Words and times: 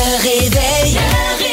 Le 0.00 0.16
réveil. 0.16 0.94
Le 0.94 1.36
réveil. 1.36 1.49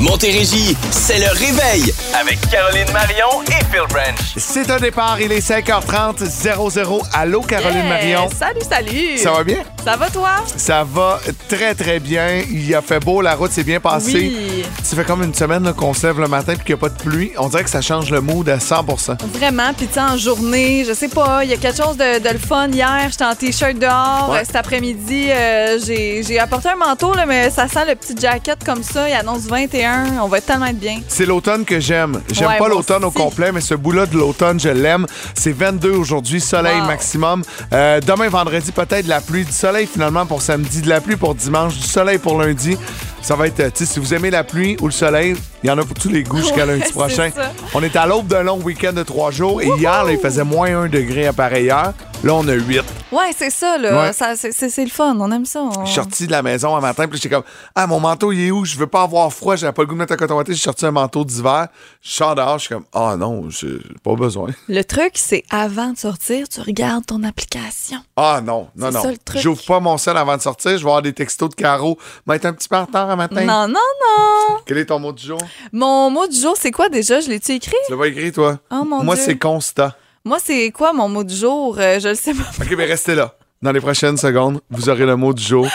Montérégie, 0.00 0.74
c'est 0.90 1.18
le 1.18 1.28
réveil 1.28 1.92
avec 2.18 2.40
Caroline 2.50 2.90
Marion 2.90 3.42
et 3.48 3.62
Phil 3.70 3.82
Branch. 3.90 4.18
C'est 4.34 4.70
un 4.70 4.78
départ, 4.78 5.20
il 5.20 5.30
est 5.30 5.46
5h30, 5.46 6.24
00. 6.24 7.02
Allô, 7.12 7.42
Caroline 7.42 7.86
Marion. 7.86 8.30
Salut, 8.30 8.62
salut. 8.66 9.18
Ça 9.18 9.32
va 9.32 9.44
bien? 9.44 9.58
Ça 9.84 9.96
va, 9.96 10.08
toi? 10.08 10.30
Ça 10.56 10.84
va 10.84 11.20
très, 11.50 11.74
très 11.74 12.00
bien. 12.00 12.42
Il 12.50 12.74
a 12.74 12.80
fait 12.80 12.98
beau, 12.98 13.20
la 13.20 13.34
route 13.34 13.52
s'est 13.52 13.62
bien 13.62 13.78
passée. 13.78 14.12
Oui. 14.14 14.64
Ça 14.82 14.96
fait 14.96 15.04
comme 15.04 15.22
une 15.22 15.34
semaine 15.34 15.64
là, 15.64 15.74
qu'on 15.74 15.92
se 15.92 16.06
lève 16.06 16.18
le 16.18 16.28
matin 16.28 16.54
et 16.54 16.56
qu'il 16.56 16.74
n'y 16.74 16.74
a 16.74 16.78
pas 16.78 16.88
de 16.88 16.96
pluie. 16.96 17.32
On 17.36 17.48
dirait 17.48 17.64
que 17.64 17.70
ça 17.70 17.82
change 17.82 18.10
le 18.10 18.22
mood 18.22 18.48
à 18.48 18.56
100% 18.56 19.18
Vraiment, 19.34 19.74
puis 19.76 19.86
tu 19.86 19.94
sais, 19.94 20.00
en 20.00 20.16
journée, 20.16 20.84
je 20.88 20.94
sais 20.94 21.08
pas, 21.08 21.44
il 21.44 21.50
y 21.50 21.52
a 21.52 21.58
quelque 21.58 21.76
chose 21.82 21.98
de, 21.98 22.20
de 22.20 22.28
le 22.30 22.38
fun. 22.38 22.68
Hier, 22.68 23.08
j'étais 23.10 23.24
en 23.24 23.34
T-shirt 23.34 23.78
dehors. 23.78 24.30
Ouais. 24.30 24.46
Cet 24.46 24.56
après-midi, 24.56 25.26
euh, 25.30 25.78
j'ai 25.84 26.22
j'ai 26.22 26.38
apporté 26.38 26.70
un 26.70 26.76
manteau, 26.76 27.12
là, 27.12 27.26
mais 27.26 27.50
ça 27.50 27.68
sent 27.68 27.84
le 27.86 27.94
petit 27.96 28.14
jacket 28.18 28.64
comme 28.64 28.82
ça. 28.82 29.06
Il 29.06 29.12
annonce 29.12 29.42
21. 29.42 29.89
On 30.22 30.28
va 30.28 30.40
tellement 30.40 30.66
être 30.66 30.78
bien. 30.78 31.00
C'est 31.08 31.26
l'automne 31.26 31.64
que 31.64 31.80
j'aime. 31.80 32.20
J'aime 32.30 32.48
Ouais, 32.48 32.58
pas 32.58 32.68
l'automne 32.68 33.04
au 33.04 33.10
complet, 33.10 33.52
mais 33.52 33.60
ce 33.60 33.74
bout-là 33.74 34.06
de 34.06 34.16
l'automne, 34.16 34.58
je 34.60 34.68
l'aime. 34.68 35.06
C'est 35.34 35.52
22 35.52 35.90
aujourd'hui, 35.90 36.40
soleil 36.40 36.80
Wow. 36.80 36.86
maximum. 36.86 37.42
Euh, 37.72 38.00
demain, 38.00 38.28
vendredi, 38.28 38.72
peut-être 38.72 39.04
de 39.04 39.08
la 39.08 39.20
pluie. 39.20 39.44
Du 39.44 39.52
soleil 39.52 39.86
finalement 39.86 40.26
pour 40.26 40.42
samedi, 40.42 40.82
de 40.82 40.88
la 40.88 41.00
pluie 41.00 41.16
pour 41.16 41.34
dimanche, 41.34 41.76
du 41.76 41.86
soleil 41.86 42.18
pour 42.18 42.40
lundi. 42.40 42.76
Ça 43.22 43.36
va 43.36 43.46
être, 43.46 43.60
euh, 43.60 43.70
si 43.74 44.00
vous 44.00 44.14
aimez 44.14 44.30
la 44.30 44.42
pluie 44.44 44.76
ou 44.80 44.86
le 44.86 44.92
soleil, 44.92 45.36
il 45.62 45.68
y 45.68 45.70
en 45.70 45.78
a 45.78 45.84
pour 45.84 45.94
tous 45.96 46.08
les 46.08 46.22
goûts 46.24 46.38
jusqu'à 46.38 46.64
Ouais, 46.66 46.78
lundi 46.78 46.90
prochain. 46.92 47.30
ça. 47.34 47.52
On 47.74 47.82
est 47.82 47.94
à 47.94 48.06
l'aube 48.06 48.26
d'un 48.26 48.42
long 48.42 48.58
week-end 48.60 48.92
de 48.94 49.02
trois 49.02 49.30
jours 49.30 49.60
et 49.62 49.66
hier, 49.78 50.04
là, 50.04 50.10
il 50.12 50.18
faisait 50.18 50.42
moins 50.44 50.84
1 50.84 50.88
degré 50.88 51.26
à 51.26 51.32
pareille 51.32 51.70
heure. 51.70 51.92
Là, 52.22 52.34
on 52.34 52.46
a 52.48 52.52
8. 52.52 52.82
Ouais, 53.12 53.30
c'est 53.34 53.48
ça, 53.48 53.78
là. 53.78 53.98
Ouais. 54.02 54.12
Ça, 54.12 54.34
c'est- 54.36 54.84
le 54.84 54.90
fun. 54.90 55.16
On 55.18 55.32
aime 55.32 55.46
ça. 55.46 55.62
On- 55.62 55.84
Je 55.86 55.86
suis 55.86 55.94
sorti 55.94 56.26
de 56.26 56.32
la 56.32 56.42
maison 56.42 56.76
un 56.76 56.80
matin, 56.80 57.08
puis 57.08 57.16
j'étais 57.18 57.34
comme 57.34 57.44
Ah, 57.74 57.86
mon 57.86 57.98
manteau, 57.98 58.30
il 58.30 58.46
est 58.46 58.50
où? 58.50 58.66
Je 58.66 58.76
veux 58.76 58.86
pas 58.86 59.02
avoir 59.04 59.32
froid, 59.32 59.56
j'avais 59.56 59.72
pas 59.72 59.82
le 59.82 59.86
goût 59.88 59.94
de 59.94 60.00
mettre 60.00 60.12
un 60.12 60.16
coton. 60.16 60.42
J'ai 60.46 60.54
sorti 60.54 60.84
un 60.84 60.90
manteau 60.90 61.24
d'hiver. 61.24 61.68
Je 62.02 62.10
sors 62.10 62.34
dehors, 62.34 62.58
je 62.58 62.66
suis 62.66 62.74
comme 62.74 62.84
Ah 62.92 63.16
non, 63.18 63.48
j'ai 63.48 63.78
pas 64.04 64.14
besoin. 64.16 64.48
Le 64.68 64.82
truc, 64.82 65.12
c'est 65.14 65.44
avant 65.50 65.92
de 65.92 65.96
sortir, 65.98 66.46
tu 66.48 66.60
regardes 66.60 67.06
ton 67.06 67.22
application. 67.24 67.98
Ah 68.16 68.40
non, 68.44 68.68
non, 68.76 68.90
non. 68.90 69.02
ça, 69.02 69.10
le 69.12 69.16
truc. 69.18 69.40
J'ouvre 69.40 69.62
pas 69.64 69.80
mon 69.80 69.96
sel 69.96 70.18
avant 70.18 70.36
de 70.36 70.42
sortir. 70.42 70.72
Je 70.72 70.76
vais 70.76 70.82
avoir 70.90 71.00
des 71.02 71.14
textos 71.14 71.48
de 71.48 71.54
Caro. 71.54 71.96
Mais 72.26 72.36
être 72.36 72.44
un 72.44 72.52
petit 72.52 72.68
peu 72.68 72.76
en 72.76 72.84
retard 72.84 73.08
un 73.10 73.16
matin. 73.16 73.42
Non, 73.44 73.68
non, 73.68 73.74
non. 73.74 74.56
Quel 74.66 74.78
est 74.78 74.86
ton 74.86 74.98
mot 74.98 75.12
du 75.12 75.26
jour? 75.26 75.38
Mon 75.72 76.10
mot 76.10 76.26
du 76.26 76.36
jour, 76.40 76.54
c'est 76.58 76.70
quoi 76.70 76.88
déjà? 76.88 77.20
Je 77.20 77.28
l'ai-tu 77.28 77.52
écrit? 77.52 77.76
Tu 77.86 77.92
l'as 77.92 77.98
pas 77.98 78.08
écrit, 78.08 78.32
toi? 78.32 78.58
Oh, 78.70 78.84
mon 78.84 79.02
Moi, 79.02 79.14
Dieu. 79.16 79.24
c'est 79.24 79.38
constat. 79.38 79.96
Moi, 80.24 80.38
c'est 80.42 80.70
quoi 80.70 80.92
mon 80.92 81.08
mot 81.08 81.24
du 81.24 81.34
jour? 81.34 81.76
Euh, 81.78 81.98
je 81.98 82.08
le 82.08 82.14
sais 82.14 82.34
pas. 82.34 82.42
OK, 82.60 82.74
mais 82.76 82.84
restez 82.86 83.14
là. 83.14 83.34
Dans 83.62 83.72
les 83.72 83.80
prochaines 83.80 84.16
secondes, 84.16 84.60
vous 84.70 84.88
aurez 84.88 85.04
le 85.06 85.16
mot 85.16 85.32
du 85.34 85.42
jour. 85.42 85.66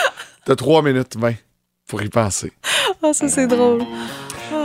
T'as 0.44 0.56
3 0.56 0.82
minutes 0.82 1.16
20 1.18 1.34
pour 1.88 2.02
y 2.02 2.08
penser. 2.08 2.52
Ah, 3.02 3.12
ça, 3.12 3.28
c'est 3.28 3.46
drôle. 3.46 3.82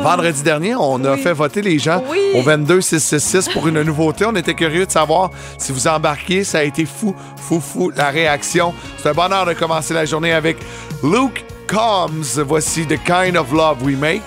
Vendredi 0.01 0.41
dernier, 0.43 0.75
on 0.75 1.03
a 1.05 1.13
Oui. 1.15 1.19
fait 1.21 1.33
voter 1.33 1.61
les 1.61 1.77
gens 1.79 2.03
Oui. 2.09 2.19
au 2.35 2.41
22666 2.43 3.49
pour 3.49 3.67
une 3.67 3.81
nouveauté. 3.83 4.25
On 4.25 4.35
était 4.35 4.53
curieux 4.53 4.85
de 4.85 4.91
savoir 4.91 5.31
si 5.57 5.71
vous 5.71 5.87
embarquiez. 5.87 6.43
Ça 6.43 6.59
a 6.59 6.63
été 6.63 6.85
fou, 6.85 7.15
fou, 7.35 7.59
fou, 7.59 7.91
la 7.95 8.09
réaction. 8.09 8.73
C'est 8.97 9.09
un 9.09 9.13
bonheur 9.13 9.45
de 9.45 9.53
commencer 9.53 9.93
la 9.93 10.05
journée 10.05 10.33
avec 10.33 10.57
Luke 11.03 11.45
Combs. 11.67 12.39
Voici 12.39 12.85
The 12.85 12.97
Kind 13.05 13.35
of 13.37 13.51
Love 13.51 13.81
We 13.83 13.95
Make. 13.95 14.23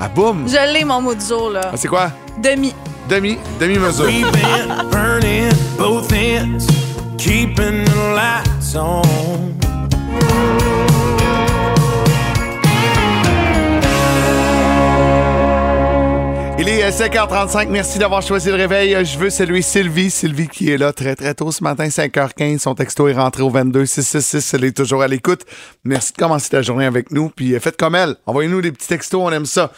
Ah, 0.00 0.08
boum! 0.08 0.46
Je 0.48 0.56
l'ai, 0.72 0.84
mon 0.84 1.00
mot 1.02 1.14
du 1.14 1.24
jour, 1.24 1.50
là. 1.50 1.60
Ah, 1.72 1.76
C'est 1.76 1.88
quoi? 1.88 2.10
Demi. 2.38 2.72
Demi, 3.08 3.38
demi-mesure. 3.58 4.06
We've 4.06 4.30
been 4.32 4.88
burning 4.90 5.50
both 5.76 6.12
ends, 6.12 6.66
keeping 7.18 7.84
the 7.84 8.14
lights 8.14 8.74
on. 8.76 9.02
Il 16.62 16.68
est 16.68 16.84
euh, 16.84 16.90
5h35. 16.90 17.68
Merci 17.70 17.98
d'avoir 17.98 18.20
choisi 18.20 18.50
le 18.50 18.54
réveil. 18.54 18.94
Euh, 18.94 19.02
Je 19.02 19.18
veux 19.18 19.30
saluer 19.30 19.62
Sylvie. 19.62 20.10
Sylvie 20.10 20.46
qui 20.46 20.70
est 20.70 20.76
là 20.76 20.92
très, 20.92 21.16
très 21.16 21.32
tôt 21.34 21.50
ce 21.50 21.64
matin, 21.64 21.86
5h15. 21.88 22.58
Son 22.58 22.74
texto 22.74 23.08
est 23.08 23.14
rentré 23.14 23.42
au 23.42 23.48
22666. 23.48 24.52
Elle 24.52 24.64
est 24.64 24.76
toujours 24.76 25.00
à 25.00 25.08
l'écoute. 25.08 25.46
Merci 25.84 26.12
de 26.12 26.18
commencer 26.18 26.50
la 26.52 26.60
journée 26.60 26.84
avec 26.84 27.12
nous. 27.12 27.30
Puis 27.30 27.54
euh, 27.54 27.60
faites 27.60 27.78
comme 27.78 27.94
elle. 27.94 28.16
Envoyez-nous 28.26 28.60
des 28.60 28.72
petits 28.72 28.88
textos. 28.88 29.22
On 29.24 29.32
aime 29.32 29.46
ça. 29.46 29.72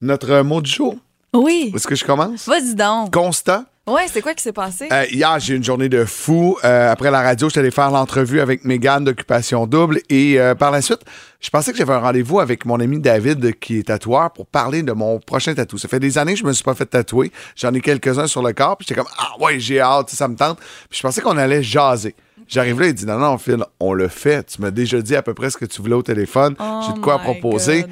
Notre 0.00 0.30
euh, 0.30 0.44
mot 0.44 0.60
du 0.60 0.70
jour. 0.70 0.96
Oui. 1.34 1.72
Est-ce 1.74 1.88
que 1.88 1.96
je 1.96 2.04
commence? 2.04 2.46
Vas-y 2.46 2.76
donc. 2.76 3.12
Constat. 3.12 3.64
Ouais, 3.88 4.06
c'est 4.12 4.20
quoi 4.20 4.34
qui 4.34 4.42
s'est 4.42 4.52
passé? 4.52 4.86
Euh, 4.92 5.06
hier, 5.10 5.38
j'ai 5.40 5.54
eu 5.54 5.56
une 5.56 5.64
journée 5.64 5.88
de 5.88 6.04
fou. 6.04 6.58
Euh, 6.62 6.92
après 6.92 7.10
la 7.10 7.22
radio, 7.22 7.48
j'étais 7.48 7.60
allé 7.60 7.70
faire 7.70 7.90
l'entrevue 7.90 8.40
avec 8.40 8.64
Mégane 8.64 9.04
d'Occupation 9.04 9.66
Double. 9.66 10.00
Et 10.10 10.38
euh, 10.38 10.54
par 10.54 10.70
la 10.70 10.82
suite, 10.82 11.00
je 11.40 11.48
pensais 11.48 11.72
que 11.72 11.78
j'avais 11.78 11.94
un 11.94 12.00
rendez-vous 12.00 12.38
avec 12.38 12.66
mon 12.66 12.78
ami 12.80 13.00
David, 13.00 13.58
qui 13.58 13.78
est 13.78 13.84
tatoueur, 13.84 14.30
pour 14.32 14.46
parler 14.46 14.82
de 14.82 14.92
mon 14.92 15.18
prochain 15.20 15.54
tatou. 15.54 15.78
Ça 15.78 15.88
fait 15.88 16.00
des 16.00 16.18
années 16.18 16.34
que 16.34 16.40
je 16.40 16.44
me 16.44 16.52
suis 16.52 16.64
pas 16.64 16.74
fait 16.74 16.84
tatouer. 16.84 17.32
J'en 17.56 17.72
ai 17.72 17.80
quelques-uns 17.80 18.26
sur 18.26 18.42
le 18.42 18.52
corps. 18.52 18.76
Puis 18.76 18.86
j'étais 18.86 19.00
comme, 19.00 19.10
ah 19.18 19.32
ouais, 19.40 19.58
j'ai 19.58 19.80
hâte, 19.80 20.10
ça 20.10 20.28
me 20.28 20.36
tente. 20.36 20.58
Puis 20.90 20.98
je 20.98 21.02
pensais 21.02 21.22
qu'on 21.22 21.38
allait 21.38 21.62
jaser. 21.62 22.14
J'arrive 22.46 22.80
là, 22.80 22.88
il 22.88 22.94
dit, 22.94 23.06
non, 23.06 23.18
non, 23.18 23.38
Phil, 23.38 23.64
on 23.80 23.94
le 23.94 24.08
fait. 24.08 24.44
Tu 24.44 24.60
m'as 24.60 24.70
déjà 24.70 25.00
dit 25.00 25.16
à 25.16 25.22
peu 25.22 25.32
près 25.32 25.48
ce 25.48 25.56
que 25.56 25.64
tu 25.64 25.80
voulais 25.80 25.94
au 25.94 26.02
téléphone. 26.02 26.54
Oh 26.60 26.80
j'ai 26.86 26.92
de 26.92 26.98
quoi 26.98 27.14
à 27.14 27.18
proposer. 27.20 27.82
God. 27.82 27.90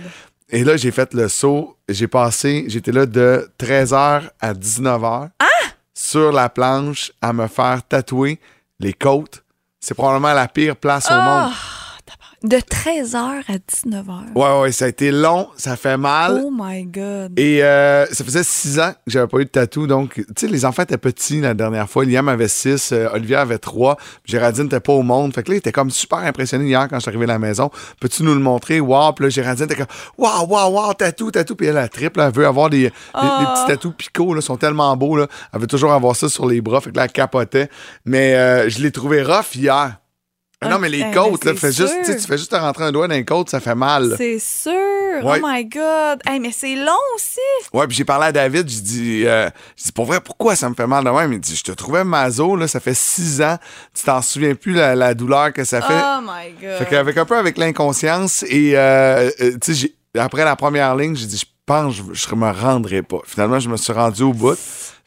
Et 0.51 0.63
là, 0.63 0.77
j'ai 0.77 0.91
fait 0.91 1.15
le 1.15 1.29
saut. 1.29 1.77
J'ai 1.89 2.07
passé, 2.07 2.65
j'étais 2.69 2.93
là 2.93 3.07
de 3.07 3.49
13h 3.59 4.23
à 4.41 4.53
19h 4.53 5.31
sur 5.97 6.31
la 6.31 6.49
planche 6.49 7.11
à 7.23 7.33
me 7.33 7.47
faire 7.49 7.83
tatouer 7.83 8.39
les 8.79 8.93
côtes. 8.93 9.43
C'est 9.81 9.95
probablement 9.95 10.35
la 10.35 10.47
pire 10.47 10.77
place 10.77 11.11
au 11.11 11.15
monde. 11.15 11.51
De 12.43 12.59
13h 12.59 13.17
à 13.17 13.57
19h. 13.57 14.35
Ouais, 14.35 14.61
ouais, 14.61 14.73
ça 14.73 14.85
a 14.85 14.89
été 14.89 15.11
long, 15.11 15.49
ça 15.57 15.75
fait 15.77 15.97
mal. 15.97 16.43
Oh 16.45 16.51
my 16.53 16.85
God. 16.85 17.39
Et 17.39 17.63
euh, 17.63 18.05
ça 18.07 18.25
faisait 18.25 18.45
six 18.45 18.79
ans 18.79 18.93
que 18.93 19.11
j'avais 19.11 19.27
pas 19.27 19.39
eu 19.39 19.45
de 19.45 19.51
tatou. 19.51 19.87
Donc, 19.87 20.15
tu 20.15 20.25
sais, 20.37 20.47
les 20.47 20.65
enfants 20.67 20.83
étaient 20.83 20.99
petits 20.99 21.41
la 21.41 21.55
dernière 21.55 21.89
fois. 21.89 22.05
Liam 22.05 22.29
avait 22.29 22.49
six, 22.49 22.93
euh, 22.93 23.09
Olivier 23.13 23.37
avait 23.37 23.59
trois, 23.59 23.97
puis 24.23 24.33
Géraldine 24.33 24.65
n'était 24.65 24.81
pas 24.81 24.93
au 24.93 25.03
monde. 25.03 25.35
Fait 25.35 25.43
que 25.43 25.51
là, 25.51 25.55
il 25.55 25.59
était 25.59 25.73
comme 25.73 25.91
super 25.91 26.19
impressionné 26.19 26.67
hier 26.67 26.87
quand 26.89 26.97
je 26.97 27.01
suis 27.01 27.09
arrivé 27.09 27.25
à 27.25 27.29
la 27.29 27.39
maison. 27.39 27.71
Peux-tu 28.01 28.23
nous 28.23 28.35
le 28.35 28.41
montrer? 28.41 28.81
Wow! 28.81 29.13
Puis 29.15 29.25
là, 29.25 29.29
Géraldine 29.31 29.65
était 29.65 29.77
comme 29.77 29.87
Wow, 30.19 30.47
wow, 30.47 30.71
wow, 30.71 30.93
tatou, 30.95 31.31
tatou. 31.31 31.57
Puis 31.57 31.69
elle, 31.69 31.75
la 31.75 31.89
triple, 31.89 32.21
elle 32.21 32.33
veut 32.33 32.47
avoir 32.47 32.69
des, 32.69 32.83
des 32.83 32.91
petits 32.93 33.67
tatous 33.67 33.95
picots, 33.97 34.35
là, 34.35 34.43
sont 34.43 34.57
tellement 34.57 34.95
beaux. 34.97 35.17
Là. 35.17 35.27
Elle 35.55 35.61
veut 35.61 35.67
toujours 35.67 35.93
avoir 35.93 36.15
ça 36.15 36.29
sur 36.29 36.47
les 36.47 36.61
bras. 36.61 36.81
Fait 36.81 36.91
que 36.91 36.97
là, 36.97 37.05
elle 37.05 37.13
capotait. 37.13 37.71
Mais 38.05 38.35
euh, 38.35 38.69
je 38.69 38.83
l'ai 38.83 38.91
trouvé 38.91 39.23
rough 39.23 39.55
hier. 39.55 39.99
Ah 40.63 40.69
non, 40.69 40.79
mais 40.79 40.89
les 40.89 41.11
côtes, 41.13 41.45
là, 41.45 41.55
fais 41.55 41.71
juste, 41.71 41.95
tu 42.07 42.19
fais 42.19 42.39
juste 42.39 42.51
te 42.51 42.57
rentrer 42.57 42.85
un 42.85 42.93
doigt 42.93 43.07
dans 43.07 43.15
les 43.15 43.27
côtes, 43.27 43.51
ça 43.51 43.61
fait 43.61 43.75
mal. 43.75 44.15
C'est 44.17 44.39
sûr. 44.39 44.73
Ouais. 45.23 45.39
Oh 45.43 45.47
my 45.47 45.67
God. 45.67 46.21
Hey, 46.25 46.41
mais 46.41 46.51
c'est 46.51 46.75
long 46.77 46.93
aussi. 47.15 47.41
Ouais, 47.75 47.87
puis 47.87 47.95
j'ai 47.95 48.07
parlé 48.07 48.29
à 48.29 48.33
David, 48.33 48.67
j'ai 48.67 48.81
dit, 48.81 49.23
euh, 49.27 49.51
dit, 49.77 49.93
pour 49.93 50.07
vrai, 50.07 50.19
pourquoi 50.21 50.57
ça 50.57 50.71
me 50.71 50.75
fait 50.75 50.87
mal 50.87 51.05
de 51.05 51.11
même? 51.11 51.31
Il 51.35 51.41
dit, 51.41 51.55
je 51.57 51.63
te 51.63 51.73
trouvais 51.73 52.05
maso, 52.05 52.57
là, 52.57 52.67
ça 52.69 52.81
fait 52.81 52.95
six 52.97 53.43
ans, 53.43 53.59
tu 53.95 54.05
t'en 54.05 54.23
souviens 54.23 54.55
plus 54.55 54.73
la, 54.73 54.95
la 54.95 55.13
douleur 55.13 55.53
que 55.53 55.63
ça 55.63 55.83
fait? 55.83 55.93
Oh 55.93 56.21
my 56.23 56.53
God. 56.59 56.79
Fait 56.79 56.87
qu'avec 56.87 57.19
un 57.19 57.27
peu 57.27 57.37
avec 57.37 57.59
l'inconscience 57.59 58.43
et, 58.49 58.79
euh, 58.79 59.31
euh, 59.43 59.59
tu 59.63 59.75
sais, 59.75 59.93
après 60.19 60.45
la 60.45 60.57
première 60.57 60.97
ligne, 60.97 61.15
j'ai 61.17 61.27
dit, 61.27 61.37
je 61.37 61.47
pense 61.67 61.99
que 61.99 62.15
je, 62.15 62.29
je 62.29 62.35
me 62.35 62.51
rendrai 62.51 63.03
pas. 63.03 63.19
Finalement, 63.27 63.61
je 63.61 63.69
me 63.69 63.77
suis 63.77 63.93
rendu 63.93 64.23
au 64.23 64.33
bout. 64.33 64.57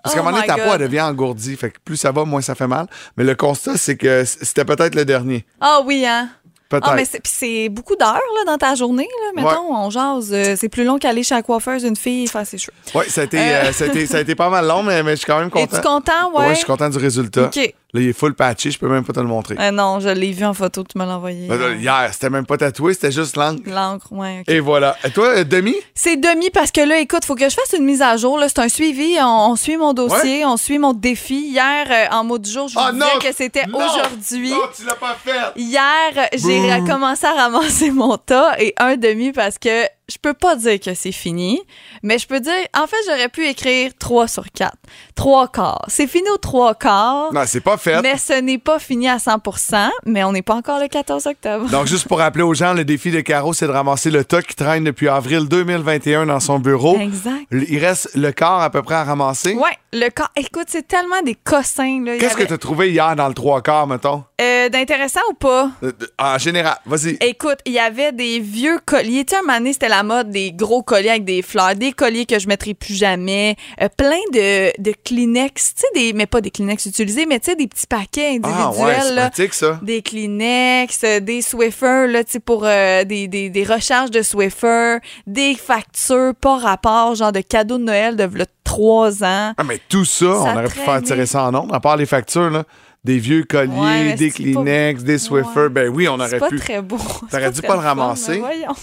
Parce 0.09 0.15
qu'à 0.15 0.19
un 0.19 0.23
Oh 0.23 0.25
moment 0.25 0.37
donné, 0.37 0.47
ta 0.47 0.55
peau, 0.55 0.73
elle 0.73 0.81
devient 0.81 1.01
engourdie. 1.01 1.55
Fait 1.55 1.71
que 1.71 1.77
plus 1.83 1.97
ça 1.97 2.11
va, 2.11 2.25
moins 2.25 2.41
ça 2.41 2.55
fait 2.55 2.67
mal. 2.67 2.87
Mais 3.17 3.23
le 3.23 3.35
constat, 3.35 3.77
c'est 3.77 3.97
que 3.97 4.23
c'était 4.25 4.65
peut-être 4.65 4.95
le 4.95 5.05
dernier. 5.05 5.45
Ah 5.61 5.81
oui, 5.85 6.05
hein. 6.05 6.29
Peut-être. 6.69 6.87
Ah, 6.87 6.93
mais 6.95 7.03
c'est, 7.05 7.19
puis 7.19 7.31
c'est 7.35 7.69
beaucoup 7.69 7.95
d'heures 7.95 8.13
là, 8.13 8.45
dans 8.45 8.57
ta 8.59 8.75
journée. 8.75 9.07
Là, 9.35 9.41
mettons, 9.41 9.75
on 9.75 9.89
jase. 9.89 10.31
euh, 10.31 10.55
c'est 10.55 10.69
plus 10.69 10.83
long 10.83 10.99
qu'aller 10.99 11.23
chez 11.23 11.33
la 11.33 11.41
coiffeuse 11.41 11.81
d'une 11.81 11.95
fille 11.95 12.27
faire 12.27 12.45
ses 12.45 12.59
cheveux. 12.59 12.73
Ouais, 12.93 13.09
ça 13.09 13.21
a, 13.21 13.23
été, 13.23 13.39
euh, 13.39 13.71
ça, 13.73 13.85
ça 14.05 14.17
a 14.17 14.21
été 14.21 14.35
pas 14.35 14.49
mal 14.51 14.67
long, 14.67 14.83
mais, 14.83 15.01
mais 15.01 15.11
je 15.11 15.15
suis 15.17 15.25
quand 15.25 15.39
même 15.39 15.49
content. 15.49 15.75
Es-tu 15.75 15.81
content? 15.81 16.31
Ouais. 16.31 16.45
Ouais, 16.45 16.49
je 16.51 16.57
suis 16.57 16.65
content 16.67 16.87
du 16.89 16.99
résultat. 16.99 17.45
OK. 17.45 17.73
Là, 17.91 18.01
il 18.01 18.09
est 18.09 18.13
full 18.13 18.35
patché, 18.35 18.69
je 18.69 18.77
peux 18.77 18.87
même 18.87 19.03
pas 19.03 19.13
te 19.13 19.19
le 19.19 19.25
montrer. 19.25 19.55
Euh, 19.59 19.71
non, 19.71 19.99
je 19.99 20.09
l'ai 20.09 20.31
vu 20.31 20.45
en 20.45 20.53
photo, 20.53 20.83
tu 20.83 20.95
me 20.99 21.05
l'as 21.05 21.15
envoyé. 21.17 21.47
Ben 21.47 21.59
là, 21.59 21.71
hier, 21.73 22.09
c'était 22.13 22.29
même 22.29 22.45
pas 22.45 22.55
tatoué, 22.55 22.93
c'était 22.93 23.11
juste. 23.11 23.35
L'encre, 23.35 24.11
ouais. 24.11 24.41
ok. 24.41 24.45
Et 24.47 24.59
voilà. 24.59 24.95
Et 25.03 25.09
toi, 25.09 25.25
euh, 25.29 25.43
demi? 25.43 25.73
C'est 25.95 26.17
demi 26.17 26.51
parce 26.51 26.71
que 26.71 26.81
là, 26.81 26.99
écoute, 26.99 27.25
faut 27.25 27.33
que 27.33 27.49
je 27.49 27.55
fasse 27.55 27.73
une 27.75 27.85
mise 27.85 28.03
à 28.03 28.15
jour. 28.15 28.37
là. 28.37 28.47
C'est 28.47 28.59
un 28.59 28.69
suivi. 28.69 29.15
On, 29.19 29.51
on 29.51 29.55
suit 29.55 29.75
mon 29.77 29.93
dossier, 29.93 30.45
on 30.45 30.55
suit 30.55 30.77
mon 30.77 30.93
défi. 30.93 31.49
Hier, 31.49 31.87
euh, 31.89 32.15
en 32.15 32.23
mot 32.23 32.37
du 32.37 32.47
jour, 32.51 32.67
je 32.67 32.75
vous 32.75 32.79
Ah 32.79 32.91
disais 32.91 33.05
non! 33.05 33.19
que 33.19 33.35
c'était 33.35 33.65
aujourd'hui. 33.73 34.51
Non, 34.51 34.57
tu 34.77 34.85
l'as 34.85 34.93
pas 34.95 35.15
fait! 35.23 35.59
Hier, 35.59 36.29
j'ai 36.33 36.59
Bouh. 36.59 36.81
recommencé 36.85 37.25
à 37.25 37.33
ramasser 37.33 37.89
mon 37.89 38.17
tas 38.17 38.53
et 38.61 38.75
un 38.77 38.97
demi 38.97 39.31
parce 39.31 39.57
que 39.57 39.85
je 40.09 40.17
peux 40.21 40.33
pas 40.33 40.55
dire 40.55 40.79
que 40.79 40.93
c'est 40.93 41.11
fini, 41.11 41.61
mais 42.03 42.17
je 42.17 42.27
peux 42.27 42.39
dire, 42.39 42.53
en 42.77 42.87
fait, 42.87 42.97
j'aurais 43.07 43.29
pu 43.29 43.45
écrire 43.47 43.91
3 43.99 44.27
sur 44.27 44.45
4. 44.51 44.73
3 45.15 45.47
quarts. 45.49 45.85
C'est 45.87 46.07
fini 46.07 46.27
aux 46.29 46.37
3 46.37 46.75
quarts, 46.75 47.33
Non, 47.33 47.43
c'est 47.45 47.61
pas 47.61 47.77
fait. 47.77 48.01
mais 48.01 48.17
ce 48.17 48.33
n'est 48.41 48.57
pas 48.57 48.79
fini 48.79 49.07
à 49.09 49.17
100% 49.17 49.89
mais 50.05 50.23
on 50.23 50.31
n'est 50.31 50.41
pas 50.41 50.55
encore 50.55 50.79
le 50.79 50.87
14 50.87 51.27
octobre. 51.27 51.69
Donc, 51.69 51.87
juste 51.87 52.07
pour 52.07 52.19
rappeler 52.19 52.43
aux 52.43 52.53
gens, 52.53 52.73
le 52.73 52.83
défi 52.85 53.11
de 53.11 53.21
Caro, 53.21 53.53
c'est 53.53 53.67
de 53.67 53.71
ramasser 53.71 54.09
le 54.11 54.23
tas 54.23 54.41
qui 54.41 54.55
traîne 54.55 54.83
depuis 54.83 55.07
avril 55.07 55.47
2021 55.47 56.25
dans 56.25 56.39
son 56.39 56.59
bureau. 56.59 56.97
Exact. 56.99 57.45
Il 57.51 57.77
reste 57.79 58.09
le 58.15 58.31
quart 58.31 58.61
à 58.61 58.69
peu 58.69 58.81
près 58.81 58.95
à 58.95 59.03
ramasser. 59.03 59.53
Ouais, 59.53 59.77
le 59.93 60.09
corps. 60.09 60.29
Écoute, 60.35 60.65
c'est 60.67 60.87
tellement 60.87 61.21
des 61.23 61.35
cossins. 61.35 62.03
Qu'est-ce 62.19 62.35
que 62.37 62.43
tu 62.43 62.53
as 62.53 62.57
trouvé 62.57 62.91
hier 62.91 63.15
dans 63.15 63.27
le 63.27 63.33
trois 63.33 63.61
quarts, 63.61 63.87
mettons? 63.87 64.23
Euh, 64.41 64.69
D'intéressant 64.69 65.21
ou 65.29 65.33
pas? 65.33 65.71
Euh, 65.83 65.91
En 66.17 66.37
général, 66.37 66.77
vas-y. 66.85 67.17
Écoute, 67.21 67.57
il 67.65 67.73
y 67.73 67.79
avait 67.79 68.11
des 68.11 68.39
vieux 68.39 68.79
colliers. 68.85 69.25
Tu 69.25 69.31
sais, 69.35 69.39
un 69.39 69.41
moment 69.45 69.57
donné, 69.57 69.73
c'était 69.73 69.89
la 69.89 69.98
mode 70.03 70.29
des 70.31 70.51
gros 70.51 70.81
colliers 70.83 71.09
avec 71.09 71.25
des 71.25 71.41
fleurs, 71.41 71.75
des 71.75 71.91
colliers 71.91 72.25
que 72.25 72.39
je 72.39 72.47
mettrai 72.47 72.73
plus 72.73 72.93
jamais, 72.95 73.55
euh, 73.81 73.87
plein 73.95 74.19
de, 74.33 74.71
de 74.81 74.93
Kleenex, 75.05 75.73
tu 75.75 75.81
sais, 75.81 75.87
des, 75.95 76.13
mais 76.13 76.25
pas 76.25 76.41
des 76.41 76.51
Kleenex 76.51 76.85
utilisés, 76.85 77.25
mais 77.25 77.39
tu 77.39 77.51
sais, 77.51 77.55
des 77.55 77.67
petits 77.67 77.87
paquets 77.87 78.39
Ah, 78.43 78.67
individuels. 78.67 78.85
ouais, 78.85 79.01
c'est 79.01 79.13
là. 79.15 79.21
pratique, 79.29 79.53
ça. 79.53 79.79
Des 79.81 80.01
Kleenex, 80.01 80.99
euh, 81.03 81.19
des 81.19 81.41
Swiffer, 81.41 82.05
là, 82.07 82.23
tu 82.23 82.33
sais, 82.33 82.39
pour 82.39 82.63
euh, 82.65 83.03
des, 83.03 83.27
des, 83.27 83.49
des 83.49 83.63
recharges 83.63 84.11
de 84.11 84.21
Swiffer, 84.21 84.97
des 85.27 85.55
factures 85.55 86.33
pas 86.39 86.57
rapport, 86.57 87.15
genre 87.15 87.31
de 87.31 87.41
cadeaux 87.41 87.77
de 87.77 87.83
Noël 87.83 88.15
de 88.15 88.29
trois 88.63 89.23
ans. 89.23 89.53
Ah, 89.57 89.63
mais 89.65 89.79
tout 89.89 90.05
ça, 90.05 90.25
on 90.27 90.51
aurait 90.53 90.63
pu 90.67 90.79
faire 90.79 91.01
tirer 91.01 91.25
ça 91.25 91.45
en 91.45 91.55
ondes, 91.55 91.69
à 91.73 91.79
part 91.79 91.97
les 91.97 92.05
factures, 92.05 92.49
là. 92.49 92.63
Des 93.05 93.17
vieux 93.17 93.43
colliers, 93.45 93.71
Ouais, 93.79 94.13
des 94.15 94.29
c'est 94.29 94.43
Kleenex, 94.43 95.03
des 95.03 95.17
Swiffer. 95.17 95.59
Ouais. 95.61 95.69
Ben 95.69 95.87
oui, 95.87 96.09
on 96.09 96.17
C'est 96.17 96.23
aurait 96.23 96.39
pas 96.39 96.49
pu. 96.49 96.57
très 96.59 96.81
beau. 96.81 96.97
T'aurais 97.31 97.45
C'est 97.45 97.51
dû 97.53 97.61
pas 97.61 97.75
le 97.75 97.79
ramasser. 97.81 98.39
voyons. 98.39 98.75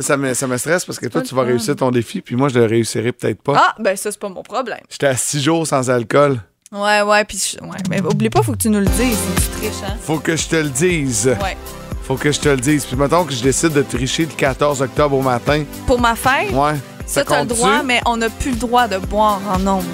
Ça 0.00 0.16
me, 0.16 0.32
ça 0.32 0.46
me 0.46 0.56
stresse 0.56 0.84
parce 0.84 0.98
que 0.98 1.06
toi, 1.08 1.22
tu 1.22 1.34
vas 1.34 1.42
réussir 1.42 1.74
ton 1.74 1.90
défi, 1.90 2.20
puis 2.20 2.36
moi, 2.36 2.48
je 2.48 2.58
le 2.58 2.66
réussirai 2.66 3.10
peut-être 3.12 3.42
pas. 3.42 3.54
Ah, 3.56 3.74
ben 3.80 3.96
ça, 3.96 4.12
c'est 4.12 4.20
pas 4.20 4.28
mon 4.28 4.42
problème. 4.44 4.78
J'étais 4.88 5.08
à 5.08 5.16
six 5.16 5.42
jours 5.42 5.66
sans 5.66 5.90
alcool. 5.90 6.40
Ouais, 6.70 7.02
ouais, 7.02 7.24
puis 7.24 7.38
je- 7.38 7.64
ouais, 7.66 7.78
mais 7.90 8.00
oublie 8.02 8.30
pas, 8.30 8.42
faut 8.42 8.52
que 8.52 8.58
tu 8.58 8.70
nous 8.70 8.78
le 8.78 8.86
dises, 8.86 9.16
c'est 9.18 9.40
du 9.42 9.48
triche, 9.70 9.82
hein? 9.84 9.96
Faut 10.00 10.18
que 10.20 10.36
je 10.36 10.46
te 10.46 10.56
le 10.56 10.68
dise. 10.68 11.26
Ouais. 11.42 11.56
Faut 12.04 12.14
que 12.14 12.30
je 12.30 12.38
te 12.38 12.48
le 12.48 12.58
dise. 12.58 12.84
Puis 12.86 12.96
mettons 12.96 13.24
que 13.24 13.32
je 13.32 13.42
décide 13.42 13.72
de 13.72 13.82
tricher 13.82 14.26
le 14.26 14.32
14 14.36 14.82
octobre 14.82 15.16
au 15.16 15.22
matin. 15.22 15.64
Pour 15.86 16.00
ma 16.00 16.14
fête, 16.14 16.52
Ouais. 16.52 16.74
ça, 17.04 17.24
t'as 17.24 17.40
le 17.42 17.46
compte-tu? 17.48 17.60
droit, 17.60 17.82
mais 17.82 18.00
on 18.06 18.16
n'a 18.18 18.30
plus 18.30 18.50
le 18.52 18.56
droit 18.56 18.86
de 18.86 18.98
boire 18.98 19.40
en 19.52 19.58
nombre. 19.58 19.84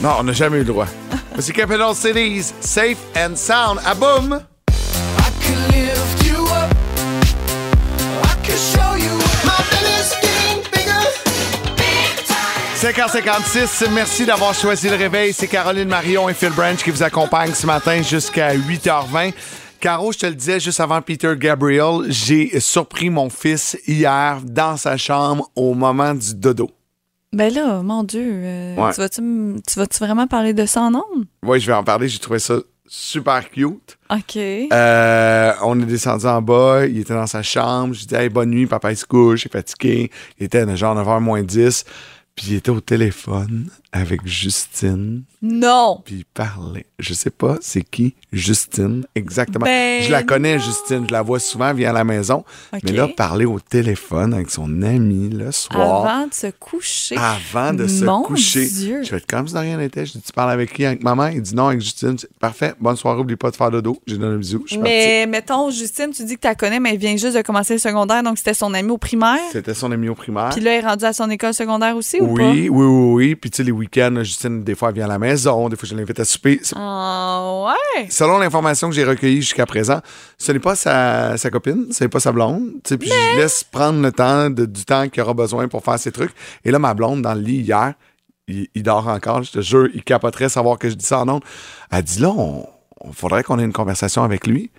Non, 0.00 0.14
on 0.20 0.24
n'a 0.24 0.32
jamais 0.32 0.56
eu 0.56 0.60
le 0.60 0.64
droit. 0.66 0.86
C'est 1.38 1.52
Capital 1.52 1.94
Cities, 1.94 2.52
Safe 2.60 2.96
and 3.16 3.36
Sound. 3.36 3.80
À 3.84 3.94
boum! 3.94 4.40
I 4.70 5.30
could 5.44 5.74
lift 5.74 6.24
you 6.26 6.42
up. 6.46 6.72
I 8.24 8.46
could 8.46 8.58
show 8.58 8.91
5h56, 12.76 13.90
merci 13.92 14.26
d'avoir 14.26 14.54
choisi 14.54 14.88
le 14.88 14.96
réveil. 14.96 15.32
C'est 15.32 15.46
Caroline 15.46 15.88
Marion 15.88 16.28
et 16.28 16.34
Phil 16.34 16.50
Branch 16.50 16.82
qui 16.82 16.90
vous 16.90 17.02
accompagnent 17.02 17.54
ce 17.54 17.66
matin 17.66 18.02
jusqu'à 18.02 18.54
8h20. 18.56 19.32
Caro, 19.78 20.10
je 20.12 20.18
te 20.18 20.26
le 20.26 20.34
disais 20.34 20.58
juste 20.58 20.80
avant 20.80 21.00
Peter 21.00 21.32
Gabriel, 21.36 22.02
j'ai 22.08 22.58
surpris 22.60 23.08
mon 23.10 23.30
fils 23.30 23.76
hier 23.86 24.38
dans 24.44 24.76
sa 24.76 24.96
chambre 24.96 25.48
au 25.56 25.74
moment 25.74 26.14
du 26.14 26.34
dodo. 26.34 26.70
Ben 27.32 27.52
là, 27.52 27.82
mon 27.82 28.02
Dieu, 28.04 28.20
euh, 28.34 28.76
Ouais. 28.76 28.92
tu 28.92 29.00
vas-tu 29.00 29.20
m- 29.20 29.60
tu 29.66 29.78
vas-tu 29.78 29.98
vraiment 29.98 30.26
parler 30.26 30.52
de 30.52 30.66
ça 30.66 30.82
en 30.82 30.90
nombre? 30.90 31.24
Oui, 31.44 31.58
je 31.60 31.66
vais 31.66 31.72
en 31.72 31.82
parler, 31.84 32.08
j'ai 32.08 32.18
trouvé 32.18 32.38
ça 32.38 32.54
super 32.92 33.50
cute. 33.50 33.96
OK. 34.10 34.36
Euh, 34.36 35.52
on 35.62 35.80
est 35.80 35.86
descendu 35.86 36.26
en 36.26 36.42
bas, 36.42 36.84
il 36.86 36.98
était 36.98 37.14
dans 37.14 37.26
sa 37.26 37.42
chambre. 37.42 37.94
Je 37.94 38.04
dis 38.04 38.14
hey, 38.14 38.28
bonne 38.28 38.50
nuit, 38.50 38.66
papa 38.66 38.92
il 38.92 38.96
se 38.96 39.06
couche, 39.06 39.44
il 39.44 39.48
est 39.48 39.52
fatigué. 39.52 40.10
Il 40.38 40.44
était 40.44 40.76
genre 40.76 40.94
9h 40.94 41.20
moins 41.20 41.42
10. 41.42 41.84
Puis 42.36 42.48
il 42.50 42.56
était 42.56 42.70
au 42.70 42.80
téléphone 42.80 43.70
avec 43.92 44.26
Justine. 44.26 45.22
non! 45.42 46.00
Puis 46.04 46.24
parlait. 46.32 46.86
Je 46.98 47.14
sais 47.14 47.30
pas 47.30 47.56
c'est 47.60 47.82
qui 47.82 48.14
Justine 48.32 49.04
exactement. 49.14 49.64
Ben 49.64 50.02
je 50.02 50.10
la 50.10 50.22
connais, 50.22 50.56
non. 50.56 50.62
Justine. 50.62 51.04
Je 51.06 51.12
la 51.12 51.22
vois 51.22 51.38
souvent, 51.38 51.68
elle 51.68 51.76
vient 51.76 51.90
à 51.90 51.92
la 51.92 52.04
maison. 52.04 52.44
Mais 52.72 52.92
là, 52.92 53.08
parler 53.08 53.44
au 53.44 53.60
téléphone 53.60 54.32
avec 54.34 54.50
son 54.50 54.82
ami 54.82 55.28
le 55.28 55.52
soir. 55.52 56.06
Avant 56.06 56.26
de 56.26 56.32
se 56.32 56.46
coucher. 56.58 57.16
avant 57.16 57.74
de 57.74 57.86
se 57.86 58.04
Mon 58.04 58.22
coucher. 58.22 58.66
Dieu. 58.66 59.02
Je 59.02 59.10
vais 59.10 59.18
être 59.18 59.26
comme 59.26 59.46
si 59.46 59.54
de 59.54 59.58
rien 59.58 59.76
n'était. 59.76 60.06
Je 60.06 60.12
dis, 60.12 60.22
tu 60.22 60.32
parles 60.32 60.52
avec 60.52 60.72
qui? 60.72 60.84
Avec 60.84 61.02
maman? 61.02 61.26
Il 61.26 61.42
dit 61.42 61.54
non, 61.54 61.66
avec 61.66 61.80
Justine. 61.80 62.14
Dis, 62.14 62.26
Parfait. 62.40 62.74
Bonne 62.80 62.96
soirée. 62.96 63.20
Oublie 63.20 63.36
pas 63.36 63.50
de 63.50 63.56
faire 63.56 63.70
dodo. 63.70 64.00
J'ai 64.06 64.16
donné 64.16 64.34
un 64.34 64.38
bisou. 64.38 64.62
Je 64.66 64.74
suis 64.74 64.78
mais 64.78 65.26
mettons, 65.26 65.70
Justine, 65.70 66.10
tu 66.12 66.24
dis 66.24 66.36
que 66.36 66.40
tu 66.40 66.46
la 66.46 66.54
connais, 66.54 66.80
mais 66.80 66.92
elle 66.92 66.98
vient 66.98 67.16
juste 67.16 67.36
de 67.36 67.42
commencer 67.42 67.74
le 67.74 67.78
secondaire, 67.78 68.22
donc 68.22 68.38
c'était 68.38 68.54
son 68.54 68.72
amie 68.74 68.90
au 68.90 68.98
primaire. 68.98 69.38
C'était 69.52 69.74
son 69.74 69.92
ami 69.92 70.08
au 70.08 70.14
primaire. 70.14 70.50
Puis 70.50 70.60
là, 70.62 70.72
elle 70.72 70.84
est 70.84 70.88
rendue 70.88 71.04
à 71.04 71.12
son 71.12 71.28
école 71.30 71.52
secondaire 71.54 71.96
aussi 71.96 72.20
ou 72.20 72.34
pas? 72.34 72.50
Oui, 72.50 72.68
oui, 72.68 72.86
oui, 72.86 73.12
oui. 73.14 73.34
Puis 73.34 73.50
tu 73.50 73.58
sais, 73.58 73.62
les 73.64 73.72
week-ends, 73.82 74.14
Justine, 74.22 74.64
des 74.64 74.74
fois, 74.74 74.88
elle 74.88 74.94
vient 74.96 75.04
à 75.04 75.08
la 75.08 75.18
maison. 75.18 75.68
Des 75.68 75.76
fois, 75.76 75.88
je 75.88 75.94
l'invite 75.94 76.18
à 76.20 76.24
souper. 76.24 76.60
Ah, 76.76 77.64
ouais! 77.66 78.06
Selon 78.10 78.38
l'information 78.38 78.88
que 78.88 78.94
j'ai 78.94 79.04
recueillie 79.04 79.42
jusqu'à 79.42 79.66
présent, 79.66 80.00
ce 80.38 80.52
n'est 80.52 80.58
pas 80.58 80.74
sa, 80.74 81.36
sa 81.36 81.50
copine, 81.50 81.86
ce 81.92 82.04
n'est 82.04 82.08
pas 82.08 82.20
sa 82.20 82.32
blonde. 82.32 82.66
Tu 82.84 82.88
sais, 82.90 82.98
Puis 82.98 83.08
je 83.10 83.38
laisse 83.38 83.64
prendre 83.64 84.00
le 84.00 84.10
temps, 84.12 84.50
de- 84.50 84.66
du 84.66 84.84
temps 84.84 85.08
qu'il 85.08 85.22
aura 85.22 85.34
besoin 85.34 85.68
pour 85.68 85.84
faire 85.84 85.98
ses 85.98 86.12
trucs. 86.12 86.32
Et 86.64 86.70
là, 86.70 86.78
ma 86.78 86.94
blonde, 86.94 87.22
dans 87.22 87.34
le 87.34 87.40
lit 87.40 87.60
hier, 87.60 87.94
il, 88.48 88.68
il 88.74 88.82
dort 88.82 89.06
encore, 89.08 89.42
je 89.42 89.52
te 89.52 89.60
jure, 89.60 89.88
il 89.94 90.02
capoterait 90.02 90.48
savoir 90.48 90.78
que 90.78 90.88
je 90.88 90.94
dis 90.94 91.04
ça 91.04 91.20
en 91.20 91.28
ondes. 91.28 91.44
Elle 91.90 92.02
dit 92.02 92.20
là, 92.20 92.30
on, 92.30 92.66
on 93.00 93.12
faudrait 93.12 93.42
qu'on 93.44 93.58
ait 93.58 93.64
une 93.64 93.72
conversation 93.72 94.22
avec 94.24 94.46
lui. 94.46 94.70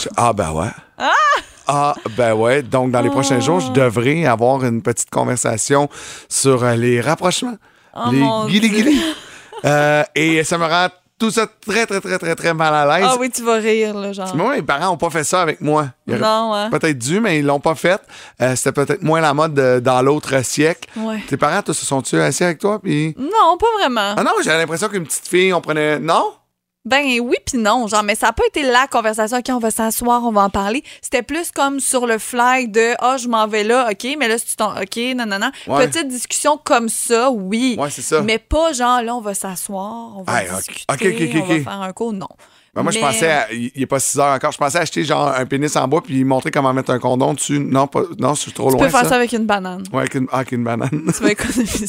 Je- 0.00 0.08
ah, 0.16 0.32
ben 0.32 0.52
ouais. 0.52 0.70
Ah, 1.66 1.94
ben 2.18 2.34
ouais. 2.34 2.62
Donc, 2.62 2.90
dans 2.90 3.00
les 3.00 3.08
prochains 3.08 3.40
jours, 3.40 3.60
je 3.60 3.72
devrais 3.72 4.26
avoir 4.26 4.62
une 4.64 4.82
petite 4.82 5.08
conversation 5.08 5.88
sur 6.28 6.62
euh, 6.62 6.74
les 6.76 7.00
rapprochements. 7.00 7.56
Oh, 7.96 8.10
les 8.10 8.18
mon 8.18 8.46
guili 8.46 8.68
Dieu. 8.70 8.82
guili. 8.82 9.00
Euh, 9.64 10.02
et 10.14 10.44
ça 10.44 10.58
me 10.58 10.66
rend 10.66 10.88
tout 11.18 11.30
ça 11.30 11.46
très, 11.46 11.86
très, 11.86 12.00
très, 12.00 12.18
très, 12.18 12.34
très 12.34 12.52
mal 12.52 12.74
à 12.74 12.98
l'aise. 12.98 13.06
Ah 13.08 13.16
oui, 13.18 13.30
tu 13.30 13.42
vas 13.42 13.54
rire, 13.54 13.94
là, 13.96 14.12
genre. 14.12 14.34
Moi, 14.36 14.56
mes 14.56 14.62
parents 14.62 14.86
n'ont 14.86 14.96
pas 14.96 15.10
fait 15.10 15.22
ça 15.24 15.40
avec 15.42 15.60
moi. 15.60 15.86
Ils 16.08 16.16
Non, 16.16 16.52
hein? 16.52 16.68
Peut-être 16.70 16.98
dû, 16.98 17.20
mais 17.20 17.38
ils 17.38 17.46
l'ont 17.46 17.60
pas 17.60 17.74
fait. 17.76 18.00
Euh, 18.42 18.56
C'était 18.56 18.72
peut-être 18.72 19.02
moins 19.02 19.20
la 19.20 19.32
mode 19.32 19.54
de- 19.54 19.78
dans 19.80 20.02
l'autre 20.02 20.44
siècle. 20.44 20.88
Ouais. 20.96 21.22
Tes 21.28 21.36
parents, 21.36 21.62
toi, 21.62 21.72
se 21.72 21.86
sont-tu 21.86 22.20
assis 22.20 22.42
avec 22.44 22.58
toi? 22.58 22.80
Puis... 22.82 23.14
Non, 23.16 23.56
pas 23.58 23.66
vraiment. 23.78 24.14
Ah 24.16 24.22
non, 24.24 24.32
j'avais 24.42 24.58
l'impression 24.58 24.88
qu'une 24.88 25.04
petite 25.04 25.28
fille, 25.28 25.52
on 25.54 25.60
prenait. 25.60 25.98
Non? 26.00 26.32
Ben 26.86 27.18
oui 27.20 27.36
puis 27.46 27.56
non, 27.58 27.86
genre 27.86 28.02
mais 28.02 28.14
ça 28.14 28.28
a 28.28 28.32
pas 28.32 28.44
été 28.46 28.62
la 28.62 28.86
conversation 28.86 29.38
OK, 29.38 29.46
on 29.48 29.58
va 29.58 29.70
s'asseoir, 29.70 30.22
on 30.24 30.32
va 30.32 30.42
en 30.42 30.50
parler. 30.50 30.84
C'était 31.00 31.22
plus 31.22 31.50
comme 31.50 31.80
sur 31.80 32.06
le 32.06 32.18
fly 32.18 32.68
de 32.68 32.92
ah, 32.98 33.16
je 33.16 33.26
m'en 33.26 33.46
vais 33.46 33.64
là, 33.64 33.88
OK, 33.90 34.06
mais 34.18 34.28
là 34.28 34.36
si 34.36 34.46
tu 34.46 34.56
t'en 34.56 34.72
OK, 34.76 34.96
non 35.16 35.24
non 35.24 35.38
non. 35.38 35.50
Ouais. 35.66 35.88
Petite 35.88 36.08
discussion 36.08 36.58
comme 36.62 36.90
ça, 36.90 37.30
oui. 37.30 37.76
Ouais, 37.78 37.88
c'est 37.88 38.02
ça. 38.02 38.20
Mais 38.20 38.38
pas 38.38 38.72
genre 38.74 39.00
là 39.02 39.16
on 39.16 39.22
va 39.22 39.32
s'asseoir, 39.32 40.18
on 40.18 40.22
va 40.24 40.42
ok. 40.42 40.98
discuter, 40.98 41.42
on 41.42 41.46
va 41.46 41.60
faire 41.60 41.80
un 41.82 41.92
cours, 41.92 42.12
non. 42.12 42.28
Ben, 42.74 42.82
moi, 42.82 42.90
je 42.90 42.98
pensais, 42.98 43.30
à- 43.30 43.52
il 43.52 43.70
il 43.76 43.82
est 43.82 43.86
pas 43.86 44.00
6 44.00 44.18
heures 44.18 44.34
encore, 44.34 44.50
je 44.50 44.58
pensais 44.58 44.78
acheter 44.78 45.04
genre 45.04 45.28
un 45.28 45.46
pénis 45.46 45.74
en 45.76 45.86
bois 45.86 46.02
puis 46.02 46.24
montrer 46.24 46.50
comment 46.50 46.72
mettre 46.74 46.90
un 46.90 46.98
condom 46.98 47.32
dessus. 47.34 47.60
Non, 47.60 47.86
pas, 47.86 48.02
non, 48.18 48.34
suis 48.34 48.50
trop 48.52 48.68
Tu 48.70 48.76
loin. 48.76 48.86
peux 48.86 48.90
faire 48.90 49.08
ça 49.08 49.14
avec 49.14 49.32
une 49.32 49.46
banane. 49.46 49.84
Ouais, 49.92 50.00
avec 50.00 50.14
une, 50.16 50.26
ah, 50.32 50.38
avec 50.38 50.50
une 50.52 50.64
banane. 50.64 51.12
Tu 51.16 51.22
vas 51.22 51.30
économiser. 51.30 51.86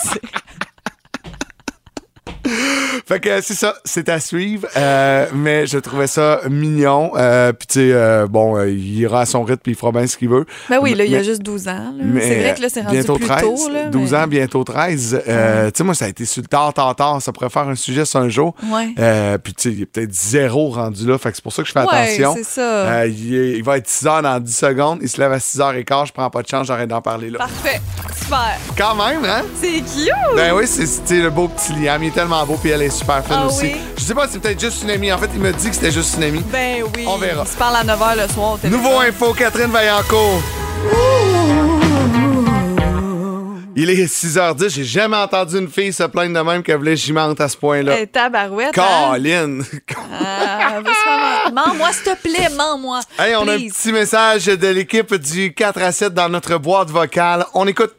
fait 3.07 3.19
que 3.19 3.41
c'est 3.41 3.53
ça, 3.53 3.75
c'est 3.85 4.09
à 4.09 4.19
suivre. 4.19 4.67
Euh, 4.75 5.27
mais 5.33 5.67
je 5.67 5.77
trouvais 5.77 6.07
ça 6.07 6.41
mignon. 6.50 7.12
Euh, 7.15 7.51
puis 7.53 7.67
tu 7.67 7.74
sais, 7.75 7.89
euh, 7.93 8.27
bon, 8.27 8.62
il 8.63 9.00
ira 9.00 9.21
à 9.21 9.25
son 9.25 9.43
rythme 9.43 9.62
puis 9.63 9.71
il 9.74 9.75
fera 9.75 9.91
bien 9.91 10.07
ce 10.07 10.17
qu'il 10.17 10.29
veut. 10.29 10.45
ben 10.69 10.79
oui, 10.81 10.95
là 10.95 11.05
il 11.05 11.12
y 11.12 11.15
a 11.15 11.24
juste 11.24 11.41
12 11.43 11.67
ans 11.67 11.93
C'est 12.19 12.39
vrai 12.41 12.53
que 12.55 12.62
là 12.62 12.67
c'est 12.69 12.81
rendu 12.81 12.95
bientôt 12.95 13.15
plus 13.17 13.27
13, 13.27 13.41
tôt 13.43 13.69
là. 13.69 13.83
12 13.89 14.12
mais- 14.12 14.17
ans, 14.17 14.27
bientôt 14.27 14.63
13. 14.63 15.21
Euh, 15.27 15.65
Tu 15.67 15.77
sais, 15.77 15.83
moi, 15.83 15.93
ça 15.93 16.05
a 16.05 16.07
été 16.07 16.25
sur 16.25 16.41
le 16.41 16.47
tard, 16.47 16.74
tard, 16.74 16.95
tard. 16.95 17.21
Ça 17.21 17.31
pourrait 17.31 17.50
faire 17.50 17.67
un 17.67 17.75
sujet 17.75 18.05
sur 18.05 18.19
un 18.19 18.29
jour. 18.29 18.55
Ouais. 18.71 19.38
Puis, 19.43 19.53
tu 19.53 19.69
sais, 19.69 19.75
il 19.75 19.81
est 19.83 19.85
peut-être 19.85 20.13
zéro 20.13 20.69
rendu 20.69 21.05
là. 21.07 21.17
Fait 21.17 21.29
que 21.29 21.35
c'est 21.35 21.43
pour 21.43 21.53
ça 21.53 21.62
que 21.62 21.67
je 21.67 21.74
fais 21.74 21.79
Ouais, 21.81 21.88
attention. 21.93 22.33
c'est 22.35 22.43
ça. 22.43 23.05
Il, 23.07 23.35
est- 23.35 23.51
il 23.57 23.63
va 23.63 23.77
être 23.77 23.88
6 23.88 24.07
heures 24.07 24.21
dans 24.21 24.39
10 24.39 24.55
secondes. 24.55 25.00
Il 25.01 25.09
se 25.09 25.19
lève 25.21 25.31
à 25.31 25.39
6 25.39 25.59
h 25.59 25.83
15 25.83 26.07
Je 26.07 26.13
prends 26.13 26.29
pas 26.29 26.41
de 26.41 26.47
chance. 26.47 26.67
J'arrête 26.67 26.89
d'en 26.89 27.01
parler 27.01 27.29
là. 27.29 27.39
Parfait. 27.39 27.81
Super. 28.19 28.57
Quand 28.77 28.95
même, 28.95 29.24
hein? 29.25 29.43
C'est 29.62 29.67
cute. 29.81 30.12
Ben 30.35 30.53
oui, 30.55 30.65
c'est 30.67 31.21
le 31.21 31.29
beau 31.29 31.47
petit 31.47 31.74
Liam. 31.74 32.01
Il 32.03 32.07
est 32.07 32.12
tellement 32.12 32.43
beau. 32.45 32.57
Puis 32.62 32.71
elle 32.71 32.81
est 32.81 32.94
super 32.95 33.23
fine 33.25 33.35
Ah 33.39 33.45
aussi. 33.47 33.61
oui? 33.65 33.75
Je 33.97 34.01
sais 34.03 34.13
pas, 34.15 34.27
c'est 34.29 34.39
peut-être 34.39 34.59
juste 34.59 34.83
une 34.83 34.89
amie. 34.91 35.11
En 35.11 35.17
fait, 35.17 35.29
il 35.33 35.39
me 35.39 35.51
dit 35.51 35.69
que 35.69 35.75
c'était 35.75 35.91
juste 35.91 36.15
une 36.17 36.23
amie. 36.23 36.43
Ben 36.51 36.83
oui. 36.95 37.05
On 37.07 37.17
verra. 37.17 37.43
On 37.43 37.45
se 37.45 37.55
parle 37.57 37.75
à 37.77 37.83
9h 37.83 38.21
le 38.27 38.33
soir 38.33 38.57
au. 38.63 38.67
Nouveau 38.67 38.99
info, 38.99 39.33
Catherine 39.33 39.71
Vaillancourt. 39.71 40.41
Il 43.77 43.89
est 43.89 44.05
6h10. 44.05 44.69
J'ai 44.69 44.83
jamais 44.85 45.17
entendu 45.17 45.57
une 45.59 45.67
fille 45.67 45.91
se 45.91 46.03
plaindre 46.03 46.33
de 46.33 46.39
même 46.49 46.63
qu'elle 46.63 46.77
voulait 46.77 46.95
gimente 46.95 47.41
à 47.41 47.49
ce 47.49 47.57
point-là. 47.57 47.99
Eh, 47.99 48.07
tabarouette. 48.07 48.77
hein? 48.77 49.11
Colin! 49.11 49.59
Ah, 50.17 50.79
vas-y, 50.81 51.51
maman. 51.51 51.65
Mens-moi, 51.67 51.91
s'il 51.91 52.03
te 52.03 52.21
plaît, 52.21 52.47
mens-moi. 52.55 53.01
Hey, 53.19 53.35
on 53.35 53.45
a 53.49 53.53
un 53.55 53.57
petit 53.57 53.91
message 53.91 54.45
de 54.45 54.67
l'équipe 54.67 55.13
du 55.15 55.53
4 55.53 55.81
à 55.81 55.91
7 55.91 56.13
dans 56.13 56.29
notre 56.29 56.57
boîte 56.57 56.89
vocale. 56.89 57.45
On 57.53 57.67
écoute. 57.67 57.93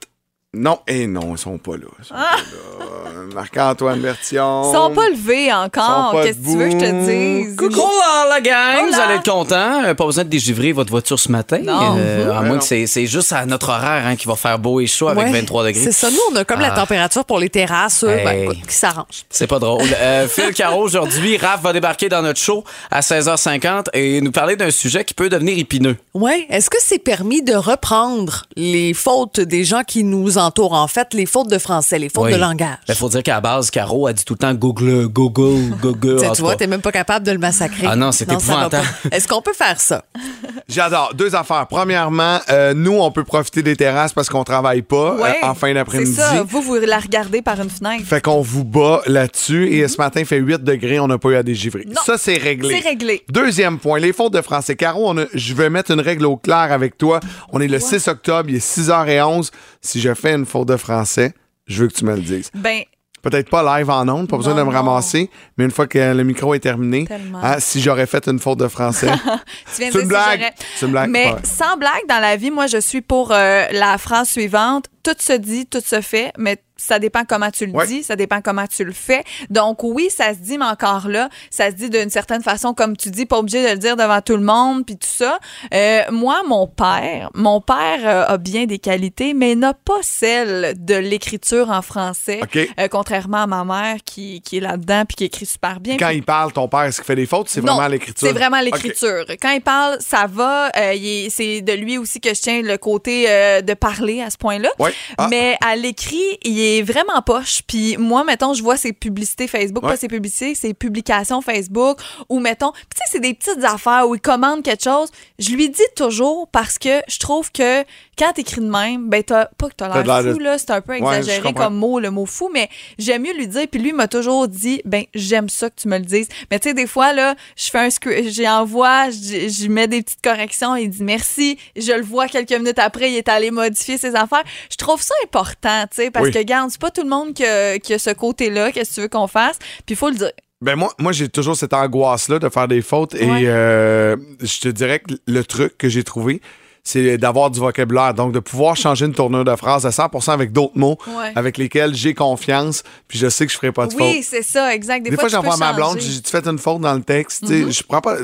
Non, 0.58 0.78
et 0.86 1.06
non, 1.06 1.32
ils 1.34 1.38
sont 1.38 1.58
pas 1.58 1.72
là. 1.72 1.84
Ils 2.00 2.04
sont 2.06 2.14
pas 2.14 2.20
là. 2.20 3.22
Marc-Antoine 3.34 4.00
Bertillon. 4.00 4.62
Ils 4.70 4.74
sont 4.74 4.94
pas 4.94 5.08
levés 5.10 5.52
encore. 5.52 6.22
Qu'est-ce 6.22 6.38
que 6.38 6.44
tu 6.44 6.56
veux 6.56 6.64
que 6.68 6.70
je 6.72 6.78
te 6.78 7.04
dise? 7.46 7.56
Coucou 7.56 7.82
la, 7.98 8.28
la 8.30 8.40
gang, 8.40 8.84
Hola. 8.86 8.96
vous 8.96 9.00
allez 9.00 9.14
être 9.16 9.30
contents. 9.30 9.84
Euh, 9.84 9.94
Pas 9.94 10.06
besoin 10.06 10.24
de 10.24 10.28
dégivrer 10.30 10.72
votre 10.72 10.90
voiture 10.90 11.18
ce 11.18 11.30
matin. 11.30 11.58
Non. 11.62 11.96
Euh, 11.98 12.30
à 12.30 12.40
Ouais, 12.40 12.46
moins 12.46 12.56
non. 12.56 12.58
que 12.62 12.86
c'est 12.86 13.06
juste 13.06 13.32
à 13.32 13.44
notre 13.44 13.68
horaire 13.68 14.06
hein, 14.06 14.16
qui 14.16 14.26
va 14.26 14.36
faire 14.36 14.58
beau 14.58 14.80
et 14.80 14.86
chaud 14.86 15.08
avec 15.08 15.26
Ouais, 15.26 15.32
23 15.32 15.64
degrés. 15.64 15.82
C'est 15.84 15.92
ça. 15.92 16.10
Nous, 16.10 16.16
on 16.32 16.36
a 16.36 16.44
comme 16.44 16.60
la 16.60 16.72
Ah. 16.72 16.76
température 16.76 17.24
pour 17.24 17.38
les 17.38 17.50
terrasses, 17.50 18.04
euh, 18.04 18.24
ben, 18.24 18.44
écoute, 18.44 18.58
qui 18.66 18.74
s'arrange. 18.74 19.24
C'est 19.28 19.46
pas 19.46 19.58
drôle. 19.58 19.82
Euh, 20.00 20.26
Phil 20.28 20.54
Caro, 20.54 20.82
aujourd'hui, 20.82 21.36
Raph 21.36 21.62
va 21.62 21.72
débarquer 21.74 22.08
dans 22.08 22.22
notre 22.22 22.40
show 22.40 22.64
à 22.90 23.00
16h50 23.02 23.86
et 23.92 24.20
nous 24.22 24.32
parler 24.32 24.56
d'un 24.56 24.70
sujet 24.70 25.04
qui 25.04 25.12
peut 25.14 25.28
devenir 25.28 25.58
épineux. 25.58 25.96
Ouais. 26.14 26.46
Est-ce 26.48 26.70
que 26.70 26.78
c'est 26.80 26.98
permis 26.98 27.42
de 27.42 27.54
reprendre 27.54 28.44
les 28.56 28.94
fautes 28.94 29.40
des 29.40 29.64
gens 29.64 29.82
qui 29.86 30.04
nous 30.04 30.38
entourent? 30.46 30.72
En 30.72 30.86
fait, 30.88 31.12
les 31.14 31.26
fautes 31.26 31.50
de 31.50 31.58
français, 31.58 31.98
les 31.98 32.08
fautes 32.08 32.24
Oui. 32.26 32.32
de 32.32 32.36
langage. 32.38 32.76
Il 32.88 32.94
faut 32.94 33.08
dire 33.08 33.22
qu'à 33.22 33.34
la 33.34 33.40
base, 33.40 33.70
Caro 33.70 34.06
a 34.06 34.12
dit 34.12 34.24
tout 34.24 34.34
le 34.34 34.38
temps 34.38 34.54
Google, 34.54 35.08
Google, 35.08 35.70
Google. 35.82 36.22
Tu 36.34 36.42
vois, 36.42 36.56
t'es 36.56 36.66
même 36.66 36.80
pas 36.80 36.92
capable 36.92 37.26
de 37.26 37.32
le 37.32 37.38
massacrer. 37.38 37.86
Ah 37.88 37.96
non, 37.96 38.12
c'est 38.12 38.30
épouvantable. 38.30 38.86
Est-ce 39.10 39.26
qu'on 39.28 39.42
peut 39.42 39.52
faire 39.52 39.80
ça? 39.80 40.04
J'adore. 40.68 41.12
Deux 41.14 41.34
affaires. 41.34 41.66
Premièrement, 41.68 42.38
euh, 42.50 42.74
nous, 42.74 42.98
on 42.98 43.10
peut 43.10 43.24
profiter 43.24 43.62
des 43.62 43.76
terrasses 43.76 44.12
parce 44.12 44.28
qu'on 44.28 44.44
travaille 44.44 44.82
pas 44.82 45.12
euh, 45.14 45.22
Ouais, 45.22 45.36
en 45.42 45.54
fin 45.54 45.68
C'est 45.68 45.74
d'après-midi. 45.74 46.14
ça. 46.14 46.42
Vous, 46.46 46.60
vous 46.62 46.74
la 46.76 46.98
regardez 46.98 47.42
par 47.42 47.60
une 47.60 47.70
fenêtre. 47.70 48.04
Fait 48.04 48.20
qu'on 48.20 48.40
vous 48.40 48.64
bat 48.64 49.02
là-dessus. 49.06 49.68
Et 49.72 49.86
ce 49.88 49.96
matin, 49.98 50.20
il 50.20 50.26
fait 50.26 50.38
8 50.38 50.62
degrés, 50.64 50.98
on 50.98 51.06
n'a 51.08 51.18
pas 51.18 51.28
eu 51.30 51.36
à 51.36 51.42
dégivrer. 51.42 51.84
Non. 51.86 52.00
Ça, 52.04 52.16
c'est 52.18 52.36
réglé. 52.36 52.80
C'est 52.80 52.88
réglé. 52.88 53.22
Deuxième 53.30 53.78
point, 53.78 53.98
les 53.98 54.12
fautes 54.12 54.32
de 54.32 54.40
français. 54.42 54.74
Caro, 54.76 55.08
on 55.08 55.18
a- 55.18 55.26
je 55.34 55.54
vais 55.54 55.70
mettre 55.70 55.90
une 55.92 56.00
règle 56.00 56.26
au 56.26 56.36
clair 56.36 56.56
avec 56.72 56.98
toi. 56.98 57.20
On 57.52 57.60
est 57.60 57.68
le 57.68 57.78
6 57.78 58.08
octobre, 58.08 58.48
il 58.48 58.56
est 58.56 58.58
6h11. 58.66 59.50
Si 59.80 60.00
je 60.00 60.14
fais 60.14 60.25
une 60.34 60.46
faute 60.46 60.68
de 60.68 60.76
français, 60.76 61.32
je 61.66 61.82
veux 61.82 61.88
que 61.88 61.94
tu 61.94 62.04
me 62.04 62.14
le 62.14 62.22
dises. 62.22 62.50
Ben, 62.54 62.82
Peut-être 63.22 63.50
pas 63.50 63.78
live 63.78 63.90
en 63.90 64.06
ondes, 64.08 64.28
pas 64.28 64.36
besoin 64.36 64.52
Non, 64.54 64.60
de 64.60 64.64
me 64.66 64.70
non. 64.72 64.76
ramasser, 64.76 65.30
mais 65.58 65.64
une 65.64 65.72
fois 65.72 65.88
que 65.88 65.98
le 66.14 66.22
micro 66.22 66.54
est 66.54 66.60
terminé, 66.60 67.08
hein, 67.42 67.56
si 67.58 67.80
j'aurais 67.80 68.06
fait 68.06 68.28
une 68.28 68.38
faute 68.38 68.60
de 68.60 68.68
français, 68.68 69.08
tu 69.74 69.80
viens 69.80 69.88
de 69.88 69.92
C'est 69.92 69.92
une 69.92 69.92
dire 69.92 70.00
si 70.02 70.06
blague. 70.06 70.52
C'est 70.76 70.86
une 70.86 70.92
blague. 70.92 71.10
Mais 71.10 71.32
Ouais. 71.32 71.38
sans 71.42 71.76
blague, 71.76 72.06
dans 72.08 72.20
la 72.20 72.36
vie, 72.36 72.52
moi, 72.52 72.68
je 72.68 72.78
suis 72.78 73.00
pour 73.00 73.32
euh, 73.32 73.64
la 73.72 73.98
phrase 73.98 74.28
suivante. 74.28 74.84
Tout 75.02 75.16
se 75.18 75.32
dit, 75.32 75.66
tout 75.66 75.80
se 75.84 76.00
fait, 76.02 76.30
mais 76.38 76.62
ça 76.76 76.98
dépend 76.98 77.24
comment 77.28 77.50
tu 77.50 77.66
le 77.66 77.72
Ouais. 77.72 77.86
dis, 77.86 78.02
ça 78.02 78.16
dépend 78.16 78.40
comment 78.40 78.66
tu 78.66 78.84
le 78.84 78.92
fais. 78.92 79.22
Donc 79.50 79.82
oui, 79.82 80.08
ça 80.10 80.32
se 80.34 80.38
dit, 80.38 80.58
mais 80.58 80.64
encore 80.66 81.08
là, 81.08 81.28
ça 81.50 81.70
se 81.70 81.76
dit 81.76 81.90
d'une 81.90 82.10
certaine 82.10 82.42
façon, 82.42 82.74
comme 82.74 82.96
tu 82.96 83.10
dis, 83.10 83.26
pas 83.26 83.38
obligé 83.38 83.62
de 83.64 83.70
le 83.70 83.78
dire 83.78 83.96
devant 83.96 84.20
tout 84.20 84.36
le 84.36 84.42
monde, 84.42 84.84
puis 84.86 84.96
tout 84.96 85.08
ça. 85.08 85.38
Euh, 85.74 86.02
moi, 86.10 86.42
mon 86.46 86.66
père, 86.66 87.30
mon 87.34 87.60
père 87.60 88.00
euh, 88.04 88.24
a 88.26 88.36
bien 88.38 88.66
des 88.66 88.78
qualités, 88.78 89.34
mais 89.34 89.54
n'a 89.54 89.74
pas 89.74 89.98
celle 90.02 90.74
de 90.84 90.94
l'écriture 90.94 91.70
en 91.70 91.82
français, 91.82 92.40
OK. 92.42 92.58
euh, 92.78 92.88
contrairement 92.88 93.42
à 93.42 93.46
ma 93.46 93.64
mère 93.64 93.96
qui, 94.04 94.40
qui 94.42 94.58
est 94.58 94.60
là-dedans 94.60 95.04
puis 95.06 95.16
qui 95.16 95.24
écrit 95.24 95.46
super 95.46 95.80
bien. 95.80 95.96
quand 95.96 96.08
il 96.10 96.22
parle, 96.22 96.52
ton 96.52 96.68
père, 96.68 96.82
est-ce 96.82 96.96
qu'il 96.98 97.06
fait 97.06 97.16
des 97.16 97.26
fautes? 97.26 97.48
C'est 97.48 97.60
vraiment 97.60 97.86
l'écriture? 97.88 98.28
C'est 98.28 98.34
vraiment 98.34 98.60
l'écriture. 98.60 99.24
Quand 99.40 99.50
il 99.52 99.60
parle, 99.62 99.96
ça 100.00 100.26
va. 100.28 100.70
euh, 100.76 101.26
c'est 101.30 101.60
de 101.62 101.72
lui 101.72 101.98
aussi 101.98 102.20
que 102.20 102.34
je 102.34 102.40
tiens 102.40 102.62
le 102.62 102.76
côté 102.78 103.26
euh, 103.28 103.60
de 103.62 103.74
parler 103.74 104.20
à 104.22 104.30
ce 104.30 104.36
point-là. 104.36 104.68
Ouais. 104.78 104.92
Ah. 105.18 105.28
Mais 105.30 105.56
à 105.64 105.76
l'écrit, 105.76 106.22
il 106.42 106.58
est 106.60 106.65
vraiment 106.82 107.20
poche. 107.24 107.62
Puis 107.66 107.96
moi, 107.96 108.24
mettons, 108.24 108.54
je 108.54 108.62
vois 108.62 108.76
ses 108.76 108.92
publicités 108.92 109.46
Facebook, 109.48 109.84
Ouais. 109.84 109.90
pas 109.90 109.96
ses 109.96 110.08
publicités, 110.08 110.54
ses 110.54 110.74
publications 110.74 111.40
Facebook, 111.40 111.98
ou 112.28 112.40
mettons, 112.40 112.72
tu 112.72 112.78
sais, 112.96 113.04
c'est 113.10 113.20
des 113.20 113.34
petites 113.34 113.62
affaires 113.64 114.08
où 114.08 114.14
il 114.14 114.20
commande 114.20 114.62
quelque 114.62 114.84
chose. 114.84 115.08
Je 115.38 115.50
lui 115.50 115.68
dis 115.68 115.82
toujours 115.96 116.48
parce 116.48 116.78
que 116.78 117.00
je 117.08 117.18
trouve 117.18 117.50
que 117.52 117.82
quand 118.18 118.32
t'écris 118.32 118.60
de 118.62 118.70
même, 118.70 119.08
ben 119.10 119.22
t'as 119.22 119.46
pas 119.58 119.68
que 119.68 119.74
t'as 119.76 119.88
l'air 120.02 120.22
fou 120.32 120.38
de- 120.38 120.42
là, 120.44 120.58
c'est 120.58 120.70
un 120.70 120.80
peu 120.80 120.94
exagéré 120.94 121.52
comme 121.52 121.74
mot, 121.76 122.00
le 122.00 122.10
mot 122.10 122.24
fou, 122.26 122.50
mais 122.52 122.68
j'aime 122.98 123.22
mieux 123.22 123.34
lui 123.34 123.46
dire. 123.46 123.66
Puis 123.70 123.80
lui 123.80 123.92
m'a 123.92 124.08
toujours 124.08 124.48
dit, 124.48 124.80
ben 124.84 125.04
j'aime 125.14 125.48
ça 125.48 125.68
que 125.70 125.80
tu 125.80 125.88
me 125.88 125.98
le 125.98 126.04
dises. 126.04 126.28
Mais 126.50 126.58
tu 126.58 126.68
sais, 126.68 126.74
des 126.74 126.86
fois 126.86 127.12
là, 127.12 127.34
je 127.56 127.70
fais 127.70 127.78
un 127.78 127.90
script, 127.90 128.28
j'y 128.30 128.48
envoie, 128.48 129.10
j'y 129.10 129.68
mets 129.68 129.88
des 129.88 130.02
petites 130.02 130.22
corrections, 130.22 130.76
il 130.76 130.88
dit 130.90 131.02
merci. 131.04 131.58
Je 131.76 131.92
le 131.92 132.02
vois 132.02 132.26
quelques 132.28 132.52
minutes 132.52 132.78
après, 132.78 133.10
il 133.12 133.16
est 133.16 133.28
allé 133.28 133.50
modifier 133.50 133.98
ses 133.98 134.14
affaires. 134.14 134.44
Je 134.70 134.76
trouve 134.76 135.02
ça 135.02 135.14
important, 135.24 135.82
tu 135.90 135.96
sais, 136.02 136.10
parce 136.10 136.26
Oui. 136.26 136.32
que 136.32 136.38
garde, 136.56 136.70
c'est 136.70 136.80
pas 136.80 136.90
tout 136.90 137.02
le 137.02 137.08
monde 137.08 137.34
qui 137.34 137.44
a, 137.44 137.78
qui 137.78 137.94
a 137.94 137.98
ce 137.98 138.10
côté-là. 138.10 138.72
Qu'est-ce 138.72 138.90
que 138.90 138.94
tu 138.96 139.00
veux 139.02 139.08
qu'on 139.08 139.26
fasse? 139.26 139.58
Puis 139.58 139.94
il 139.94 139.96
faut 139.96 140.08
le 140.08 140.16
dire. 140.16 140.32
Ben 140.62 140.74
moi, 140.74 140.92
moi 140.98 141.12
j'ai 141.12 141.28
toujours 141.28 141.56
cette 141.56 141.74
angoisse-là 141.74 142.38
de 142.38 142.48
faire 142.48 142.66
des 142.66 142.80
fautes 142.80 143.14
et 143.14 143.28
euh, 143.28 144.16
je 144.40 144.60
te 144.60 144.68
dirais 144.68 145.00
que 145.00 145.14
le 145.26 145.44
truc 145.44 145.76
que 145.76 145.88
j'ai 145.88 146.02
trouvé, 146.02 146.40
c'est 146.88 147.18
d'avoir 147.18 147.50
du 147.50 147.58
vocabulaire. 147.58 148.14
Donc, 148.14 148.30
de 148.32 148.38
pouvoir 148.38 148.76
changer 148.76 149.06
une 149.06 149.12
tournure 149.12 149.44
de 149.44 149.56
phrase 149.56 149.84
à 149.86 149.90
100% 149.90 150.30
avec 150.32 150.52
d'autres 150.52 150.76
mots 150.78 150.96
Ouais. 151.08 151.32
avec 151.34 151.58
lesquels 151.58 151.94
j'ai 151.96 152.14
confiance, 152.14 152.84
puis 153.08 153.18
je 153.18 153.28
sais 153.28 153.44
que 153.44 153.50
je 153.52 153.56
ferai 153.58 153.72
pas 153.72 153.88
de 153.88 153.94
Oui, 153.96 154.14
faute. 154.18 154.24
c'est 154.24 154.42
ça, 154.42 154.72
exact. 154.72 155.02
Des, 155.02 155.10
Des, 155.10 155.16
fois, 155.16 155.28
j'envoie 155.28 155.56
ma 155.56 155.72
blonde. 155.72 155.98
Mm-hmm. 155.98 156.14
j'ai 156.14 156.22
tu 156.22 156.30
fait 156.30 156.46
une 156.46 156.58
faute 156.58 156.80
dans 156.80 156.94
le 156.94 157.02
texte. 157.02 157.44
sais, 157.46 157.70
Je 157.72 157.82
prends 157.82 158.00
pas. 158.00 158.16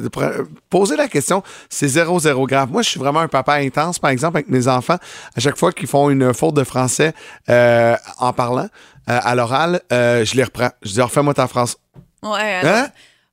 Poser 0.70 0.94
la 0.96 1.08
question, 1.08 1.42
c'est 1.68 1.88
zéro, 1.88 2.20
zéro 2.20 2.46
grave. 2.46 2.70
Moi, 2.70 2.82
je 2.82 2.90
suis 2.90 3.00
vraiment 3.00 3.20
un 3.20 3.28
papa 3.28 3.54
intense, 3.54 3.98
par 3.98 4.10
exemple, 4.10 4.36
avec 4.36 4.48
mes 4.48 4.68
enfants. 4.68 4.98
À 5.36 5.40
chaque 5.40 5.56
fois 5.58 5.72
qu'ils 5.72 5.88
font 5.88 6.08
une 6.08 6.32
faute 6.32 6.54
de 6.54 6.62
français 6.64 7.12
euh, 7.50 7.96
en 8.18 8.32
parlant 8.32 8.68
euh, 9.10 9.18
à 9.22 9.34
l'oral, 9.34 9.80
euh, 9.92 10.24
je 10.24 10.36
les 10.36 10.44
reprends. 10.44 10.70
Je 10.82 10.92
dis, 10.92 11.00
refais-moi 11.00 11.34
ta 11.34 11.48
phrase. 11.48 11.76
Ouais, 12.22 12.60
Hein? 12.62 12.86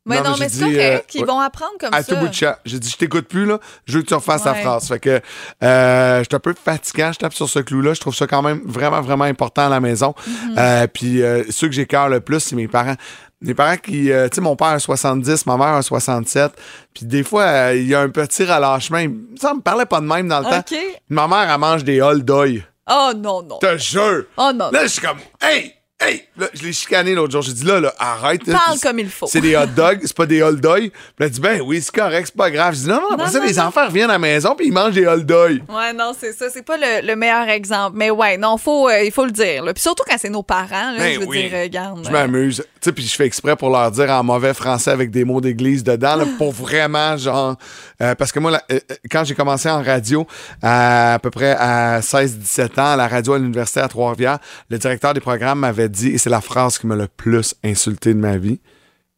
Mais 0.10 0.18
Non, 0.18 0.32
non, 0.32 0.36
mais 0.40 0.46
mais, 0.46 0.50
c'est 0.50 0.60
correct. 0.62 1.10
euh, 1.16 1.20
Ils 1.20 1.26
vont 1.26 1.40
apprendre 1.40 1.72
comme 1.80 1.94
à 1.94 2.04
ça. 2.04 2.14
tout 2.14 2.20
bout 2.20 2.28
de 2.28 2.34
champ. 2.34 2.56
J'ai 2.66 2.80
dit, 2.80 2.90
je 2.90 2.98
t'écoute 2.98 3.28
plus, 3.28 3.46
là. 3.46 3.60
Je 3.86 3.98
veux 3.98 4.02
que 4.04 4.08
tu 4.08 4.14
refasses 4.14 4.44
Ouais. 4.46 4.62
phrase. 4.62 4.88
Fait 4.88 5.00
que 5.00 5.22
euh, 5.64 6.20
je 6.20 6.24
suis 6.24 6.36
un 6.36 6.40
peu 6.40 6.54
fatigant. 6.54 7.12
Je 7.14 7.20
tape 7.20 7.34
sur 7.34 7.48
ce 7.50 7.60
clou-là. 7.60 7.94
Je 7.94 8.00
trouve 8.02 8.16
ça 8.16 8.28
quand 8.28 8.42
même 8.42 8.62
vraiment, 8.66 9.02
vraiment 9.02 9.26
important 9.26 9.66
à 9.68 9.70
la 9.70 9.80
maison. 9.80 10.14
Mm-hmm. 10.28 10.54
Euh, 10.58 10.88
puis 10.88 11.22
ceux 11.52 11.68
que 11.68 11.74
j'écœure 11.74 12.10
le 12.10 12.20
plus, 12.20 12.40
c'est 12.40 12.56
mes 12.56 12.68
parents. 12.68 12.96
Mes 13.42 13.54
parents 13.54 13.78
qui, 13.78 14.12
euh, 14.12 14.28
tu 14.28 14.36
sais, 14.36 14.42
mon 14.42 14.58
père 14.58 14.68
a 14.68 14.80
70, 14.80 15.46
ma 15.46 15.56
mère 15.56 15.68
a 15.68 15.82
67. 15.82 16.52
Puis 16.94 17.06
des 17.06 17.24
fois, 17.24 17.44
euh, 17.44 17.76
il 17.76 17.88
y 17.88 17.96
a 17.96 18.02
un 18.02 18.10
petit 18.10 18.44
relâchement. 18.44 19.02
Ça 19.40 19.54
me 19.54 19.62
parlait 19.62 19.86
pas 19.86 20.02
de 20.02 20.06
même 20.06 20.28
dans 20.28 20.40
le 20.40 20.46
temps. 20.46 20.62
Ma 21.08 21.26
mère, 21.28 21.50
elle 21.50 21.58
mange 21.58 21.86
des 21.86 22.02
hol 22.02 22.22
d'oeil. 22.24 22.66
Oh 22.92 23.12
non, 23.16 23.42
non. 23.44 23.60
Te 23.60 23.78
jure. 23.78 24.24
Oh 24.36 24.52
non. 24.54 24.72
Là, 24.72 24.84
je 24.84 24.88
suis 24.88 25.02
comme, 25.02 25.20
hey, 25.42 25.74
hey. 26.00 26.24
Là, 26.38 26.48
je 26.54 26.64
l'ai 26.64 26.72
chicané 26.74 27.14
l'autre 27.14 27.32
jour. 27.34 27.42
J'ai 27.42 27.52
dit, 27.54 27.66
là, 27.66 27.80
là, 27.82 27.94
arrête. 28.00 28.46
là. 28.48 28.58
Parle 28.66 28.80
comme 28.80 29.00
il 29.00 29.10
faut. 29.10 29.28
C'est 29.28 29.42
des 29.42 29.56
hot 29.58 29.66
dogs, 29.76 30.00
c'est 30.04 30.16
pas 30.16 30.26
des 30.26 30.42
hot 30.42 30.54
dogs. 30.54 30.90
Puis 30.90 30.92
elle 31.20 31.26
a 31.26 31.30
dit, 31.30 31.40
ben 31.42 31.62
oui, 31.62 31.82
c'est 31.82 31.94
correct, 31.94 32.28
c'est 32.28 32.36
pas 32.38 32.50
grave. 32.50 32.74
Je 32.76 32.80
dis, 32.82 32.88
non, 32.88 33.02
non, 33.12 33.18
Non, 33.18 33.28
ça, 33.28 33.40
non, 33.40 33.46
les 33.46 33.54
non. 33.56 33.64
enfants 33.64 33.86
reviennent 33.88 34.10
à 34.10 34.14
la 34.14 34.20
maison 34.20 34.56
puis 34.56 34.68
ils 34.68 34.72
mangent 34.74 34.94
des 34.94 35.06
hot 35.06 35.18
dogs. 35.18 35.62
Ouais, 35.68 35.92
non, 35.94 36.14
c'est 36.18 36.32
ça. 36.32 36.46
C'est 36.50 36.64
pas 36.66 36.78
le, 36.78 37.06
le 37.06 37.16
meilleur 37.16 37.50
exemple. 37.50 37.98
Mais 37.98 38.10
ouais, 38.12 38.38
non, 38.38 38.58
faut, 38.58 38.88
euh, 38.88 39.04
il 39.04 39.12
faut 39.12 39.26
le 39.26 39.32
dire. 39.32 39.64
là. 39.66 39.74
Puis 39.74 39.82
surtout 39.82 40.04
quand 40.08 40.16
c'est 40.18 40.30
nos 40.30 40.44
parents, 40.44 40.92
là, 40.92 40.98
Ben 40.98 41.16
je 41.16 41.20
veux 41.20 41.26
oui. 41.28 41.42
dire, 41.44 41.52
euh, 41.54 41.64
regarde. 41.64 42.06
Je 42.06 42.10
m'amuse. 42.12 42.58
Tu 42.58 42.64
sais, 42.86 42.92
puis 42.94 43.04
je 43.06 43.14
fais 43.16 43.26
exprès 43.26 43.58
pour 43.58 43.70
leur 43.70 43.92
dire 43.92 44.10
en 44.10 44.24
mauvais 44.24 44.54
français 44.54 44.92
avec 44.92 45.12
des 45.12 45.26
mots 45.26 45.42
d'église 45.42 45.84
dedans, 45.84 46.16
là, 46.16 46.24
pour 46.38 46.54
vraiment, 46.54 47.18
genre. 47.18 47.58
euh, 48.02 48.16
parce 48.16 48.32
que 48.32 48.40
moi, 48.40 48.52
là, 48.52 48.64
euh, 48.72 48.80
quand 49.12 49.26
j'ai 49.26 49.36
commencé 49.36 49.70
en 49.70 49.84
radio, 49.84 50.26
à, 50.62 51.16
à 51.16 51.20
peu 51.20 51.30
près 51.30 51.52
à 51.60 52.00
16-17 52.00 52.80
ans, 52.80 52.94
à 52.94 52.96
la 52.96 53.08
radio 53.10 53.34
à 53.34 53.38
l'université 53.40 53.82
à 53.82 53.90
Trois-Rivières, 53.90 54.40
le 54.70 54.78
directeur 54.78 55.14
des 55.14 55.20
programmes 55.20 55.60
m'avait 55.60 55.89
dit, 55.90 56.10
et 56.10 56.18
c'est 56.18 56.30
la 56.30 56.42
phrase 56.42 56.78
qui 56.78 56.88
m'a 56.88 56.96
le 56.96 57.08
plus 57.08 57.56
insulté 57.64 58.14
de 58.14 58.20
ma 58.20 58.38
vie, 58.38 58.60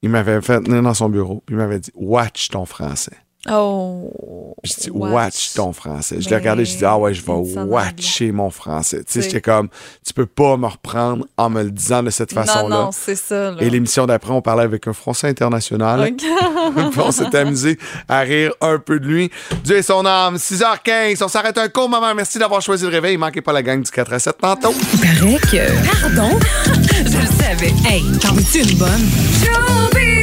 il 0.01 0.09
m'avait 0.09 0.41
fait 0.41 0.57
venir 0.59 0.81
dans 0.81 0.93
son 0.93 1.09
bureau, 1.09 1.43
puis 1.45 1.55
il 1.55 1.57
m'avait 1.57 1.79
dit 1.79 1.91
Watch 1.95 2.49
ton 2.49 2.65
français. 2.65 3.17
Oh. 3.49 4.53
J'ai 4.63 4.75
dit, 4.81 4.89
Watch. 4.91 5.11
watch 5.13 5.53
ton 5.53 5.73
français. 5.73 6.17
Je 6.19 6.29
l'ai 6.29 6.35
regardé, 6.35 6.63
j'ai 6.63 6.77
dit, 6.77 6.85
ah 6.85 6.97
ouais, 6.99 7.13
je 7.13 7.23
vais 7.25 7.31
watcher 7.63 8.31
mon 8.31 8.51
français. 8.51 8.97
Tu 8.99 9.03
sais, 9.07 9.21
C'est- 9.21 9.29
j'étais 9.29 9.41
comme, 9.41 9.69
tu 10.05 10.13
peux 10.13 10.27
pas 10.27 10.57
me 10.57 10.67
reprendre 10.67 11.25
en 11.37 11.49
me 11.49 11.63
le 11.63 11.71
disant 11.71 12.03
de 12.03 12.11
cette 12.11 12.33
façon-là. 12.33 12.75
non, 12.83 12.89
c'est 12.91 13.15
ça. 13.15 13.51
Là. 13.51 13.57
Et 13.61 13.69
l'émission 13.71 14.05
d'après, 14.05 14.31
on 14.31 14.41
parlait 14.43 14.63
avec 14.63 14.87
un 14.87 14.93
Français 14.93 15.27
international. 15.29 16.01
Ok. 16.11 16.17
Puis 16.91 16.99
on 17.03 17.11
s'est 17.11 17.35
amusé 17.35 17.79
à 18.07 18.19
rire 18.19 18.51
un 18.61 18.77
peu 18.77 18.99
de 18.99 19.07
lui. 19.07 19.31
Dieu 19.63 19.77
et 19.77 19.81
son 19.81 20.05
âme, 20.05 20.35
6h15. 20.37 21.23
On 21.23 21.27
s'arrête 21.27 21.57
un 21.57 21.67
court 21.69 21.89
moment. 21.89 22.13
Merci 22.13 22.37
d'avoir 22.37 22.61
choisi 22.61 22.83
le 22.83 22.89
réveil. 22.89 23.17
Manquez 23.17 23.41
pas 23.41 23.53
la 23.53 23.63
gang 23.63 23.81
du 23.81 23.89
4 23.89 24.13
à 24.13 24.19
7 24.19 24.37
tantôt. 24.37 24.73
Paraît 25.01 25.39
que. 25.51 26.01
Pardon? 26.01 26.37
Je 26.91 27.17
le 27.17 27.25
savais. 27.43 27.73
Hey, 27.89 28.03
t'en 28.19 28.33
veux-tu 28.33 28.59
une 28.71 28.77
bonne? 28.77 30.20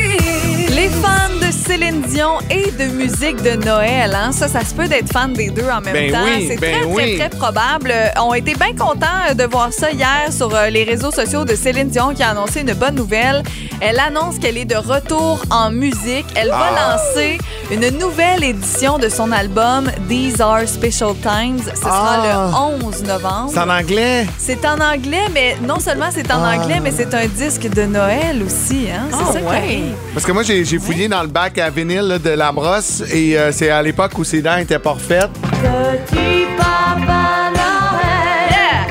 Céline 1.69 2.01
Dion 2.01 2.39
et 2.51 2.71
de 2.71 2.85
musique 2.91 3.43
de 3.43 3.63
Noël. 3.63 4.17
Hein? 4.19 4.33
Ça, 4.33 4.49
ça 4.49 4.65
se 4.65 4.73
peut 4.75 4.89
d'être 4.89 5.13
fan 5.13 5.35
des 5.35 5.51
deux 5.51 5.67
en 5.69 5.83
même 5.83 5.93
Ben 5.93 6.11
temps. 6.13 6.19
oui, 6.25 6.47
C'est 6.49 6.57
ben 6.59 6.73
très, 6.81 6.85
oui. 6.85 7.17
très, 7.19 7.29
très 7.29 7.39
probable. 7.39 7.91
Euh, 7.95 8.09
On 8.23 8.33
était 8.33 8.55
bien 8.55 8.75
contents 8.75 9.35
de 9.37 9.45
voir 9.45 9.71
ça 9.73 9.91
hier 9.91 10.33
sur 10.33 10.55
euh, 10.55 10.71
les 10.71 10.85
réseaux 10.85 11.11
sociaux 11.11 11.45
de 11.45 11.55
Céline 11.55 11.89
Dion 11.91 12.15
qui 12.15 12.23
a 12.23 12.31
annoncé 12.31 12.63
une 12.63 12.73
bonne 12.73 12.95
nouvelle. 12.95 13.43
Elle 13.83 13.99
annonce 14.01 14.39
qu'elle 14.39 14.57
est 14.57 14.65
de 14.65 14.77
retour 14.77 15.43
en 15.51 15.71
musique. 15.71 16.25
Elle 16.35 16.49
va 16.49 16.71
Ah. 16.75 16.97
lancer 16.97 17.37
une 17.71 17.99
nouvelle 17.99 18.43
édition 18.45 18.99
de 18.99 19.11
son 19.11 19.31
album 19.31 19.91
These 20.09 20.41
Are 20.41 20.67
Special 20.67 21.15
Times. 21.23 21.61
Ce 21.75 21.77
sera 21.83 22.23
Ah. 22.25 22.51
le 22.81 22.85
11 22.87 23.03
novembre. 23.03 23.51
C'est 23.53 23.61
en 23.61 23.69
anglais? 23.69 24.27
C'est 24.39 24.65
en 24.65 24.81
anglais, 24.81 25.27
mais 25.35 25.57
non 25.67 25.81
seulement 25.81 26.09
c'est 26.11 26.31
en 26.33 26.43
Ah. 26.43 26.57
anglais, 26.57 26.81
mais 26.83 26.93
c'est 26.97 27.13
un 27.15 27.27
disque 27.27 27.69
de 27.69 27.83
Noël 27.83 28.43
aussi. 28.43 28.87
Hein? 28.91 29.09
C'est 29.11 29.39
ça 29.41 29.45
ouais. 29.51 29.83
Parce 30.15 30.25
que 30.25 30.33
moi, 30.33 30.43
j'ai 30.43 30.65
j'ai 30.65 30.79
fouillé 30.79 31.09
dans 31.09 31.21
le 31.21 31.29
bac 31.29 31.58
à 31.61 31.71
vinyle 31.71 32.01
là, 32.03 32.19
de 32.19 32.31
la 32.31 32.53
brosse 32.53 33.03
et 33.13 33.39
euh, 33.39 33.51
c'est 33.53 33.71
à 33.71 33.83
l'époque 33.83 34.19
où 34.19 34.25
ses 34.25 34.43
dents 34.43 34.57
étaient 34.57 34.79
pas 34.79 34.93
refaites. 34.93 35.31
Petit 35.43 36.47
Papa 36.57 37.51
Noël, 37.55 38.87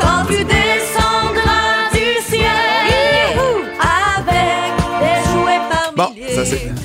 quand 0.00 0.26
tu 0.26 0.44
descendras 0.44 1.90
du 1.92 2.20
ciel 2.28 3.38
avec 3.80 4.74
des 5.00 5.30
jouets 5.30 5.60
par 5.70 5.92
Bon, 5.96 6.14
ça 6.34 6.44
c'est. 6.44 6.77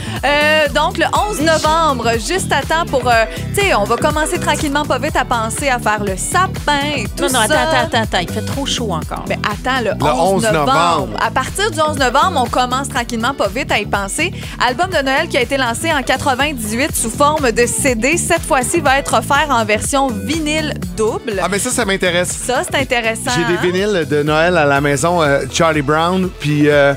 Donc, 0.84 0.98
le 0.98 1.06
11 1.30 1.40
novembre, 1.40 2.12
juste 2.16 2.52
à 2.52 2.62
temps 2.62 2.86
pour... 2.86 3.08
euh, 3.08 3.24
tu 3.56 3.62
sais, 3.62 3.74
on 3.74 3.86
va 3.86 3.96
commencer 3.96 4.38
tranquillement, 4.38 4.84
pas 4.84 5.00
vite, 5.00 5.16
à 5.16 5.24
penser 5.24 5.70
à 5.70 5.80
faire 5.80 6.04
le 6.04 6.18
sapin 6.18 6.98
et 6.98 7.06
tout 7.06 7.24
Non, 7.24 7.40
non, 7.40 7.48
ça. 7.48 7.62
attends, 7.62 7.86
attends, 7.86 8.02
attends. 8.02 8.18
Il 8.22 8.30
fait 8.30 8.42
trop 8.46 8.66
chaud 8.66 8.92
encore. 8.92 9.24
Ben, 9.26 9.40
attends, 9.50 9.82
le 9.82 9.92
11, 9.92 10.44
11 10.44 10.44
novembre. 10.44 10.74
novembre. 10.74 11.18
À 11.26 11.32
partir 11.32 11.72
du 11.72 11.80
11 11.80 11.98
novembre, 11.98 12.44
on 12.46 12.50
commence 12.50 12.90
tranquillement, 12.90 13.34
pas 13.34 13.48
vite, 13.48 13.72
à 13.72 13.80
y 13.80 13.86
penser. 13.86 14.34
Album 14.60 14.90
de 14.90 15.02
Noël 15.02 15.30
qui 15.30 15.38
a 15.38 15.42
été 15.42 15.56
lancé 15.56 15.90
en 15.94 16.04
98 16.04 16.94
sous 16.94 17.10
forme 17.10 17.54
de 17.54 17.66
CD. 17.66 18.18
Cette 18.18 18.44
fois-ci, 18.46 18.82
va 18.82 19.00
être 19.00 19.14
offert 19.14 19.48
en 19.52 19.64
version 19.64 20.08
vinyle 20.08 20.74
double. 20.98 21.40
Ah, 21.42 21.48
mais 21.50 21.60
ça, 21.60 21.70
ça 21.70 21.86
m'intéresse. 21.86 22.28
Ça, 22.30 22.64
c'est 22.70 22.76
intéressant. 22.78 23.32
J'ai 23.38 23.46
des 23.46 23.54
hein? 23.58 23.62
vinyles 23.62 24.06
de 24.10 24.22
Noël 24.22 24.58
à 24.58 24.66
la 24.66 24.82
maison, 24.82 25.22
euh, 25.22 25.44
Charlie 25.50 25.82
Brown, 25.82 26.30
puis 26.42 26.68
euh, 26.68 26.94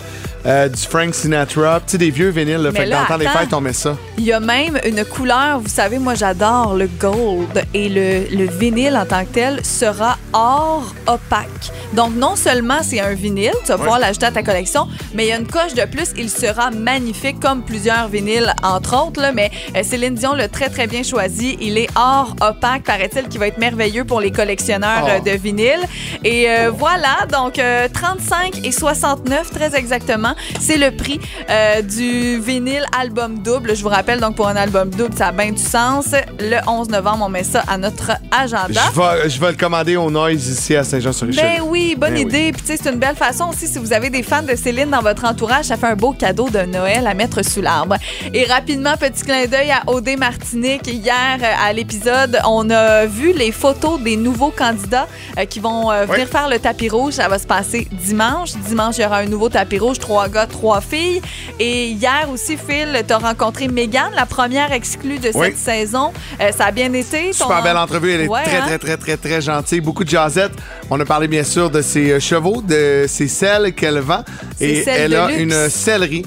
euh, 0.47 0.69
du 0.69 0.83
Frank 0.83 1.15
Sinatra, 1.15 1.81
tu 1.81 1.93
sais, 1.93 1.99
des 1.99 2.11
vieux 2.11 2.31
vinyles. 2.31 2.59
Là, 2.59 2.73
fait 2.73 2.85
que 2.85 2.89
là, 2.89 2.97
dans 2.97 3.03
le 3.03 3.09
temps 3.09 3.19
des 3.19 3.39
fêtes, 3.39 3.53
on 3.53 3.61
met 3.61 3.73
ça. 3.73 3.97
Il 4.19 4.25
y 4.25 4.33
a 4.33 4.41
même 4.41 4.79
une 4.87 5.05
couleur, 5.05 5.61
vous 5.61 5.69
savez, 5.69 5.99
moi 5.99 6.15
j'adore 6.15 6.75
le 6.75 6.87
gold 6.87 7.63
et 7.75 7.89
le, 7.91 8.27
le 8.35 8.47
vinyle 8.51 8.97
en 8.97 9.05
tant 9.05 9.25
que 9.27 9.31
tel 9.33 9.63
sera 9.63 10.17
or 10.33 10.95
opaque. 11.07 11.71
Donc 11.93 12.15
non 12.15 12.35
seulement 12.35 12.79
c'est 12.83 12.99
un 13.01 13.13
vinyle, 13.13 13.53
tu 13.63 13.69
vas 13.69 13.77
pouvoir 13.77 13.99
l'ajouter 13.99 14.25
à 14.27 14.33
ta 14.33 14.43
collection, 14.43 14.89
mais 15.15 15.27
il 15.27 15.29
y 15.29 15.33
a 15.33 15.37
une 15.37 15.47
coche 15.47 15.75
de 15.75 15.85
plus, 15.85 16.13
il 16.17 16.31
sera 16.31 16.71
magnifique 16.71 17.41
comme 17.41 17.63
plusieurs 17.63 18.09
vinyles 18.09 18.55
entre 18.63 18.97
autres, 19.07 19.21
là, 19.21 19.33
mais 19.33 19.51
euh, 19.77 19.83
Céline 19.83 20.15
Dion 20.15 20.33
l'a 20.33 20.49
très 20.49 20.71
très 20.71 20.87
bien 20.87 21.03
choisi. 21.03 21.59
Il 21.61 21.77
est 21.77 21.89
or 21.95 22.35
opaque, 22.41 22.85
paraît-il, 22.85 23.29
qui 23.29 23.37
va 23.37 23.49
être 23.49 23.59
merveilleux 23.59 24.05
pour 24.07 24.21
les 24.23 24.31
collectionneurs 24.33 25.05
Oh. 25.05 25.09
euh, 25.11 25.21
de 25.21 25.37
vinyle. 25.39 25.81
Et 26.25 26.49
euh, 26.49 26.71
voilà, 26.75 27.27
donc 27.31 27.59
euh, 27.59 27.87
35 27.93 28.65
et 28.65 28.73
69 28.73 29.51
très 29.51 29.77
exactement, 29.77 30.35
c'est 30.59 30.79
le 30.79 30.91
prix 30.91 31.21
euh, 31.51 31.83
du 31.83 32.41
vinyle 32.41 32.85
album 32.99 33.41
double. 33.41 33.77
Je 33.77 33.83
vous 33.83 33.89
rappelle, 33.91 34.06
donc 34.15 34.37
pour 34.37 34.47
un 34.47 34.55
album 34.57 34.89
double, 34.91 35.17
ça 35.17 35.29
a 35.29 35.33
bien 35.33 35.51
du 35.51 35.63
sens. 35.63 36.07
Le 36.39 36.59
11 36.69 36.89
novembre, 36.91 37.25
on 37.27 37.29
met 37.29 37.43
ça 37.43 37.65
à 37.67 37.77
notre 37.77 38.13
agenda. 38.31 38.81
Je 38.95 39.01
vais, 39.01 39.29
je 39.29 39.41
vais 39.41 39.51
le 39.51 39.57
commander 39.57 39.97
au 39.97 40.11
Noise 40.11 40.47
ici 40.49 40.77
à 40.77 40.85
Saint-Jean-sur-Richelieu. 40.85 41.43
Ben 41.43 41.63
oui, 41.67 41.97
bonne 41.99 42.11
Ben 42.15 42.17
oui. 42.19 42.23
idée. 42.23 42.53
Puis 42.53 42.63
tu 42.63 42.69
sais, 42.69 42.77
c'est 42.81 42.91
une 42.93 42.99
belle 43.01 43.17
façon 43.17 43.49
aussi, 43.49 43.67
si 43.67 43.79
vous 43.79 43.93
avez 43.93 44.09
des 44.09 44.23
fans 44.23 44.43
de 44.45 44.55
Céline 44.55 44.91
dans 44.91 45.03
votre 45.03 45.25
entourage, 45.25 45.65
ça 45.67 45.77
fait 45.77 45.89
un 45.89 45.97
beau 45.97 46.13
cadeau 46.13 46.49
de 46.49 46.61
Noël 46.61 47.07
à 47.07 47.15
mettre 47.15 47.43
sous 47.45 47.61
l'arbre. 47.61 47.97
Et 48.33 48.45
rapidement, 48.45 48.97
petit 48.97 49.25
clin 49.25 49.47
d'œil 49.47 49.73
à 49.73 49.83
OD 49.91 50.17
Martinique. 50.19 50.87
Hier, 50.87 51.39
euh, 51.43 51.69
à 51.69 51.73
l'épisode, 51.73 52.39
on 52.47 52.71
a 52.71 53.07
vu 53.07 53.33
les 53.33 53.51
photos 53.51 54.01
des 54.01 54.17
nouveaux 54.17 54.53
candidats 54.53 55.09
euh, 55.39 55.45
qui 55.47 55.59
vont 55.59 55.91
euh, 55.91 56.05
venir 56.07 56.27
Oui. 56.27 56.31
faire 56.31 56.49
le 56.49 56.59
tapis 56.61 56.89
rouge. 56.89 57.15
Ça 57.15 57.27
va 57.29 57.39
se 57.41 57.47
passer 57.47 57.89
dimanche. 57.91 58.53
Dimanche, 58.69 58.99
il 58.99 59.03
y 59.03 59.05
aura 59.07 59.19
un 59.19 59.27
nouveau 59.27 59.49
tapis 59.49 59.79
rouge, 59.79 59.99
trois 59.99 60.29
gars, 60.29 60.47
trois 60.47 60.81
filles. 60.81 61.21
Et 61.59 61.89
hier 61.89 62.29
aussi, 62.33 62.57
Phil, 62.57 63.03
tu 63.07 63.13
as 63.13 63.19
rencontré 63.19 63.67
Megan, 63.69 63.96
la 64.15 64.27
première 64.27 64.73
exclue 64.73 65.19
de 65.19 65.31
Oui. 65.35 65.47
cette 65.49 65.59
saison. 65.59 66.13
Euh, 66.41 66.51
ça 66.53 66.67
a 66.67 66.71
bien 66.73 66.93
été. 66.93 67.33
Super 67.33 67.59
Ton- 67.59 67.63
belle 67.63 67.77
entrevue, 67.77 68.13
elle 68.13 68.21
est 68.23 68.29
Ouais, 68.29 68.43
très, 68.45 68.57
hein? 68.59 68.65
très, 68.67 68.79
très, 68.79 68.97
très, 68.97 69.17
très 69.17 69.41
gentille. 69.41 69.81
Beaucoup 69.81 70.05
de 70.05 70.09
jasettes. 70.11 70.53
On 70.91 70.99
a 71.01 71.05
parlé 71.05 71.29
bien 71.29 71.45
sûr 71.45 71.71
de 71.71 71.83
ses 71.83 72.13
euh, 72.13 72.21
chevaux, 72.21 72.63
de 72.63 73.07
ses 73.09 73.29
selles 73.29 73.73
qu'elle 73.75 73.99
vend. 74.01 74.25
Ses 74.59 74.65
Et 74.67 74.85
elle 74.89 75.15
a 75.15 75.29
luxe. 75.29 75.41
une 75.41 75.69
sellerie. 75.71 76.25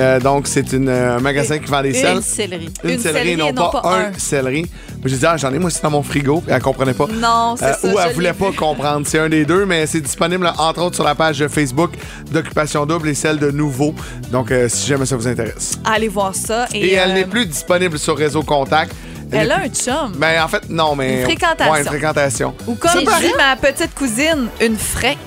Euh, 0.00 0.18
donc, 0.20 0.46
c'est 0.46 0.72
une, 0.72 0.88
euh, 0.88 1.16
un 1.16 1.20
magasin 1.20 1.58
qui 1.58 1.70
vend 1.70 1.82
des 1.82 1.92
selles. 1.94 2.16
Une 2.16 2.22
céleri. 2.22 2.70
Une, 2.84 2.98
sellerie 2.98 3.36
non, 3.36 3.52
pas, 3.52 3.82
un. 3.84 4.10
Moi, 4.10 4.62
J'ai 5.04 5.16
dit, 5.16 5.26
ah, 5.26 5.36
j'en 5.36 5.52
ai 5.52 5.58
moi 5.58 5.68
aussi 5.68 5.80
dans 5.82 5.90
mon 5.90 6.02
frigo. 6.02 6.42
Et 6.48 6.52
elle 6.52 6.60
comprenait 6.62 6.94
pas. 6.94 7.06
Non, 7.12 7.54
c'est 7.58 7.64
Euh, 7.66 7.72
ça. 7.74 7.88
ou 7.88 7.98
elle 7.98 8.08
l'ai 8.08 8.14
voulait 8.14 8.32
vu. 8.32 8.38
pas 8.38 8.52
comprendre. 8.52 9.06
C'est 9.06 9.18
un 9.18 9.28
des 9.28 9.44
deux, 9.44 9.64
mais 9.66 9.86
c'est 9.86 10.00
disponible 10.00 10.50
entre 10.58 10.82
autres 10.82 10.94
sur 10.96 11.04
la 11.04 11.14
page 11.14 11.46
Facebook 11.48 11.92
d'Occupation 12.30 12.86
Double 12.86 13.08
et 13.08 13.14
celle 13.14 13.38
de 13.38 13.50
Nouveau. 13.50 13.94
Donc, 14.30 14.50
euh, 14.50 14.68
si 14.68 14.86
jamais 14.86 15.06
ça 15.06 15.16
vous 15.16 15.28
intéresse. 15.28 15.78
Allez 15.84 16.08
voir 16.08 16.34
ça. 16.34 16.66
Et, 16.74 16.78
Et, 16.86 16.94
elle 16.94 17.10
euh, 17.10 17.14
n'est 17.14 17.24
plus 17.24 17.46
disponible 17.46 17.98
sur 17.98 18.16
Réseau 18.16 18.42
Contact. 18.42 18.92
Elle 19.32 19.52
a 19.52 19.58
un 19.60 19.68
chum. 19.68 20.12
Ben, 20.16 20.42
en 20.42 20.48
fait, 20.48 20.68
non, 20.68 20.96
mais. 20.96 21.20
Une 21.20 21.24
fréquentation. 21.24 21.72
Ouais, 21.72 21.80
une 21.80 21.86
fréquentation. 21.86 22.54
Ou 22.66 22.74
comme 22.74 22.90
C'est 22.92 23.04
dit 23.04 23.32
ma 23.36 23.54
petite 23.56 23.94
cousine, 23.94 24.48
une 24.60 24.76
frec. 24.76 25.18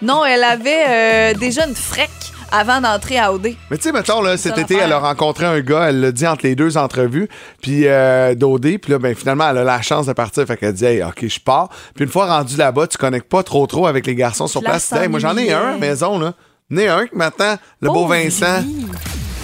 Non, 0.00 0.24
elle 0.24 0.42
avait 0.42 0.84
euh, 0.88 1.34
déjà 1.34 1.66
une 1.66 1.74
frec 1.76 2.10
avant 2.52 2.80
d'entrer 2.80 3.18
à 3.18 3.32
OD. 3.32 3.54
Mais 3.70 3.78
tu 3.78 3.84
sais, 3.84 3.92
mettons, 3.92 4.20
là, 4.20 4.36
cet 4.36 4.58
été, 4.58 4.76
elle 4.76 4.92
a 4.92 4.98
rencontré 4.98 5.46
un 5.46 5.60
gars, 5.60 5.88
elle 5.88 6.00
l'a 6.00 6.12
dit 6.12 6.26
entre 6.26 6.44
les 6.44 6.54
deux 6.54 6.76
entrevues, 6.76 7.28
puis 7.62 7.86
euh, 7.86 8.34
d'OD, 8.34 8.78
puis 8.78 8.92
là, 8.92 8.98
ben, 8.98 9.14
finalement, 9.14 9.48
elle 9.50 9.58
a 9.58 9.64
la 9.64 9.82
chance 9.82 10.06
de 10.06 10.12
partir. 10.12 10.46
Fait 10.46 10.56
qu'elle 10.56 10.74
dit, 10.74 10.84
hey, 10.84 11.02
OK, 11.02 11.26
je 11.26 11.40
pars. 11.40 11.68
Puis 11.94 12.04
une 12.04 12.10
fois 12.10 12.26
rendu 12.26 12.56
là-bas, 12.56 12.86
tu 12.86 12.98
connectes 12.98 13.28
pas 13.28 13.42
trop, 13.42 13.66
trop 13.66 13.86
avec 13.86 14.06
les 14.06 14.14
garçons 14.14 14.46
sur 14.46 14.62
place. 14.62 14.92
Hey, 14.92 15.08
moi, 15.08 15.18
j'en 15.18 15.36
ai 15.36 15.52
un 15.52 15.60
à 15.60 15.72
la 15.72 15.78
maison, 15.78 16.18
là. 16.18 16.34
J'en 16.70 16.78
ai 16.78 16.88
un 16.88 17.06
maintenant, 17.12 17.56
le 17.80 17.88
beau 17.88 17.94
Pauvre 17.94 18.14
Vincent. 18.14 18.62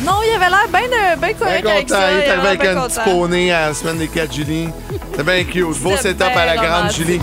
Non, 0.03 0.13
il 0.25 0.35
avait 0.35 0.49
l'air 0.49 0.69
bien 0.71 1.17
Bien 1.17 1.35
correct 1.35 1.63
content, 1.63 1.75
avec 1.75 1.89
ça. 1.89 2.13
il 2.13 2.31
arrivé 2.31 2.49
avec 2.49 2.65
un 2.65 2.87
petit 2.87 3.01
poney 3.05 3.51
à 3.51 3.69
la 3.69 3.75
semaine 3.75 3.99
des 3.99 4.09
4 4.09 4.33
juillet. 4.33 4.69
C'est 5.17 5.25
bien 5.25 5.45
cute. 5.45 5.83
Beau 5.83 5.97
setup 5.97 6.23
à 6.23 6.47
la 6.47 6.57
grande. 6.57 6.93
Julie. 6.93 7.21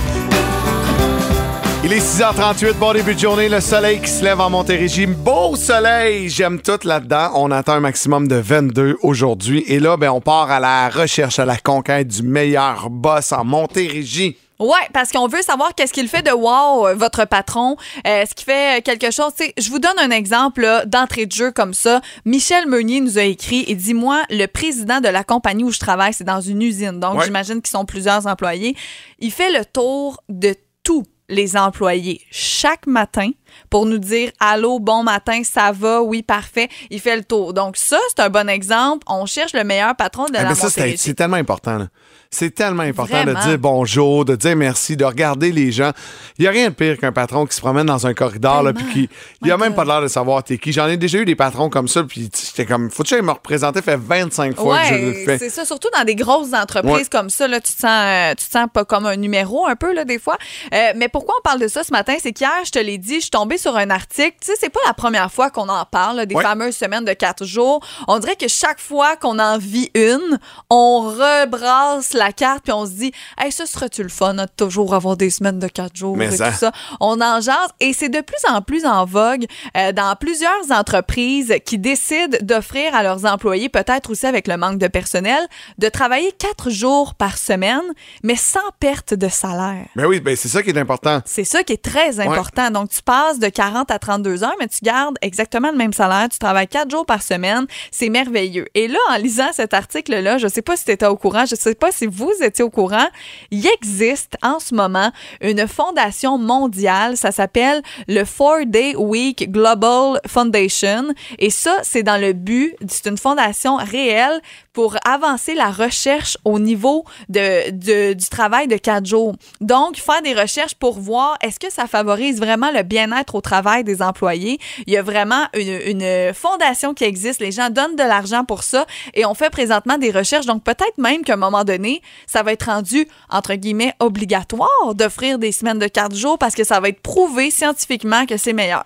Il 1.88 1.94
est 1.94 2.00
6h38, 2.00 2.74
bon 2.80 2.94
début 2.94 3.14
de 3.14 3.20
journée, 3.20 3.48
le 3.48 3.62
soleil 3.62 4.02
qui 4.02 4.10
se 4.10 4.24
lève 4.24 4.42
en 4.42 4.50
Montérégie. 4.50 5.06
Beau 5.06 5.56
soleil, 5.56 6.30
j'aime 6.30 6.60
tout 6.60 6.80
là-dedans. 6.84 7.30
On 7.36 7.52
attend 7.52 7.74
un 7.74 7.80
maximum 7.80 8.28
de 8.28 8.38
22 8.38 8.98
aujourd'hui. 9.04 9.64
Et 9.68 9.80
là, 9.80 9.96
ben, 9.96 10.10
on 10.10 10.20
part 10.20 10.50
à 10.50 10.60
la 10.60 10.90
recherche, 10.90 11.38
à 11.38 11.46
la 11.46 11.58
conquête 11.58 12.08
du 12.08 12.24
meilleur 12.24 12.90
boss 12.90 13.32
en 13.32 13.46
Montérégie. 13.46 14.36
Ouais, 14.58 14.88
parce 14.94 15.12
qu'on 15.12 15.28
veut 15.28 15.44
savoir 15.44 15.76
qu'est-ce 15.76 15.94
qu'il 15.94 16.08
fait 16.08 16.24
de 16.24 16.32
wow, 16.32 16.88
euh, 16.88 16.96
votre 16.96 17.26
patron. 17.26 17.76
Euh, 18.08 18.22
Est-ce 18.24 18.34
qu'il 18.34 18.46
fait 18.46 18.84
quelque 18.84 19.12
chose? 19.12 19.34
Tu 19.38 19.46
sais, 19.46 19.54
je 19.58 19.70
vous 19.70 19.80
donne 19.80 20.00
un 20.00 20.10
exemple 20.12 20.66
d'entrée 20.88 21.28
de 21.28 21.32
jeu 21.34 21.52
comme 21.52 21.74
ça. 21.76 22.02
Michel 22.26 22.66
Meunier 22.68 23.00
nous 23.02 23.20
a 23.20 23.24
écrit 23.24 23.64
et 23.68 23.76
dit 23.76 23.94
Moi, 23.94 24.24
le 24.32 24.48
président 24.48 25.02
de 25.02 25.10
la 25.10 25.24
compagnie 25.24 25.66
où 25.66 25.72
je 25.72 25.80
travaille, 25.80 26.14
c'est 26.14 26.24
dans 26.24 26.42
une 26.42 26.64
usine. 26.64 27.00
Donc, 27.00 27.20
Ouais. 27.20 27.26
j'imagine 27.26 27.62
qu'ils 27.62 27.72
sont 27.78 27.86
plusieurs 27.86 28.26
employés. 28.26 28.76
Il 29.20 29.32
fait 29.32 29.52
le 29.52 29.66
tour 29.66 30.24
de 30.30 30.56
tous 30.84 31.04
les 31.30 31.58
employés 31.58 32.22
chaque 32.32 32.88
matin 32.88 33.32
pour 33.70 33.86
nous 33.86 33.98
dire 33.98 34.32
Allô, 34.40 34.80
bon 34.80 35.04
matin, 35.04 35.42
ça 35.44 35.72
va, 35.72 36.02
oui, 36.02 36.22
parfait. 36.24 36.70
Il 36.90 37.00
fait 37.00 37.16
le 37.16 37.24
tour. 37.24 37.54
Donc, 37.54 37.78
ça, 37.78 37.98
c'est 38.10 38.22
un 38.22 38.30
bon 38.30 38.50
exemple. 38.50 39.04
On 39.08 39.26
cherche 39.26 39.54
le 39.54 39.64
meilleur 39.64 39.96
patron 39.96 40.26
de 40.26 40.32
Eh 40.36 40.42
la 40.44 40.44
ben 40.50 40.56
ça, 40.56 40.70
c'est 40.70 41.14
tellement 41.14 41.38
important. 41.38 41.78
là. 41.78 41.88
C'est 42.38 42.52
tellement 42.54 42.84
important 42.84 43.24
Vraiment. 43.24 43.40
de 43.40 43.46
dire 43.48 43.58
bonjour, 43.58 44.26
de 44.26 44.36
dire 44.36 44.56
merci, 44.56 44.98
de 44.98 45.06
regarder 45.06 45.52
les 45.54 45.72
gens. 45.72 45.92
Il 46.38 46.42
n'y 46.42 46.48
a 46.48 46.52
rien 46.52 46.70
de 46.70 46.74
pire 46.74 46.98
qu'un 46.98 47.12
patron 47.14 47.46
qui 47.46 47.56
se 47.56 47.62
promène 47.62 47.86
dans 47.86 48.06
un 48.06 48.14
corridor, 48.14 48.62
là, 48.64 48.74
puis 48.74 48.86
qui. 48.92 49.10
Il 49.44 49.52
a 49.52 49.58
même 49.58 49.74
pas 49.74 49.86
l'air 49.86 50.02
de 50.02 50.08
savoir 50.08 50.44
t'es 50.44 50.58
qui. 50.58 50.74
J'en 50.74 50.88
ai 50.88 50.98
déjà 50.98 51.18
eu 51.20 51.26
des 51.26 51.36
patrons 51.36 51.70
comme 51.70 51.88
ça, 51.88 52.04
puis 52.04 52.30
j'étais 52.48 52.66
comme, 52.66 52.90
faut-tu 52.92 53.22
me 53.22 53.32
représenter? 53.32 53.80
Ça 53.80 53.84
fait 53.84 53.96
25 53.98 54.56
fois 54.56 54.80
que 54.80 54.88
je 54.88 54.94
le 54.96 55.14
fais. 55.26 55.38
c'est 55.38 55.50
ça. 55.50 55.64
Surtout 55.66 55.88
dans 55.98 56.04
des 56.04 56.16
grosses 56.16 56.54
entreprises 56.54 56.92
Ouais. 56.94 57.04
comme 57.12 57.30
ça, 57.30 57.48
là, 57.48 57.60
tu 57.62 57.74
te 57.74 57.80
sens, 57.80 57.90
euh, 57.92 58.32
tu 58.38 58.46
te 58.46 58.52
sens 58.52 58.68
pas 58.74 58.84
comme 58.86 59.06
un 59.06 59.16
numéro 59.16 59.66
un 59.66 59.76
peu 59.76 59.94
là 59.94 60.04
des 60.04 60.20
fois. 60.20 60.38
Euh, 60.74 60.92
mais 60.96 61.08
pourquoi 61.08 61.36
on 61.40 61.42
parle 61.42 61.60
de 61.62 61.68
ça 61.68 61.84
ce 61.84 61.92
matin, 61.92 62.16
c'est 62.22 62.34
qu'hier, 62.34 62.52
je 62.66 62.72
te 62.72 62.80
l'ai 62.80 62.98
dit, 62.98 63.16
je 63.16 63.20
suis 63.22 63.30
tombée 63.30 63.58
sur 63.58 63.76
un 63.78 63.90
article. 63.90 64.36
Tu 64.42 64.48
sais, 64.48 64.54
c'est 64.60 64.70
pas 64.70 64.80
la 64.86 64.94
première 64.94 65.32
fois 65.32 65.50
qu'on 65.50 65.70
en 65.70 65.86
parle 65.86 66.18
là, 66.18 66.26
des 66.26 66.36
Ouais. 66.36 66.44
fameuses 66.44 66.76
semaines 66.76 67.06
de 67.06 67.14
quatre 67.14 67.46
jours. 67.46 67.80
On 68.08 68.20
dirait 68.20 68.36
que 68.36 68.48
chaque 68.48 68.80
fois 68.82 69.16
qu'on 69.16 69.40
en 69.40 69.58
vit 69.58 69.90
une, 69.96 70.38
on 70.70 71.02
rebrasse 71.02 72.14
la 72.14 72.25
carte 72.32 72.64
puis 72.64 72.74
on 72.74 72.86
se 72.86 72.92
dit, 72.92 73.12
hey, 73.40 73.52
ça 73.52 73.66
sera-tu 73.66 74.04
le 74.04 74.10
fun, 74.10 74.38
hein, 74.38 74.46
de 74.46 74.52
toujours 74.58 74.94
avoir 74.94 75.18
des 75.18 75.30
semaines 75.30 75.60
de 75.60 75.68
quatre 75.68 75.96
jours 75.96 76.16
Mais 76.18 76.28
et 76.34 76.38
ça. 76.38 76.52
tout 76.52 76.58
ça. 76.58 76.72
On 77.00 77.22
en 77.22 77.42
jase 77.42 77.70
et 77.80 77.94
c'est 77.94 78.10
de 78.10 78.22
plus 78.22 78.50
en 78.50 78.62
plus 78.62 78.86
en 78.86 79.06
vogue 79.06 79.46
euh, 79.78 79.92
dans 79.92 80.16
plusieurs 80.16 80.72
entreprises 80.72 81.54
qui 81.66 81.78
décident 81.78 82.38
d'offrir 82.42 82.96
à 82.96 83.04
leurs 83.04 83.26
employés, 83.26 83.70
peut-être 83.70 84.10
aussi 84.10 84.26
avec 84.26 84.48
le 84.48 84.58
manque 84.58 84.78
de 84.78 84.88
personnel, 84.88 85.46
de 85.78 85.90
travailler 85.90 86.32
quatre 86.32 86.70
jours 86.70 87.16
par 87.16 87.38
semaine, 87.38 87.82
mais 88.24 88.36
sans 88.36 88.60
perte 88.80 89.14
de 89.14 89.28
salaire. 89.28 89.86
Ben 89.96 90.06
oui, 90.06 90.20
ben 90.20 90.36
c'est 90.36 90.48
ça 90.50 90.64
qui 90.64 90.70
est 90.70 90.78
important. 90.78 91.22
C'est 91.26 91.44
ça 91.44 91.64
qui 91.64 91.74
est 91.74 91.82
très 91.84 92.20
important. 92.20 92.72
Donc, 92.72 92.90
tu 92.90 93.02
passes 93.02 93.40
de 93.40 93.48
40 93.50 93.92
à 93.92 94.00
32 94.00 94.44
heures, 94.44 94.56
mais 94.60 94.68
tu 94.68 94.80
gardes 94.84 95.18
exactement 95.22 95.72
le 95.72 95.78
même 95.78 95.94
salaire. 95.94 96.28
Tu 96.30 96.40
travailles 96.40 96.68
quatre 96.68 96.90
jours 96.92 97.06
par 97.06 97.22
semaine. 97.22 97.66
C'est 97.92 98.10
merveilleux. 98.10 98.66
Et 98.74 98.88
là, 98.88 99.00
en 99.12 99.18
lisant 99.18 99.52
cet 99.54 99.74
article-là, 99.74 100.38
je 100.38 100.48
sais 100.48 100.62
pas 100.62 100.76
si 100.76 100.86
tu 100.86 100.92
étais 100.92 101.06
au 101.06 101.18
courant, 101.18 101.46
je 101.46 101.56
sais 101.56 101.76
pas 101.76 101.92
si 101.92 102.06
vous 102.06 102.14
étiez 102.42 102.64
au 102.64 102.70
courant, 102.70 103.08
il 103.52 103.66
existe 103.68 104.38
en 104.42 104.60
ce 104.60 104.74
moment 104.74 105.12
une 105.42 105.68
fondation 105.68 106.38
mondiale. 106.38 107.18
Ça 107.18 107.32
s'appelle 107.32 107.82
le 108.08 108.24
Four 108.24 108.66
Day 108.66 108.96
Week 108.96 109.52
Global 109.52 110.20
Foundation. 110.28 111.14
Et 111.40 111.50
ça, 111.50 111.78
c'est 111.84 112.04
dans 112.04 112.20
le 112.20 112.34
but, 112.34 112.76
c'est 112.88 113.08
une 113.08 113.18
fondation 113.18 113.76
réelle 113.78 114.42
pour 114.76 114.98
avancer 115.06 115.56
la 115.56 115.72
recherche 115.72 116.38
au 116.44 116.60
niveau 116.60 117.06
de, 117.30 118.14
du 118.14 118.30
travail 118.30 118.68
de 118.68 118.76
quatre 118.76 119.06
jours. 119.06 119.34
Donc, 119.62 119.96
faire 119.96 120.22
des 120.22 120.34
recherches 120.34 120.76
pour 120.76 121.00
voir 121.00 121.38
est-ce 121.42 121.60
que 121.60 121.72
ça 121.72 121.88
favorise 121.88 122.40
vraiment 122.40 122.72
le 122.72 122.84
bien-être 122.84 123.36
au 123.36 123.42
travail 123.42 123.86
des 123.86 124.02
employés. 124.02 124.60
Il 124.86 124.94
y 124.94 124.98
a 124.98 125.02
vraiment 125.02 125.46
une, 125.56 126.02
une 126.02 126.34
fondation 126.34 126.94
qui 126.94 127.06
existe. 127.06 127.40
Les 127.40 127.54
gens 127.54 127.70
donnent 127.70 127.96
de 127.96 128.04
l'argent 128.04 128.44
pour 128.44 128.64
ça 128.64 128.86
et 129.14 129.26
on 129.26 129.34
fait 129.34 129.50
présentement 129.50 129.98
des 129.98 130.12
recherches. 130.12 130.46
Donc, 130.46 130.62
peut-être 130.64 130.98
même 130.98 131.24
qu'à 131.24 131.34
un 131.34 131.38
moment 131.38 131.64
donné, 131.64 132.02
ça 132.28 132.44
va 132.44 132.52
être 132.52 132.66
rendu, 132.66 133.08
entre 133.30 133.54
guillemets, 133.54 133.94
obligatoire 134.02 134.94
d'offrir 134.94 135.40
des 135.40 135.54
semaines 135.54 135.80
de 135.80 135.88
quatre 135.88 136.16
jours 136.18 136.38
parce 136.38 136.54
que 136.54 136.66
ça 136.66 136.82
va 136.82 136.90
être 136.90 137.02
prouvé 137.02 137.50
scientifiquement 137.50 138.26
que 138.26 138.36
c'est 138.36 138.54
meilleur. 138.54 138.84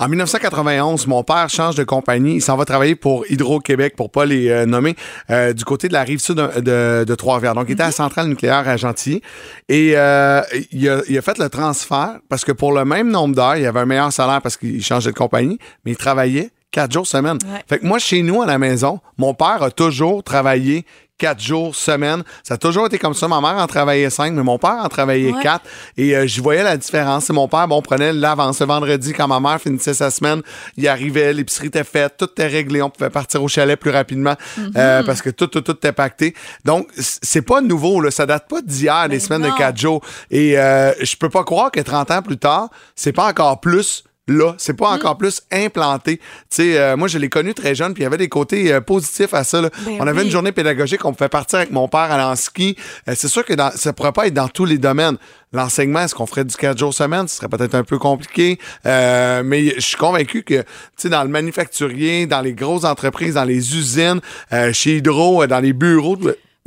En 0.00 0.08
1991, 0.08 1.06
mon 1.06 1.22
père 1.22 1.48
change 1.50 1.74
de 1.76 1.84
compagnie. 1.84 2.36
Il 2.36 2.40
s'en 2.40 2.56
va 2.56 2.64
travailler 2.64 2.94
pour 2.94 3.30
Hydro-Québec, 3.30 3.96
pour 3.96 4.10
pas 4.10 4.24
les 4.24 4.48
euh, 4.48 4.64
nommer, 4.64 4.96
euh, 5.30 5.52
du 5.52 5.64
côté 5.64 5.88
de 5.88 5.92
la 5.92 6.02
rive 6.02 6.18
sud 6.20 6.36
de, 6.36 6.60
de- 6.60 7.04
de 7.06 7.14
Trois-Rivières. 7.14 7.54
Donc, 7.54 7.66
il 7.68 7.72
était 7.72 7.82
à 7.82 7.86
la 7.86 7.92
centrale 7.92 8.26
nucléaire 8.28 8.68
à 8.68 8.76
Gentilly. 8.76 9.22
Et 9.68 9.92
euh, 9.96 10.42
il, 10.72 10.88
a, 10.88 11.00
il 11.08 11.16
a 11.16 11.22
fait 11.22 11.38
le 11.38 11.48
transfert 11.48 12.18
parce 12.28 12.44
que 12.44 12.52
pour 12.52 12.72
le 12.72 12.84
même 12.84 13.10
nombre 13.10 13.34
d'heures, 13.34 13.56
il 13.56 13.66
avait 13.66 13.80
un 13.80 13.86
meilleur 13.86 14.12
salaire 14.12 14.40
parce 14.42 14.56
qu'il 14.56 14.82
changeait 14.84 15.10
de 15.12 15.16
compagnie, 15.16 15.58
mais 15.84 15.92
il 15.92 15.96
travaillait 15.96 16.50
quatre 16.70 16.92
jours 16.92 17.06
semaine. 17.06 17.38
Ouais. 17.44 17.60
Fait 17.68 17.78
que 17.78 17.86
moi, 17.86 17.98
chez 17.98 18.22
nous, 18.22 18.42
à 18.42 18.46
la 18.46 18.58
maison, 18.58 19.00
mon 19.18 19.34
père 19.34 19.62
a 19.62 19.70
toujours 19.70 20.22
travaillé 20.22 20.84
quatre 21.20 21.40
jours 21.40 21.76
semaine. 21.76 22.22
Ça 22.42 22.54
a 22.54 22.56
toujours 22.56 22.86
été 22.86 22.98
comme 22.98 23.14
ça. 23.14 23.28
Ma 23.28 23.40
mère 23.40 23.56
en 23.62 23.66
travaillait 23.66 24.10
cinq, 24.10 24.32
mais 24.32 24.42
mon 24.42 24.58
père 24.58 24.78
en 24.82 24.88
travaillait 24.88 25.32
Ouais. 25.32 25.42
quatre. 25.42 25.64
Et 25.96 26.16
euh, 26.16 26.26
je 26.26 26.40
voyais 26.42 26.62
la 26.64 26.76
différence. 26.76 27.28
Et 27.30 27.32
mon 27.32 27.46
père, 27.46 27.68
bon, 27.68 27.82
prenait 27.82 28.12
l'avance 28.12 28.58
le 28.60 28.66
vendredi 28.66 29.12
quand 29.12 29.28
ma 29.28 29.38
mère 29.38 29.60
finissait 29.60 29.94
sa 29.94 30.10
semaine. 30.10 30.40
Il 30.76 30.88
arrivait, 30.88 31.32
l'épicerie 31.32 31.66
était 31.68 31.84
faite, 31.84 32.14
tout 32.18 32.24
était 32.30 32.46
réglé. 32.46 32.80
On 32.82 32.90
pouvait 32.90 33.10
partir 33.10 33.42
au 33.42 33.48
chalet 33.48 33.78
plus 33.78 33.90
rapidement 33.90 34.34
Mhm. 34.56 34.72
euh, 34.76 35.02
parce 35.04 35.20
que 35.22 35.30
tout, 35.30 35.46
tout, 35.46 35.60
tout 35.60 35.72
était 35.76 35.92
pacté. 35.92 36.34
Donc, 36.64 36.88
c'est 36.96 37.42
pas 37.42 37.60
nouveau. 37.60 38.00
Là. 38.00 38.10
Ça 38.10 38.24
date 38.26 38.48
pas 38.48 38.62
d'hier, 38.62 39.08
des 39.08 39.20
semaines 39.20 39.42
non. 39.42 39.50
de 39.52 39.56
quatre 39.58 39.76
jours. 39.78 40.00
Et 40.30 40.58
euh, 40.58 40.92
je 41.02 41.14
peux 41.16 41.28
pas 41.28 41.44
croire 41.44 41.70
que 41.70 41.80
30 41.80 42.10
ans 42.10 42.22
plus 42.22 42.38
tard, 42.38 42.68
c'est 42.96 43.12
pas 43.12 43.28
encore 43.28 43.60
plus 43.60 44.04
là, 44.30 44.54
c'est 44.58 44.74
pas 44.74 44.90
Mm. 44.90 44.94
encore 44.94 45.18
plus 45.18 45.42
implanté. 45.52 46.16
Tu 46.18 46.22
sais, 46.50 46.78
euh, 46.78 46.96
moi, 46.96 47.08
je 47.08 47.18
l'ai 47.18 47.28
connu 47.28 47.52
très 47.54 47.74
jeune, 47.74 47.92
puis 47.94 48.02
il 48.02 48.04
y 48.04 48.06
avait 48.06 48.16
des 48.16 48.28
côtés 48.28 48.72
euh, 48.72 48.80
positifs 48.80 49.34
à 49.34 49.44
ça. 49.44 49.60
là. 49.60 49.70
Ben 49.84 49.96
on 50.00 50.06
avait 50.06 50.20
oui. 50.20 50.24
une 50.26 50.30
journée 50.30 50.52
pédagogique, 50.52 51.04
on 51.04 51.12
pouvait 51.12 51.28
partir 51.28 51.58
avec 51.58 51.70
mon 51.70 51.88
père 51.88 52.00
aller 52.12 52.22
en 52.22 52.36
ski. 52.36 52.76
Euh, 53.08 53.12
c'est 53.16 53.28
sûr 53.28 53.44
que 53.44 53.52
dans, 53.54 53.70
ça 53.74 53.92
pourrait 53.92 54.12
pas 54.12 54.26
être 54.26 54.34
dans 54.34 54.48
tous 54.48 54.64
les 54.64 54.78
domaines. 54.78 55.16
L'enseignement, 55.52 56.00
est-ce 56.02 56.14
qu'on 56.14 56.26
ferait 56.26 56.44
du 56.44 56.54
4 56.54 56.78
jours 56.78 56.94
semaine? 56.94 57.26
Ce 57.26 57.36
serait 57.38 57.48
peut-être 57.48 57.74
un 57.74 57.82
peu 57.82 57.98
compliqué. 57.98 58.58
Euh, 58.86 59.42
mais 59.44 59.74
je 59.74 59.80
suis 59.80 59.96
convaincu 59.96 60.42
que, 60.44 60.60
tu 60.60 60.66
sais, 60.96 61.08
dans 61.08 61.24
le 61.24 61.28
manufacturier, 61.28 62.26
dans 62.26 62.40
les 62.40 62.52
grosses 62.52 62.84
entreprises, 62.84 63.34
dans 63.34 63.44
les 63.44 63.76
usines, 63.76 64.20
euh, 64.52 64.72
chez 64.72 64.98
Hydro, 64.98 65.46
dans 65.48 65.58
les 65.60 65.72
bureaux, 65.72 66.16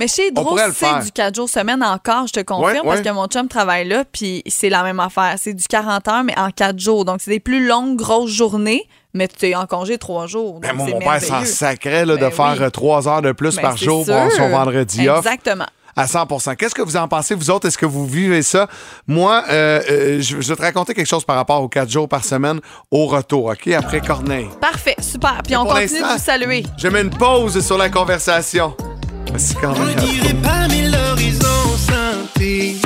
Mais 0.04 0.10
chez 0.10 0.28
Hydro, 0.28 0.58
c'est 0.74 1.06
du 1.06 1.12
4 1.14 1.34
jours 1.34 1.50
semaine 1.50 1.82
encore, 1.82 2.28
je 2.28 2.34
te 2.34 2.40
confirme, 2.42 2.86
Ouais, 2.86 2.96
parce 2.96 3.02
que 3.02 3.10
mon 3.10 3.26
chum 3.28 3.48
travaille 3.48 3.88
là, 3.88 4.04
puis 4.12 4.44
c'est 4.48 4.68
la 4.68 4.84
même 4.84 5.00
affaire. 5.00 5.36
C'est 5.38 5.54
du 5.54 5.64
40 5.66 6.06
heures, 6.10 6.24
mais 6.26 6.38
en 6.38 6.52
4 6.52 6.78
jours. 6.78 7.06
Donc, 7.06 7.22
c'est 7.22 7.32
des 7.32 7.40
plus 7.40 7.66
longues, 7.66 7.96
grosses 7.96 8.30
journées, 8.32 8.86
mais 9.14 9.30
tu 9.30 9.48
es 9.48 9.56
en 9.56 9.66
congé 9.66 9.98
3 9.98 10.28
jours. 10.28 10.60
ben, 10.60 10.74
moi, 10.74 10.88
mon 10.90 11.00
père 11.00 11.22
s'en 11.22 11.46
sacrait 11.46 12.06
là, 12.06 12.16
de 12.18 12.20
Ben 12.22 12.32
faire 12.32 12.56
oui. 12.58 12.64
euh, 12.64 12.70
trois 12.70 13.08
heures 13.08 13.22
de 13.22 13.32
plus 13.32 13.56
Ben, 13.56 13.62
par 13.62 13.78
jour 13.78 14.06
pour 14.06 14.32
son 14.34 14.50
vendredi 14.50 15.08
off. 15.08 15.20
Exactement. 15.20 15.68
À 15.96 16.06
100% 16.06 16.58
Qu'est-ce 16.58 16.76
que 16.76 16.82
vous 16.82 16.98
en 16.98 17.08
pensez, 17.08 17.34
vous 17.34 17.50
autres? 17.50 17.68
Est-ce 17.70 17.78
que 17.78 17.86
vous 17.86 18.06
vivez 18.06 18.42
ça? 18.42 18.68
Moi, 19.08 19.42
euh, 19.50 19.80
euh, 19.90 20.22
je, 20.22 20.36
vais 20.36 20.56
te 20.56 20.62
raconter 20.62 20.94
quelque 20.94 21.08
chose 21.08 21.24
par 21.24 21.38
rapport 21.38 21.62
aux 21.62 21.70
quatre 21.70 21.90
jours 21.90 22.10
par 22.10 22.26
semaine 22.26 22.60
au 22.92 23.06
retour, 23.06 23.46
OK? 23.46 23.68
Après 23.70 24.02
Corneille. 24.02 24.50
Parfait, 24.60 24.96
super. 25.00 25.40
Puis 25.46 25.56
on 25.56 25.64
continue 25.66 26.02
de 26.02 26.06
vous 26.14 26.18
saluer. 26.18 26.64
Je 26.78 26.90
mets 26.90 27.02
une 27.04 27.12
pause 27.12 27.66
sur 27.66 27.78
la 27.78 27.90
conversation. 27.90 28.76
Merci, 29.32 29.56
Corneille. 29.56 29.96
dirait 29.96 30.36
parmi 30.42 30.84
l'horizon 30.84 31.78
scintille. 31.78 32.82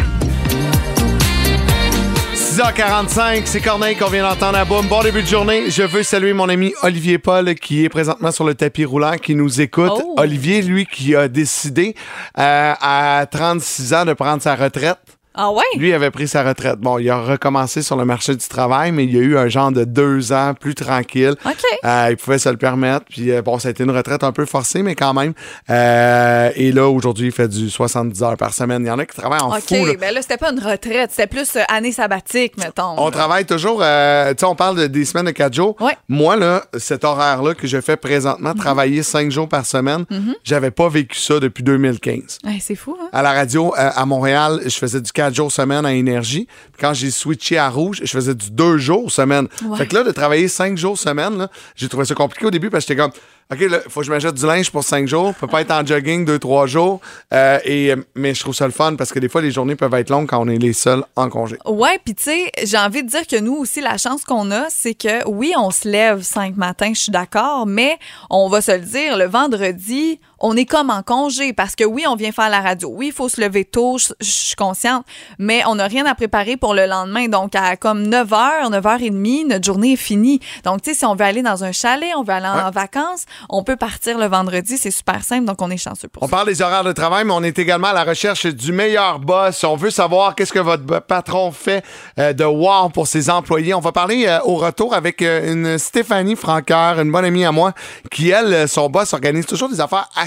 6h45, 2.34 3.44
c'est 3.46 3.62
Corneille 3.62 3.96
qu'on 3.96 4.10
vient 4.10 4.28
d'entendre 4.28 4.58
à 4.58 4.66
boum. 4.66 4.88
Bon 4.88 5.04
début 5.04 5.22
de 5.22 5.28
journée. 5.28 5.70
Je 5.70 5.84
veux 5.84 6.04
saluer 6.04 6.34
mon 6.34 6.50
ami 6.50 6.74
Olivier 6.82 7.20
Paul 7.20 7.54
qui 7.56 7.84
est 7.84 7.90
présentement 7.90 8.32
sur 8.32 8.46
le 8.46 8.56
tapis 8.56 8.86
roulant, 8.86 9.18
qui 9.18 9.36
nous 9.36 9.62
écoute. 9.62 9.92
Oh. 9.94 10.16
Olivier, 10.18 10.62
lui, 10.62 10.86
qui 10.86 11.16
a 11.16 11.28
décidé 11.28 11.96
euh, 12.38 12.74
à 12.80 13.26
36 13.30 13.94
ans 13.94 14.06
de 14.06 14.14
prendre 14.14 14.42
sa 14.42 14.56
retraite. 14.56 15.17
Ah 15.38 15.52
ouais? 15.52 15.62
Lui 15.78 15.94
avait 15.94 16.12
pris 16.12 16.28
sa 16.28 16.44
retraite. 16.44 16.80
Bon, 16.80 16.98
il 16.98 17.10
a 17.10 17.20
recommencé 17.22 17.82
sur 17.84 17.96
le 17.96 18.06
marché 18.06 18.36
du 18.36 18.48
travail, 18.48 18.92
mais 18.92 19.04
il 19.06 19.16
y 19.16 19.18
a 19.20 19.22
eu 19.22 19.38
un 19.38 19.48
genre 19.48 19.72
de 19.72 19.84
deux 19.84 20.34
ans 20.34 20.54
plus 20.60 20.74
tranquille. 20.76 21.36
OK. 21.46 21.54
Euh, 21.86 22.08
il 22.12 22.18
pouvait 22.18 22.40
se 22.40 22.50
le 22.50 22.58
permettre. 22.58 23.06
Puis 23.10 23.32
euh, 23.32 23.42
bon, 23.42 23.60
ça 23.60 23.68
a 23.68 23.72
été 23.72 23.84
une 23.84 23.92
retraite 23.92 24.24
un 24.24 24.32
peu 24.32 24.46
forcée, 24.46 24.82
mais 24.84 24.96
quand 24.96 25.14
même. 25.14 25.34
Euh, 25.70 26.50
et 26.56 26.72
là, 26.72 26.88
aujourd'hui, 26.90 27.28
il 27.28 27.32
fait 27.32 27.48
du 27.48 27.70
70 27.70 28.24
heures 28.24 28.38
par 28.38 28.54
semaine. 28.54 28.84
Il 28.84 28.88
y 28.88 28.92
en 28.92 29.00
a 29.00 29.06
qui 29.06 29.16
travaillent 29.16 29.42
en 29.42 29.56
OK, 29.56 29.62
fou. 29.68 29.86
là. 29.86 29.94
ben 30.00 30.14
là, 30.14 30.22
c'était 30.22 30.38
pas 30.38 30.52
une 30.52 30.60
retraite, 30.60 31.12
c'était 31.12 31.28
plus 31.28 31.58
année 31.70 31.92
sabbatique, 31.92 32.58
mettons. 32.58 32.96
On 32.98 33.06
là. 33.06 33.12
travaille 33.12 33.46
toujours, 33.46 33.80
tu 33.80 33.84
sais, 33.86 34.46
on 34.46 34.56
parle 34.56 34.78
de- 34.78 34.88
des 34.88 35.06
semaines 35.06 35.26
de 35.28 35.32
quatre 35.32 35.54
jours. 35.54 35.76
Ouais. 35.80 35.98
Moi, 36.10 36.36
là, 36.36 36.64
cet 36.78 37.04
horaire-là 37.04 37.54
que 37.54 37.68
je 37.68 37.80
fais 37.82 37.98
présentement, 37.98 38.50
Mhm. 38.52 38.56
travailler 38.60 39.04
cinq 39.04 39.32
jours 39.32 39.48
par 39.50 39.66
semaine, 39.66 40.06
j'avais 40.44 40.72
pas 40.72 40.90
vécu 40.90 41.18
ça 41.20 41.40
depuis 41.40 41.64
2015. 41.64 42.40
Hey, 42.46 42.60
c'est 42.60 42.76
fou, 42.76 42.96
hein? 43.00 43.10
À 43.14 43.22
la 43.22 43.34
radio, 43.34 43.74
à 43.76 44.06
Montréal, 44.06 44.62
je 44.66 44.76
faisais 44.78 45.02
du 45.02 45.12
4 45.12 45.27
jours 45.36 45.52
semaine 45.52 45.86
à 45.86 45.94
Énergie. 45.94 46.48
Puis 46.74 46.82
quand 46.82 46.94
j'ai 46.94 47.12
switché 47.12 47.58
à 47.58 47.70
Rouge, 47.70 48.02
je 48.04 48.12
faisais 48.12 48.36
du 48.36 48.52
2 48.52 48.78
jours 48.78 49.12
semaine. 49.12 49.48
Ouais. 49.64 49.78
Fait 49.78 49.88
que 49.88 49.96
là, 49.96 50.04
de 50.04 50.12
travailler 50.12 50.48
5 50.48 50.78
jours 50.78 50.98
semaine, 50.98 51.48
j'ai 51.76 51.90
trouvé 51.90 52.06
ça 52.06 52.16
compliqué 52.16 52.46
au 52.46 52.52
début 52.52 52.70
parce 52.70 52.86
que 52.86 52.94
j'étais 52.94 53.02
comme, 53.02 53.12
OK, 53.50 53.62
là, 53.62 53.80
faut 53.88 54.02
que 54.02 54.06
je 54.06 54.12
m'achète 54.12 54.36
du 54.36 54.46
linge 54.46 54.70
pour 54.72 54.84
5 54.84 55.08
jours. 55.08 55.32
Je 55.34 55.40
peux 55.40 55.48
pas 55.48 55.62
être 55.62 55.72
en 55.72 55.86
jogging 55.86 56.26
2-3 56.26 56.68
jours. 56.68 57.00
Euh, 57.34 57.60
et, 57.64 57.94
mais 58.14 58.34
je 58.34 58.42
trouve 58.42 58.54
ça 58.54 58.66
le 58.66 58.74
fun 58.74 58.96
parce 58.96 59.14
que 59.14 59.20
des 59.20 59.30
fois, 59.30 59.42
les 59.42 59.52
journées 59.52 59.78
peuvent 59.78 59.94
être 59.94 60.10
longues 60.10 60.28
quand 60.28 60.42
on 60.42 60.50
est 60.50 60.58
les 60.58 60.74
seuls 60.74 61.04
en 61.16 61.30
congé. 61.30 61.58
Ouais, 61.66 61.98
puis 62.04 62.14
tu 62.14 62.24
sais, 62.24 62.52
j'ai 62.64 62.78
envie 62.78 63.04
de 63.04 63.10
dire 63.10 63.26
que 63.26 63.40
nous 63.40 63.56
aussi, 63.56 63.80
la 63.80 63.98
chance 63.98 64.26
qu'on 64.26 64.52
a, 64.52 64.66
c'est 64.70 64.96
que 64.96 65.26
oui, 65.30 65.54
on 65.58 65.72
se 65.72 65.88
lève 65.88 66.24
cinq 66.24 66.58
matins, 66.58 66.92
je 66.94 67.00
suis 67.00 67.12
d'accord, 67.12 67.66
mais 67.66 67.98
on 68.30 68.50
va 68.50 68.60
se 68.60 68.72
le 68.72 68.80
dire, 68.80 69.16
le 69.16 69.26
vendredi, 69.26 70.20
on 70.40 70.56
est 70.56 70.66
comme 70.66 70.90
en 70.90 71.02
congé 71.04 71.54
parce 71.54 71.76
que 71.76 71.84
oui, 71.84 72.06
on 72.08 72.16
vient 72.16 72.32
faire 72.32 72.50
la 72.50 72.62
radio. 72.62 72.90
Oui, 72.94 73.08
il 73.08 73.14
faut 73.14 73.30
se 73.30 73.40
lever 73.42 73.66
tôt, 73.66 73.98
je 73.98 74.08
je 74.20 74.30
suis 74.30 74.56
consciente, 74.56 75.06
mais 75.40 75.64
on 75.68 75.76
n'a 75.76 75.88
rien 75.88 76.06
à 76.06 76.16
préparer 76.16 76.58
pour 76.58 76.74
le 76.74 76.86
lendemain. 76.86 77.28
Donc, 77.28 77.56
à 77.56 77.76
comme 77.76 78.04
9h, 78.08 78.70
9h30, 78.72 79.48
notre 79.48 79.66
journée 79.66 79.94
est 79.94 79.96
finie. 79.98 80.40
Donc, 80.64 80.82
tu 80.82 80.92
sais, 80.92 80.96
si 81.00 81.06
on 81.06 81.16
veut 81.16 81.26
aller 81.26 81.42
dans 81.42 81.64
un 81.64 81.72
chalet, 81.72 82.12
on 82.16 82.24
veut 82.24 82.34
aller 82.34 82.48
en 82.48 82.66
Ouais. 82.66 82.72
vacances, 82.72 83.26
on 83.50 83.64
peut 83.64 83.76
partir 83.76 84.18
le 84.18 84.26
vendredi. 84.28 84.78
C'est 84.78 84.92
super 84.92 85.24
simple, 85.24 85.46
donc 85.46 85.62
on 85.62 85.70
est 85.70 85.78
chanceux 85.78 86.08
pour 86.08 86.24
On 86.24 86.28
ça. 86.28 86.32
parle 86.38 86.48
des 86.48 86.62
horaires 86.62 86.84
de 86.84 86.92
travail, 86.94 87.26
mais 87.26 87.34
on 87.34 87.44
est 87.44 87.58
également 87.60 87.88
à 87.88 87.94
la 87.94 88.04
recherche 88.04 88.46
du 88.46 88.72
meilleur 88.72 89.20
boss. 89.20 89.64
On 89.64 89.76
veut 89.76 89.90
savoir 89.92 90.36
qu'est-ce 90.36 90.54
que 90.54 90.60
votre 90.60 91.00
patron 91.02 91.52
fait 91.52 91.84
euh, 92.20 92.34
de 92.34 92.44
wow 92.44 92.90
pour 92.90 93.08
ses 93.08 93.30
employés. 93.30 93.74
On 93.74 93.80
va 93.80 93.92
parler 93.92 94.26
euh, 94.28 94.40
au 94.44 94.56
retour 94.56 94.94
avec 94.94 95.22
euh, 95.22 95.52
une 95.54 95.78
Stéphanie 95.78 96.36
Franqueur, 96.36 97.00
une 97.00 97.12
bonne 97.12 97.26
amie 97.26 97.46
à 97.46 97.52
moi, 97.52 97.74
qui, 98.12 98.30
elle, 98.30 98.68
son 98.68 98.90
boss, 98.90 99.14
organise 99.14 99.46
toujours 99.46 99.70
des 99.70 99.80
affaires 99.82 100.10
assez, 100.16 100.27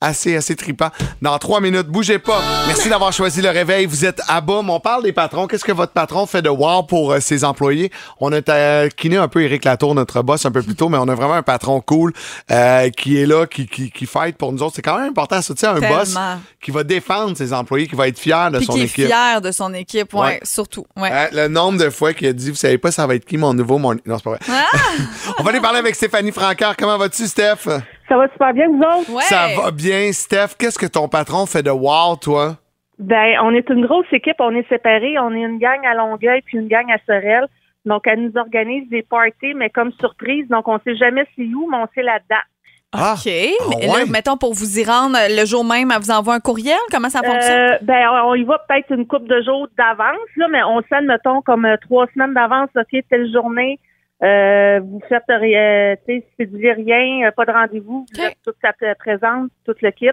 assez, 0.00 0.36
assez 0.36 0.56
trippants. 0.56 0.90
Dans 1.20 1.38
trois 1.38 1.60
minutes, 1.60 1.86
bougez 1.86 2.18
pas. 2.18 2.40
Merci 2.66 2.88
d'avoir 2.88 3.12
choisi 3.12 3.40
le 3.42 3.50
réveil. 3.50 3.86
Vous 3.86 4.04
êtes 4.04 4.20
à 4.28 4.40
Boum. 4.40 4.68
On 4.70 4.80
parle 4.80 5.02
des 5.02 5.12
patrons. 5.12 5.46
Qu'est-ce 5.46 5.64
que 5.64 5.72
votre 5.72 5.92
patron 5.92 6.26
fait 6.26 6.42
de 6.42 6.48
wow 6.48 6.82
pour 6.82 7.12
euh, 7.12 7.20
ses 7.20 7.44
employés? 7.44 7.90
On 8.20 8.32
a 8.32 8.42
taquiné 8.42 9.16
un 9.16 9.28
peu 9.28 9.42
Éric 9.42 9.64
Latour, 9.64 9.94
notre 9.94 10.22
boss, 10.22 10.44
un 10.46 10.50
peu 10.50 10.62
plus 10.62 10.74
tôt, 10.74 10.88
mais 10.88 10.98
on 10.98 11.08
a 11.08 11.14
vraiment 11.14 11.34
un 11.34 11.42
patron 11.42 11.80
cool 11.80 12.12
euh, 12.50 12.90
qui 12.90 13.18
est 13.20 13.26
là, 13.26 13.46
qui, 13.46 13.66
qui, 13.66 13.90
qui 13.90 14.06
fight 14.06 14.36
pour 14.36 14.52
nous 14.52 14.62
autres. 14.62 14.74
C'est 14.76 14.82
quand 14.82 14.98
même 14.98 15.10
important, 15.10 15.40
ça, 15.42 15.54
tu 15.54 15.60
sais, 15.60 15.66
un 15.66 15.80
boss 15.80 16.16
qui 16.60 16.70
va 16.70 16.84
défendre 16.84 17.36
ses 17.36 17.52
employés, 17.52 17.86
qui 17.86 17.94
va 17.94 18.08
être 18.08 18.18
fier 18.18 18.50
de 18.50 18.58
Puis 18.58 18.66
son 18.66 18.72
qui 18.74 18.80
est 18.80 18.84
équipe. 18.84 19.06
fier 19.06 19.40
de 19.40 19.50
son 19.52 19.72
équipe, 19.74 20.14
ouais, 20.14 20.20
Ouais. 20.20 20.40
surtout. 20.42 20.86
Ouais. 20.96 21.10
Hein, 21.12 21.28
le 21.32 21.48
nombre 21.48 21.78
de 21.78 21.90
fois 21.90 22.12
qu'il 22.14 22.26
a 22.28 22.32
dit, 22.32 22.50
vous 22.50 22.56
savez 22.56 22.78
pas, 22.78 22.90
ça 22.90 23.06
va 23.06 23.14
être 23.14 23.24
qui 23.24 23.36
mon 23.36 23.54
nouveau, 23.54 23.78
mon... 23.78 23.92
Non, 24.06 24.16
c'est 24.16 24.24
pas 24.24 24.30
vrai. 24.30 24.38
Ah! 24.50 24.64
On 25.38 25.42
va 25.42 25.50
aller 25.50 25.60
parler 25.60 25.78
avec 25.78 25.94
Stéphanie 25.94 26.32
Francard. 26.32 26.76
Comment 26.76 26.98
vas-tu, 26.98 27.26
Steph? 27.26 27.68
Ça 28.08 28.16
va 28.16 28.28
super 28.28 28.52
bien, 28.52 28.68
vous 28.68 28.80
autres? 28.80 29.12
Ouais. 29.12 29.22
Ça 29.22 29.48
va 29.56 29.70
bien, 29.70 30.12
Steph. 30.12 30.56
Qu'est-ce 30.58 30.78
que 30.78 30.86
ton 30.86 31.08
patron 31.08 31.46
fait 31.46 31.62
de 31.62 31.70
wow, 31.70 32.16
toi? 32.16 32.56
Ben, 32.98 33.36
on 33.42 33.54
est 33.54 33.68
une 33.70 33.86
grosse 33.86 34.12
équipe, 34.12 34.36
on 34.38 34.54
est 34.54 34.68
séparés. 34.68 35.18
On 35.18 35.34
est 35.34 35.42
une 35.42 35.58
gang 35.58 35.84
à 35.84 35.94
Longueuil 35.94 36.42
puis 36.42 36.58
une 36.58 36.68
gang 36.68 36.90
à 36.90 36.98
Sorel. 37.06 37.46
Donc, 37.84 38.02
elle 38.06 38.22
nous 38.22 38.36
organise 38.36 38.88
des 38.90 39.02
parties, 39.02 39.54
mais 39.54 39.70
comme 39.70 39.92
surprise. 39.98 40.46
Donc, 40.48 40.68
on 40.68 40.78
sait 40.84 40.96
jamais 40.96 41.24
c'est 41.36 41.46
où, 41.46 41.68
mais 41.70 41.78
on 41.78 41.88
sait 41.94 42.02
la 42.02 42.18
date. 42.30 42.46
Ah, 42.94 43.14
OK. 43.16 43.32
Ah 43.32 43.98
là, 43.98 44.04
mettons, 44.06 44.36
pour 44.36 44.52
vous 44.52 44.78
y 44.78 44.84
rendre 44.84 45.16
le 45.30 45.46
jour 45.46 45.64
même, 45.64 45.90
elle 45.90 45.98
vous 45.98 46.10
envoie 46.10 46.34
un 46.34 46.40
courriel? 46.40 46.78
Comment 46.90 47.08
ça 47.08 47.22
fonctionne? 47.22 47.72
Euh, 47.72 47.78
ben, 47.80 48.06
on 48.26 48.34
y 48.34 48.44
va 48.44 48.58
peut-être 48.68 48.92
une 48.92 49.06
couple 49.06 49.28
de 49.28 49.40
jours 49.40 49.66
d'avance, 49.78 50.28
là, 50.36 50.46
mais 50.48 50.62
on 50.62 50.82
sait, 50.82 51.00
mettons, 51.00 51.40
comme 51.40 51.64
euh, 51.64 51.76
trois 51.80 52.06
semaines 52.12 52.34
d'avance, 52.34 52.68
OK, 52.76 53.02
telle 53.08 53.32
journée, 53.32 53.80
euh, 54.22 54.80
vous 54.80 55.00
faites 55.08 55.22
rien, 55.28 55.96
tu 56.06 56.20
sais, 56.20 56.26
si 56.38 56.44
vous 56.46 56.58
rien, 56.72 57.26
euh, 57.26 57.30
pas 57.32 57.44
de 57.44 57.50
rendez-vous, 57.52 58.06
vous 58.14 58.20
êtes 58.28 58.36
toute 58.44 58.56
présente, 58.98 59.50
tout 59.66 59.74
le 59.82 59.90
kit. 59.90 60.10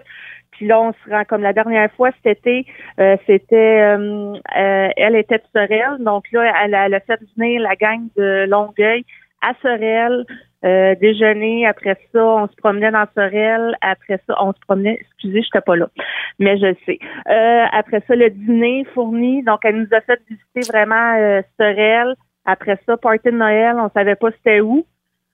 Puis 0.52 0.66
là, 0.66 0.80
on 0.80 0.92
se 0.92 1.10
rend 1.10 1.24
comme 1.24 1.42
la 1.42 1.52
dernière 1.52 1.90
fois 1.92 2.10
cet 2.22 2.38
été, 2.38 2.66
euh, 2.98 3.16
c'était, 3.26 3.80
euh, 3.80 4.34
euh, 4.56 4.88
elle 4.96 5.16
était 5.16 5.38
de 5.38 5.44
Sorel, 5.54 5.98
donc 6.00 6.24
là, 6.32 6.52
elle, 6.64 6.74
a- 6.74 6.86
elle 6.86 6.94
a 6.94 7.00
fait 7.00 7.20
venir 7.36 7.60
la 7.62 7.76
gang 7.76 8.08
de 8.16 8.46
Longueuil 8.48 9.04
à 9.42 9.52
Sorel, 9.62 10.24
euh, 10.64 10.94
déjeuner, 10.96 11.66
après 11.66 11.96
ça, 12.12 12.22
on 12.22 12.46
se 12.48 12.54
promenait 12.56 12.90
dans 12.90 13.06
Sorel, 13.14 13.74
après 13.80 14.20
ça, 14.26 14.34
on 14.42 14.52
se 14.52 14.58
promenait, 14.66 14.98
excusez, 15.00 15.42
j'étais 15.42 15.62
pas 15.62 15.76
là, 15.76 15.86
mais 16.38 16.58
je 16.58 16.66
le 16.66 16.76
sais. 16.84 16.98
Euh, 17.30 17.64
après 17.72 18.02
ça, 18.06 18.14
le 18.16 18.28
dîner 18.28 18.84
fourni, 18.92 19.42
donc 19.44 19.60
elle 19.64 19.76
nous 19.76 19.88
a 19.92 20.00
fait 20.02 20.20
visiter 20.28 20.70
vraiment 20.70 21.14
Sorel. 21.58 22.14
Après 22.44 22.78
ça, 22.86 22.96
party 22.96 23.26
de 23.26 23.30
Noël, 23.32 23.76
on 23.78 23.90
savait 23.92 24.16
pas 24.16 24.28
c'était 24.32 24.60
où. 24.60 24.84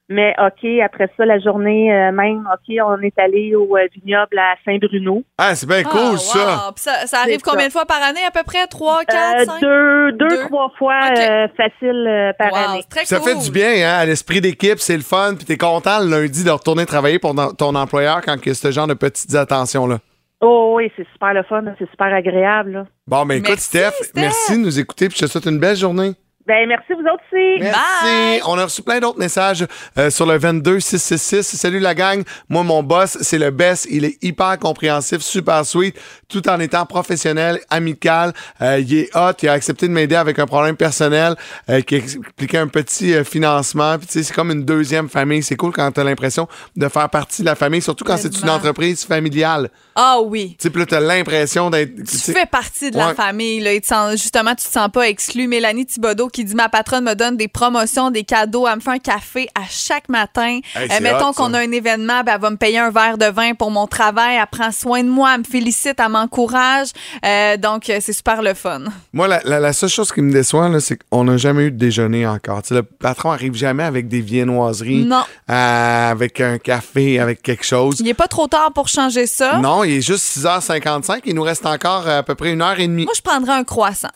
Mais 0.09 0.33
OK, 0.39 0.65
après 0.85 1.09
ça, 1.17 1.25
la 1.25 1.37
journée 1.37 1.93
euh, 1.93 2.13
même, 2.13 2.47
OK, 2.53 2.73
on 2.81 3.01
est 3.01 3.19
allé 3.19 3.53
au 3.55 3.75
euh, 3.75 3.87
vignoble 3.93 4.39
à 4.39 4.55
Saint-Bruno. 4.63 5.21
Ah, 5.37 5.53
c'est 5.53 5.67
bien 5.67 5.81
Ah, 5.85 5.89
cool, 5.89 6.11
wow. 6.11 6.17
ça. 6.17 6.71
Ça. 6.77 7.07
ça 7.07 7.17
arrive 7.19 7.41
combien 7.41 7.67
de 7.67 7.73
fois 7.73 7.85
par 7.85 8.01
année, 8.01 8.21
à 8.25 8.31
peu 8.31 8.43
près? 8.45 8.67
Trois, 8.67 9.03
quatre, 9.03 9.41
Euh, 9.41 9.43
cinq? 9.45 9.59
deux, 9.59 10.11
deux, 10.13 10.27
Deux. 10.29 10.45
trois 10.47 10.71
fois 10.77 10.95
euh, 11.11 11.47
facile 11.57 12.05
euh, 12.07 12.31
par 12.39 12.53
Wow, 12.53 12.57
année. 12.71 12.83
très 12.89 13.03
Ça 13.03 13.19
cool. 13.19 13.31
fait 13.31 13.35
du 13.43 13.51
bien, 13.51 13.69
hein, 13.85 13.97
à 13.99 14.05
l'esprit 14.05 14.39
d'équipe, 14.39 14.79
c'est 14.79 14.95
le 14.95 15.03
fun, 15.03 15.33
puis 15.35 15.43
t'es 15.43 15.57
content 15.57 15.99
le 15.99 16.09
lundi 16.09 16.45
de 16.45 16.51
retourner 16.51 16.85
travailler 16.85 17.19
pour 17.19 17.35
ton- 17.57 17.75
employeur 17.75 18.21
quand 18.21 18.35
il 18.41 18.47
y 18.47 18.51
a 18.51 18.53
ce 18.53 18.71
genre 18.71 18.87
de 18.87 18.93
petites 18.93 19.35
attentions-là. 19.35 19.97
Oh 20.39 20.75
oui, 20.77 20.89
c'est 20.95 21.05
super 21.11 21.33
le 21.33 21.43
fun, 21.43 21.63
c'est 21.77 21.89
super 21.89 22.13
agréable. 22.13 22.71
là. 22.71 22.85
Bon, 23.07 23.25
ben 23.25 23.39
écoute, 23.39 23.49
Merci, 23.49 23.63
Steph, 23.65 23.91
Steph. 24.03 24.21
merci 24.21 24.53
de 24.53 24.59
nous 24.63 24.79
écouter, 24.79 25.09
puis 25.09 25.17
je 25.19 25.25
te 25.25 25.29
souhaite 25.29 25.47
une 25.47 25.59
belle 25.59 25.75
journée. 25.75 26.11
Ben 26.47 26.65
merci 26.67 26.93
vous 26.93 27.01
autres 27.01 27.23
aussi. 27.31 27.59
Merci. 27.61 27.79
Bye. 28.03 28.41
On 28.45 28.57
a 28.57 28.63
reçu 28.63 28.81
plein 28.81 28.99
d'autres 28.99 29.19
messages 29.19 29.65
euh, 29.97 30.09
sur 30.09 30.25
le 30.25 30.37
22 30.37 30.79
666. 30.79 31.57
Salut 31.57 31.79
la 31.79 31.93
gang. 31.93 32.23
Moi, 32.47 32.63
mon 32.63 32.81
boss, 32.83 33.17
c'est 33.19 33.37
le 33.37 33.51
best. 33.51 33.85
Il 33.89 34.05
est 34.05 34.17
hyper 34.23 34.57
compréhensif, 34.57 35.19
super 35.19 35.65
sweet, 35.65 35.95
tout 36.29 36.47
en 36.47 36.59
étant 36.61 36.85
professionnel, 36.85 37.59
amical. 37.69 38.31
Euh, 38.61 38.79
il 38.79 38.93
est 38.97 39.15
hot. 39.15 39.33
Il 39.41 39.49
a 39.49 39.53
accepté 39.53 39.89
de 39.89 39.91
m'aider 39.93 40.15
avec 40.15 40.39
un 40.39 40.45
problème 40.45 40.77
personnel 40.77 41.35
euh, 41.69 41.81
qui 41.81 41.95
expliquait 41.95 42.59
un 42.59 42.67
petit 42.67 43.13
euh, 43.13 43.25
financement. 43.25 43.97
Puis 43.97 44.07
tu 44.07 44.13
sais, 44.13 44.23
c'est 44.23 44.33
comme 44.33 44.51
une 44.51 44.63
deuxième 44.63 45.09
famille. 45.09 45.43
C'est 45.43 45.57
cool 45.57 45.73
quand 45.73 45.91
t'as 45.91 46.05
l'impression 46.05 46.47
de 46.77 46.87
faire 46.87 47.09
partie 47.09 47.41
de 47.41 47.47
la 47.47 47.55
famille, 47.55 47.81
surtout 47.81 48.05
quand 48.05 48.15
c'est 48.17 48.39
une 48.41 48.49
entreprise 48.49 49.03
familiale. 49.03 49.69
Ah 49.95 50.19
oui. 50.23 50.55
Tu 50.57 50.63
sais, 50.63 50.69
puis 50.69 50.79
là, 50.79 50.85
t'as 50.85 50.99
l'impression 51.01 51.69
d'être... 51.69 51.93
tu 52.05 52.31
fais 52.31 52.45
partie 52.45 52.89
de 52.91 52.97
la 52.97 53.13
famille. 53.15 53.59
Là. 53.59 53.73
Et 53.73 53.81
tu 53.81 53.87
sens- 53.87 54.11
justement, 54.11 54.51
tu 54.55 54.65
te 54.65 54.71
sens 54.71 54.89
pas 54.93 55.09
exclu. 55.09 55.47
Mélanie 55.47 55.85
Thibodeau 55.85 56.29
qui 56.37 56.45
dit 56.45 56.53
Ma 56.55 56.69
patronne 56.69 57.03
me 57.03 57.15
donne 57.15 57.35
des 57.35 57.47
promotions, 57.47 58.11
des 58.11 58.23
cadeaux. 58.23 58.67
Elle 58.67 58.75
me 58.75 58.79
fait 58.81 58.91
un 58.91 58.99
café 58.99 59.47
à 59.55 59.61
chaque 59.69 60.07
matin. 60.07 60.59
Hey, 60.75 60.87
Euh, 60.91 60.99
mettons 61.01 61.33
qu'on 61.33 61.51
a 61.55 61.59
un 61.59 61.71
événement, 61.71 62.21
ben, 62.23 62.33
elle 62.35 62.41
va 62.41 62.49
me 62.51 62.57
payer 62.57 62.77
un 62.77 62.91
verre 62.91 63.17
de 63.17 63.25
vin 63.25 63.53
pour 63.55 63.71
mon 63.71 63.87
travail. 63.87 64.37
Elle 64.39 64.45
prend 64.47 64.71
soin 64.71 65.03
de 65.03 65.09
moi, 65.09 65.31
elle 65.33 65.39
me 65.39 65.43
félicite, 65.45 65.95
elle 65.99 66.09
m'encourage. 66.09 66.89
Euh, 67.25 67.57
donc, 67.57 67.89
euh, 67.89 67.97
c'est 68.01 68.13
super 68.13 68.41
le 68.43 68.53
fun. 68.53 68.81
Moi, 69.13 69.27
la, 69.27 69.41
la- 69.45 69.59
la 69.59 69.73
seule 69.73 69.89
chose 69.89 70.11
qui 70.11 70.21
me 70.21 70.31
déçoit, 70.31 70.69
c'est 70.79 70.99
qu'on 71.09 71.23
n'a 71.23 71.37
jamais 71.37 71.63
eu 71.63 71.71
de 71.71 71.77
déjeuner 71.77 72.27
encore. 72.27 72.61
Tu 72.61 72.69
sais, 72.69 72.75
le 72.75 72.83
patron 72.83 73.31
arrive 73.31 73.55
jamais 73.55 73.83
avec 73.83 74.07
des 74.07 74.21
viennoiseries, 74.21 75.05
Non. 75.05 75.23
euh, 75.49 76.11
avec 76.11 76.39
un 76.39 76.59
café, 76.59 77.19
avec 77.19 77.41
quelque 77.41 77.65
chose. 77.65 77.95
Il 77.99 78.07
est 78.07 78.13
pas 78.13 78.27
trop 78.27 78.47
tard 78.47 78.71
pour 78.73 78.87
changer 78.89 79.25
ça. 79.25 79.57
Non, 79.57 79.83
il 79.83 79.93
est 79.97 80.01
juste 80.01 80.23
6h55. 80.37 81.21
Il 81.25 81.33
nous 81.35 81.41
reste 81.43 81.65
encore 81.65 82.07
à 82.07 82.21
peu 82.21 82.35
près 82.35 82.51
une 82.51 82.61
heure 82.61 82.79
et 82.79 82.87
demie. 82.87 83.05
Moi, 83.05 83.13
je 83.15 83.21
prendrais 83.21 83.53
un 83.53 83.63
croissant. 83.63 84.09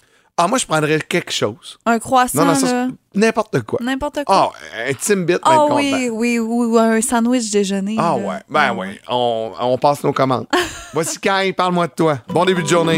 Ah, 0.44 0.48
moi, 0.48 0.58
je 0.58 0.66
prendrais 0.66 1.00
quelque 1.08 1.32
chose. 1.32 1.78
Un 1.86 2.00
croissant, 2.00 2.40
Non, 2.44 2.54
non, 2.54 2.56
ça, 2.56 2.88
n'importe 3.14 3.62
quoi. 3.62 3.78
n'importe 3.84 4.24
quoi. 4.26 4.52
Ah, 4.76 4.88
un 4.90 4.94
Timbit, 4.94 5.36
Ah 5.44 5.50
va 5.50 5.66
être 5.66 5.76
oui, 5.76 6.10
oui, 6.12 6.40
oui, 6.40 6.66
ou 6.66 6.78
un 6.80 7.00
sandwich 7.02 7.52
déjeuner. 7.52 7.96
Ah 8.00 8.16
là. 8.18 8.28
ouais, 8.28 8.36
ben 8.50 8.74
ouais, 8.74 9.00
on, 9.08 9.52
on 9.60 9.78
passe 9.78 10.04
nos 10.04 10.14
commandes. 10.14 10.48
Voici 10.94 11.20
Kai, 11.20 11.54
parle-moi 11.54 11.86
de 11.86 11.94
toi. 11.94 12.18
Bon 12.28 12.44
début 12.44 12.64
de 12.64 12.68
journée. 12.68 12.98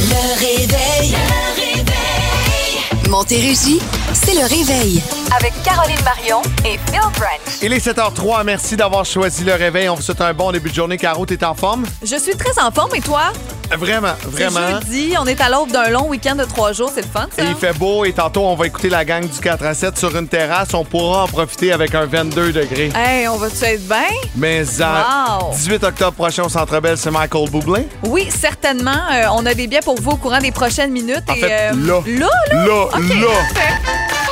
Le 0.00 0.40
réveil. 0.40 1.10
Le 1.12 1.60
réveil. 1.60 3.10
Montérégie, 3.10 3.80
c'est 4.14 4.32
le 4.34 4.46
réveil. 4.48 5.02
Avec 5.36 5.52
Caroline 5.62 5.98
Marion 6.04 6.42
et 6.64 6.78
Phil 6.90 7.00
Branch. 7.18 7.58
Il 7.62 7.72
est 7.72 7.84
7h03, 7.84 8.44
merci 8.44 8.76
d'avoir 8.76 9.04
choisi 9.04 9.44
le 9.44 9.54
réveil. 9.54 9.88
On 9.88 9.94
vous 9.94 10.02
souhaite 10.02 10.20
un 10.20 10.32
bon 10.32 10.52
début 10.52 10.70
de 10.70 10.74
journée. 10.74 10.96
Caro, 10.96 11.26
t'es 11.26 11.42
en 11.44 11.54
forme? 11.54 11.84
Je 12.02 12.16
suis 12.16 12.36
très 12.36 12.58
en 12.62 12.70
forme 12.70 12.94
et 12.94 13.00
toi? 13.00 13.32
Vraiment, 13.76 14.12
vraiment. 14.26 14.60
C'est 14.82 14.86
jeudi, 14.86 15.14
on 15.18 15.26
est 15.26 15.40
à 15.40 15.48
l'aube 15.48 15.72
d'un 15.72 15.88
long 15.88 16.08
week-end 16.08 16.36
de 16.36 16.44
trois 16.44 16.72
jours, 16.72 16.90
c'est 16.94 17.00
le 17.00 17.08
fun 17.08 17.26
ça? 17.36 17.42
Et 17.42 17.46
il 17.48 17.54
fait 17.56 17.72
beau 17.72 18.04
et 18.04 18.12
tantôt, 18.12 18.42
on 18.42 18.54
va 18.54 18.66
écouter 18.66 18.90
la 18.90 19.04
gang 19.04 19.26
du 19.26 19.40
4 19.40 19.64
à 19.64 19.74
7 19.74 19.98
sur 19.98 20.14
une 20.16 20.28
terrasse. 20.28 20.74
On 20.74 20.84
pourra 20.84 21.24
en 21.24 21.28
profiter 21.28 21.72
avec 21.72 21.94
un 21.94 22.04
22 22.04 22.52
degrés. 22.52 22.92
Hey, 22.94 23.26
on 23.26 23.36
va-tu 23.38 23.64
être 23.64 23.86
bien? 23.88 24.04
Mais 24.36 24.62
en 24.82 25.46
Wow. 25.48 25.52
18 25.54 25.82
octobre 25.84 26.12
prochain 26.12 26.44
au 26.44 26.48
Centre 26.48 26.78
Bell, 26.80 26.96
c'est 26.98 27.10
Michael 27.10 27.48
Bublé. 27.50 27.88
Oui, 28.04 28.28
certainement. 28.30 28.90
Euh, 29.12 29.24
on 29.32 29.44
a 29.46 29.54
des 29.54 29.66
billets 29.66 29.80
pour 29.80 29.98
vous 30.00 30.12
au 30.12 30.16
courant 30.16 30.38
des 30.38 30.52
prochaines 30.52 30.92
minutes. 30.92 31.24
En 31.28 31.34
et, 31.34 31.40
fait, 31.40 31.70
euh, 31.72 31.72
là. 31.74 32.00
Là, 32.06 32.28
là? 32.52 32.64
Là, 32.66 32.86
là. 32.98 33.28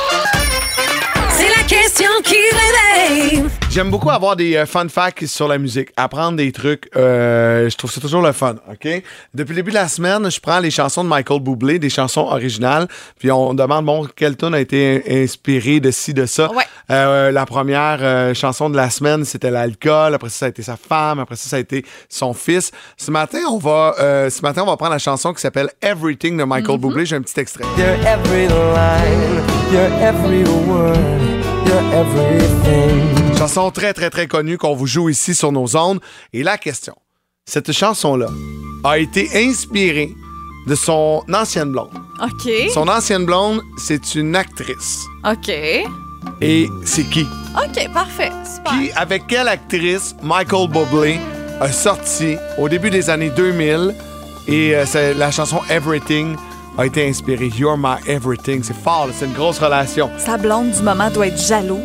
la 1.63 1.69
question 1.69 2.09
qui 2.23 2.35
réveille. 2.35 3.43
J'aime 3.69 3.89
beaucoup 3.89 4.09
avoir 4.09 4.35
des 4.35 4.55
euh, 4.55 4.65
fun 4.65 4.87
facts 4.89 5.25
sur 5.25 5.47
la 5.47 5.57
musique, 5.57 5.89
apprendre 5.97 6.37
des 6.37 6.51
trucs. 6.51 6.89
euh, 6.95 7.69
je 7.69 7.75
trouve 7.77 7.91
ça 7.91 7.99
toujours 8.01 8.21
le 8.21 8.31
fun, 8.33 8.55
OK? 8.69 8.87
Depuis 9.33 9.51
le 9.51 9.55
début 9.55 9.71
de 9.71 9.75
la 9.75 9.87
semaine, 9.87 10.29
je 10.29 10.39
prends 10.39 10.59
les 10.59 10.69
chansons 10.71 11.03
de 11.03 11.09
Michael 11.09 11.39
Bublé, 11.39 11.79
des 11.79 11.89
chansons 11.89 12.21
originales, 12.21 12.87
puis 13.17 13.31
on 13.31 13.53
demande, 13.53 13.85
bon, 13.85 14.07
quelle 14.15 14.35
tune 14.37 14.53
a 14.53 14.59
été 14.59 15.03
in- 15.07 15.23
inspirée 15.23 15.79
de 15.79 15.89
ci, 15.91 16.13
de 16.13 16.25
ça? 16.25 16.51
Ouais. 16.51 16.63
Euh, 16.91 17.31
la 17.31 17.45
première 17.45 17.99
euh, 18.01 18.33
chanson 18.33 18.69
de 18.69 18.75
la 18.75 18.89
semaine, 18.89 19.23
c'était 19.25 19.49
l'alcool. 19.51 20.13
Après 20.13 20.29
ça, 20.29 20.39
ça 20.39 20.45
a 20.47 20.49
été 20.49 20.61
sa 20.63 20.75
femme. 20.77 21.19
Après 21.19 21.35
ça, 21.35 21.49
ça 21.49 21.55
a 21.55 21.59
été 21.59 21.85
son 22.09 22.33
fils. 22.33 22.71
Ce 22.97 23.09
matin, 23.09 23.39
on 23.49 23.57
va, 23.57 23.95
euh, 23.99 24.29
ce 24.29 24.41
matin, 24.41 24.63
on 24.63 24.67
va 24.67 24.75
prendre 24.77 24.91
la 24.91 24.99
chanson 24.99 25.33
qui 25.33 25.41
s'appelle 25.41 25.69
Everything 25.81 26.37
de 26.37 26.43
Michael 26.43 26.77
Bublé. 26.77 27.05
J'ai 27.05 27.15
un 27.15 27.21
petit 27.21 27.39
extrait. 27.39 27.63
You're 27.77 27.95
every 28.05 28.47
line, 28.47 29.41
you're 29.71 29.91
every 30.03 30.43
word, 30.67 31.42
you're 31.65 31.93
everything. 31.93 33.37
Chanson 33.37 33.71
très, 33.71 33.93
très, 33.93 34.09
très 34.09 34.27
connue 34.27 34.57
qu'on 34.57 34.75
vous 34.75 34.87
joue 34.87 35.09
ici 35.09 35.33
sur 35.35 35.51
nos 35.51 35.75
ondes. 35.75 35.99
Et 36.33 36.43
la 36.43 36.57
question, 36.57 36.95
cette 37.45 37.71
chanson-là 37.71 38.27
a 38.83 38.97
été 38.99 39.29
inspirée 39.35 40.13
de 40.67 40.75
son 40.75 41.23
ancienne 41.33 41.71
blonde. 41.71 41.91
OK. 42.21 42.49
Son 42.73 42.87
ancienne 42.87 43.25
blonde, 43.25 43.61
c'est 43.77 44.15
une 44.15 44.35
actrice. 44.35 45.01
OK. 45.29 45.49
Et 46.41 46.69
c'est 46.85 47.03
qui? 47.09 47.25
OK, 47.57 47.93
parfait. 47.93 48.31
Super. 48.45 48.71
Qui, 48.71 48.91
avec 48.95 49.27
quelle 49.27 49.47
actrice 49.49 50.15
Michael 50.23 50.69
Bublé 50.69 51.19
a 51.59 51.71
sorti 51.71 52.35
au 52.57 52.69
début 52.69 52.89
des 52.89 53.09
années 53.09 53.29
2000 53.29 53.93
et 54.47 54.75
euh, 54.75 54.85
c'est- 54.85 55.13
la 55.13 55.31
chanson 55.31 55.59
Everything 55.69 56.35
a 56.77 56.85
été 56.85 57.07
inspirée. 57.07 57.51
You're 57.57 57.77
my 57.77 57.97
everything. 58.07 58.63
C'est 58.63 58.75
fort, 58.75 59.09
c'est 59.13 59.25
une 59.25 59.33
grosse 59.33 59.59
relation. 59.59 60.09
Sa 60.17 60.37
blonde 60.37 60.71
du 60.71 60.81
moment 60.81 61.09
doit 61.09 61.27
être 61.27 61.41
jalouse. 61.41 61.79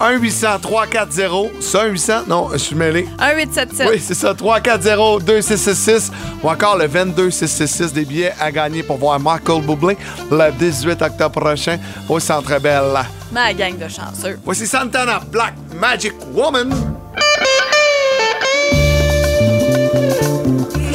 1-800-340. 0.00 1.60
Ça, 1.60 1.86
800? 1.86 2.12
Non, 2.28 2.48
je 2.52 2.58
suis 2.58 2.76
mêlé. 2.76 3.02
1877. 3.18 3.88
Oui, 3.90 4.00
c'est 4.00 4.14
ça. 4.14 4.32
340-2666 4.32 6.10
ou 6.42 6.48
encore 6.48 6.76
le 6.78 6.86
22666 6.86 7.92
des 7.92 8.04
billets 8.04 8.32
à 8.40 8.52
gagner 8.52 8.82
pour 8.82 8.98
voir 8.98 9.18
Michael 9.18 9.62
Bublé 9.62 9.96
le 10.30 10.52
18 10.52 11.02
octobre 11.02 11.40
prochain 11.40 11.78
au 12.08 12.20
Centre 12.20 12.60
Bell. 12.60 12.84
Ma 13.32 13.52
gang 13.52 13.76
de 13.76 13.88
chanceux. 13.88 14.38
Voici 14.44 14.66
Santana 14.66 15.20
Black 15.30 15.54
Magic 15.80 16.12
Woman. 16.32 16.72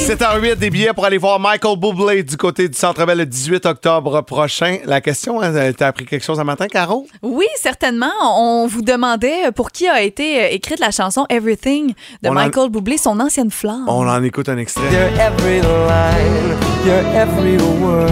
7h08 0.03 0.55
des 0.57 0.69
billets 0.69 0.91
pour 0.93 1.05
aller 1.05 1.17
voir 1.17 1.39
Michael 1.39 1.77
Bublé 1.77 2.23
du 2.23 2.35
côté 2.35 2.67
du 2.67 2.77
Centre 2.77 3.05
Bell 3.05 3.17
le 3.19 3.25
18 3.25 3.65
octobre 3.65 4.19
prochain. 4.21 4.79
La 4.83 4.99
question, 4.99 5.41
hein, 5.41 5.71
t'as 5.71 5.87
appris 5.87 6.05
quelque 6.05 6.25
chose 6.25 6.41
un 6.41 6.43
matin, 6.43 6.67
Caro? 6.67 7.07
Oui, 7.21 7.45
certainement. 7.55 8.11
On 8.21 8.67
vous 8.67 8.81
demandait 8.81 9.51
pour 9.55 9.71
qui 9.71 9.87
a 9.87 10.01
été 10.01 10.43
euh, 10.43 10.47
écrite 10.51 10.79
la 10.79 10.91
chanson 10.91 11.25
Everything 11.29 11.93
de 12.21 12.27
On 12.27 12.31
en- 12.31 12.33
Michael 12.33 12.69
Bublé, 12.69 12.97
son 12.97 13.17
ancienne 13.21 13.49
flamme. 13.49 13.85
On 13.87 14.05
en 14.05 14.21
écoute 14.23 14.49
un 14.49 14.57
extrait. 14.57 14.83
You're 14.91 15.21
every 15.21 15.61
line, 15.61 16.57
you're 16.85 17.15
every 17.15 17.57
word, 17.81 18.11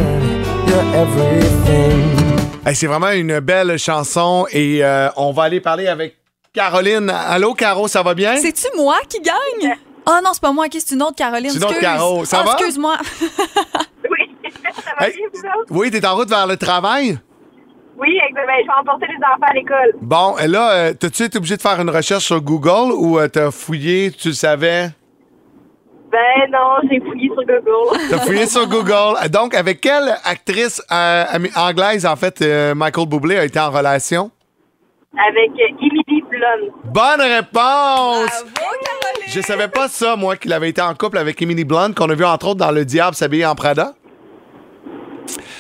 you're 0.68 0.96
everything. 0.96 2.08
Hey, 2.66 2.74
c'est 2.76 2.88
vraiment 2.88 3.12
une 3.12 3.42
belle 3.42 3.78
chanson 3.78 4.46
et 4.52 4.80
euh, 4.82 5.10
on 5.18 5.34
va 5.34 5.44
aller 5.44 5.60
parler 5.60 5.88
avec 5.88 6.16
Caroline. 6.54 7.10
Allô, 7.10 7.54
Caro, 7.54 7.90
ça 7.90 8.02
va 8.02 8.14
bien? 8.14 8.38
C'est-tu 8.38 8.68
moi 8.78 8.96
qui 9.10 9.20
gagne? 9.20 9.76
Ah 10.06 10.20
non, 10.24 10.32
c'est 10.34 10.42
pas 10.42 10.52
moi 10.52 10.68
qui, 10.68 10.82
c'est 10.82 10.96
une 10.96 11.04
autre 11.04 11.16
Caroline. 11.16 11.50
C'est 11.52 11.58
une 11.60 11.64
autre. 11.66 11.80
Caro. 11.80 12.26
Ça 12.26 12.40
Ah, 12.42 12.44
va? 12.46 12.52
Excuse-moi. 12.54 12.96
Oui, 14.10 14.36
ça 14.76 14.92
va 15.00 15.08
Hey, 15.08 15.14
bien, 15.16 15.26
vous 15.34 15.40
autres? 15.40 15.68
Oui, 15.72 15.90
t'es 15.92 16.06
en 16.06 16.16
route 16.16 16.30
vers 16.30 16.48
le 16.48 16.58
travail? 16.58 17.18
Oui, 17.98 18.18
exactement. 18.28 18.58
Je 18.60 18.66
vais 18.66 18.80
emporter 18.82 19.06
les 19.08 19.18
enfants 19.18 19.48
à 19.50 19.54
l'école. 19.54 19.94
Bon, 20.02 20.38
et 20.38 20.48
là, 20.48 20.72
euh, 20.72 20.94
t'as-tu 20.94 21.24
été 21.24 21.38
obligé 21.38 21.56
de 21.56 21.62
faire 21.62 21.80
une 21.80 21.90
recherche 21.90 22.26
sur 22.26 22.42
Google 22.42 22.92
ou 22.94 23.20
euh, 23.20 23.28
t'as 23.28 23.52
fouillé, 23.52 24.12
tu 24.12 24.30
le 24.30 24.34
savais? 24.34 24.90
Ben 26.12 26.52
non, 26.52 26.78
j'ai 26.90 27.00
fouillé 27.00 27.28
sur 27.30 27.38
Google. 27.46 27.98
T'as 28.10 28.18
fouillé 28.20 28.46
sur 28.46 28.68
Google. 28.68 29.30
Donc, 29.30 29.54
avec 29.56 29.80
quelle 29.80 30.14
actrice 30.26 30.82
euh, 30.92 31.24
anglaise, 31.56 32.06
en 32.06 32.18
fait, 32.18 32.42
euh, 32.42 32.76
Michael 32.76 33.08
Bublé 33.08 33.38
a 33.38 33.46
été 33.46 33.58
en 33.62 33.72
relation? 33.72 34.30
Avec 35.30 35.52
euh, 35.52 35.78
Emily 35.80 36.24
Bonne 36.86 37.22
réponse! 37.22 38.46
Je 39.28 39.42
savais 39.42 39.68
pas 39.68 39.88
ça, 39.88 40.16
moi, 40.16 40.36
qu'il 40.36 40.52
avait 40.52 40.70
été 40.70 40.82
en 40.82 40.94
couple 40.94 41.18
avec 41.18 41.42
Emily 41.42 41.64
Blunt, 41.64 41.94
qu'on 41.94 42.10
a 42.10 42.16
vu 42.16 42.26
entre 42.26 42.48
autres 42.48 42.60
dans 42.60 42.72
Le 42.72 42.84
Diable 42.84 43.16
s'habiller 43.16 43.46
en 43.46 43.56
Prada. 43.56 43.94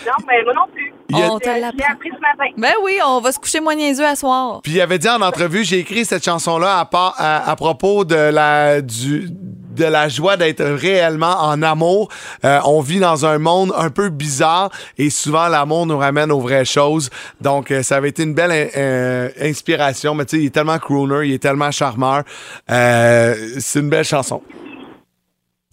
Non, 0.05 0.25
mais 0.27 0.43
moi 0.43 0.53
non 0.53 0.73
plus. 0.73 0.93
On 1.13 1.39
te 1.39 1.49
l'ai 1.49 1.63
appris 1.63 2.09
ce 2.09 2.19
matin. 2.21 2.51
Ben 2.57 2.73
oui, 2.83 2.99
on 3.05 3.19
va 3.19 3.31
se 3.31 3.39
coucher 3.39 3.59
moins 3.59 3.75
niaiseux 3.75 4.05
à 4.05 4.15
soir. 4.15 4.61
Puis 4.63 4.73
il 4.73 4.81
avait 4.81 4.97
dit 4.97 5.09
en 5.09 5.21
entrevue, 5.21 5.63
j'ai 5.65 5.79
écrit 5.79 6.05
cette 6.05 6.23
chanson-là 6.23 6.79
à, 6.79 6.85
part- 6.85 7.15
à, 7.17 7.49
à 7.49 7.55
propos 7.57 8.05
de 8.05 8.15
la, 8.15 8.81
du, 8.81 9.27
de 9.29 9.83
la 9.85 10.07
joie 10.07 10.37
d'être 10.37 10.63
réellement 10.63 11.35
en 11.41 11.61
amour. 11.61 12.07
Euh, 12.45 12.59
on 12.65 12.79
vit 12.79 12.99
dans 12.99 13.25
un 13.25 13.39
monde 13.39 13.73
un 13.77 13.89
peu 13.89 14.07
bizarre 14.09 14.69
et 14.97 15.09
souvent 15.09 15.47
l'amour 15.49 15.85
nous 15.85 15.97
ramène 15.97 16.31
aux 16.31 16.39
vraies 16.39 16.65
choses. 16.65 17.09
Donc 17.41 17.71
euh, 17.71 17.83
ça 17.83 17.97
avait 17.97 18.09
été 18.09 18.23
une 18.23 18.33
belle 18.33 18.51
in- 18.51 18.67
euh, 18.79 19.29
inspiration. 19.41 20.15
Mais 20.15 20.23
tu 20.25 20.37
sais, 20.37 20.43
il 20.43 20.45
est 20.47 20.51
tellement 20.51 20.79
crooner, 20.79 21.27
il 21.27 21.33
est 21.33 21.39
tellement 21.43 21.71
charmeur. 21.71 22.23
Euh, 22.69 23.35
c'est 23.59 23.79
une 23.79 23.89
belle 23.89 24.05
chanson. 24.05 24.41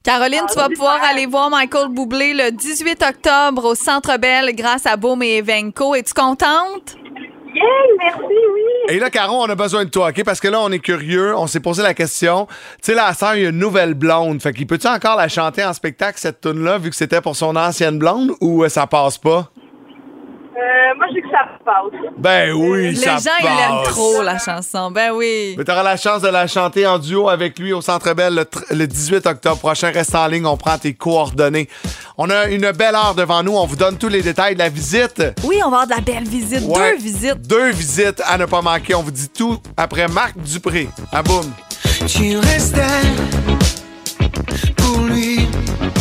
Caroline, 0.09 0.47
tu 0.51 0.55
vas 0.59 0.71
pouvoir 0.71 1.03
aller 1.03 1.27
voir 1.27 1.51
Michael 1.51 1.91
Bublé 1.91 2.33
le 2.33 2.51
18 2.51 3.05
octobre 3.11 3.63
au 3.67 3.75
Centre 3.75 4.17
Bell 4.17 4.57
grâce 4.57 4.87
à 4.87 4.97
Baume 4.97 5.23
et 5.23 5.37
Evenco. 5.37 5.95
Es-tu 5.95 6.15
contente? 6.15 6.97
Yay, 7.55 7.63
merci, 7.99 8.23
oui. 8.25 8.63
Et 8.89 8.99
là, 9.01 9.11
Caro, 9.11 9.43
on 9.43 9.51
a 9.51 9.55
besoin 9.55 9.85
de 9.85 9.91
toi, 9.91 10.09
OK? 10.09 10.25
Parce 10.25 10.41
que 10.41 10.49
là, 10.49 10.63
on 10.63 10.73
est 10.73 10.79
curieux. 10.79 11.37
On 11.37 11.47
s'est 11.47 11.61
posé 11.61 11.83
la 11.83 11.93
question. 11.93 12.47
Tu 12.47 12.55
sais, 12.81 12.95
là, 12.95 13.05
à 13.05 13.13
sœur, 13.13 13.35
il 13.35 13.43
y 13.43 13.45
a 13.47 13.51
une 13.51 13.59
nouvelle 13.59 13.93
blonde. 13.93 14.41
Fait 14.41 14.55
qu'il 14.55 14.67
peut-tu 14.67 14.87
encore 14.87 15.17
la 15.17 15.29
chanter 15.29 15.63
en 15.63 15.75
spectacle, 15.75 16.19
cette 16.19 16.41
tune-là, 16.41 16.79
vu 16.79 16.89
que 16.89 16.97
c'était 16.97 17.21
pour 17.21 17.37
son 17.37 17.55
ancienne 17.55 17.99
blonde, 17.99 18.33
ou 18.41 18.65
euh, 18.65 18.71
ça 18.71 18.87
passe 18.87 19.19
pas? 19.19 19.53
Euh, 20.61 20.95
moi, 20.97 21.07
je 21.11 21.15
sais 21.15 21.21
que 21.23 21.29
ça 21.31 21.47
passe. 21.65 22.13
Ben 22.19 22.53
oui, 22.53 22.91
Les 22.91 22.97
ça 22.97 23.17
gens, 23.19 23.31
ils 23.39 23.45
passe. 23.45 23.57
l'aiment 23.59 23.83
trop, 23.85 24.23
la 24.23 24.39
chanson. 24.39 24.91
Ben 24.91 25.13
oui. 25.15 25.55
Mais 25.57 25.63
t'auras 25.63 25.85
la 25.85 25.97
chance 25.97 26.21
de 26.23 26.29
la 26.29 26.49
chanter 26.49 26.85
en 26.85 26.99
duo 26.99 27.29
avec 27.29 27.59
lui 27.61 27.73
au 27.73 27.81
Centre 27.81 28.13
Bell 28.15 28.35
le, 28.35 28.45
le 28.77 28.87
18 28.89 29.25
octobre 29.27 29.59
prochain. 29.59 29.91
Reste 29.93 30.17
en 30.17 30.27
ligne, 30.27 30.47
on 30.47 30.57
prend 30.57 30.77
tes 30.77 30.95
coordonnées. 30.95 31.69
On 32.17 32.29
a 32.31 32.47
une 32.49 32.73
belle 32.73 32.97
heure 32.97 33.15
devant 33.15 33.43
nous. 33.45 33.53
On 33.57 33.67
vous 33.67 33.77
donne 33.77 33.99
tous 33.99 34.09
les 34.09 34.23
détails 34.23 34.55
de 34.55 34.59
la 34.59 34.69
visite. 34.69 35.23
Oui, 35.45 35.61
on 35.65 35.71
va 35.71 35.83
avoir 35.83 35.87
de 35.87 35.93
la 35.95 36.01
belle 36.01 36.29
visite. 36.29 36.63
Ouais. 36.67 36.93
Deux 36.93 36.97
visites. 37.03 37.47
Deux 37.47 37.71
visites 37.71 38.21
à 38.27 38.37
ne 38.37 38.47
pas 38.47 38.61
manquer. 38.63 38.97
On 38.97 39.03
vous 39.03 39.13
dit 39.13 39.29
tout 39.29 39.59
après 39.77 40.09
Marc 40.09 40.37
Dupré. 40.39 40.89
À 41.13 41.23
boum. 41.23 41.45
Tu 42.09 42.37
restais 42.39 42.83
pour 44.77 45.03
lui. 45.03 45.47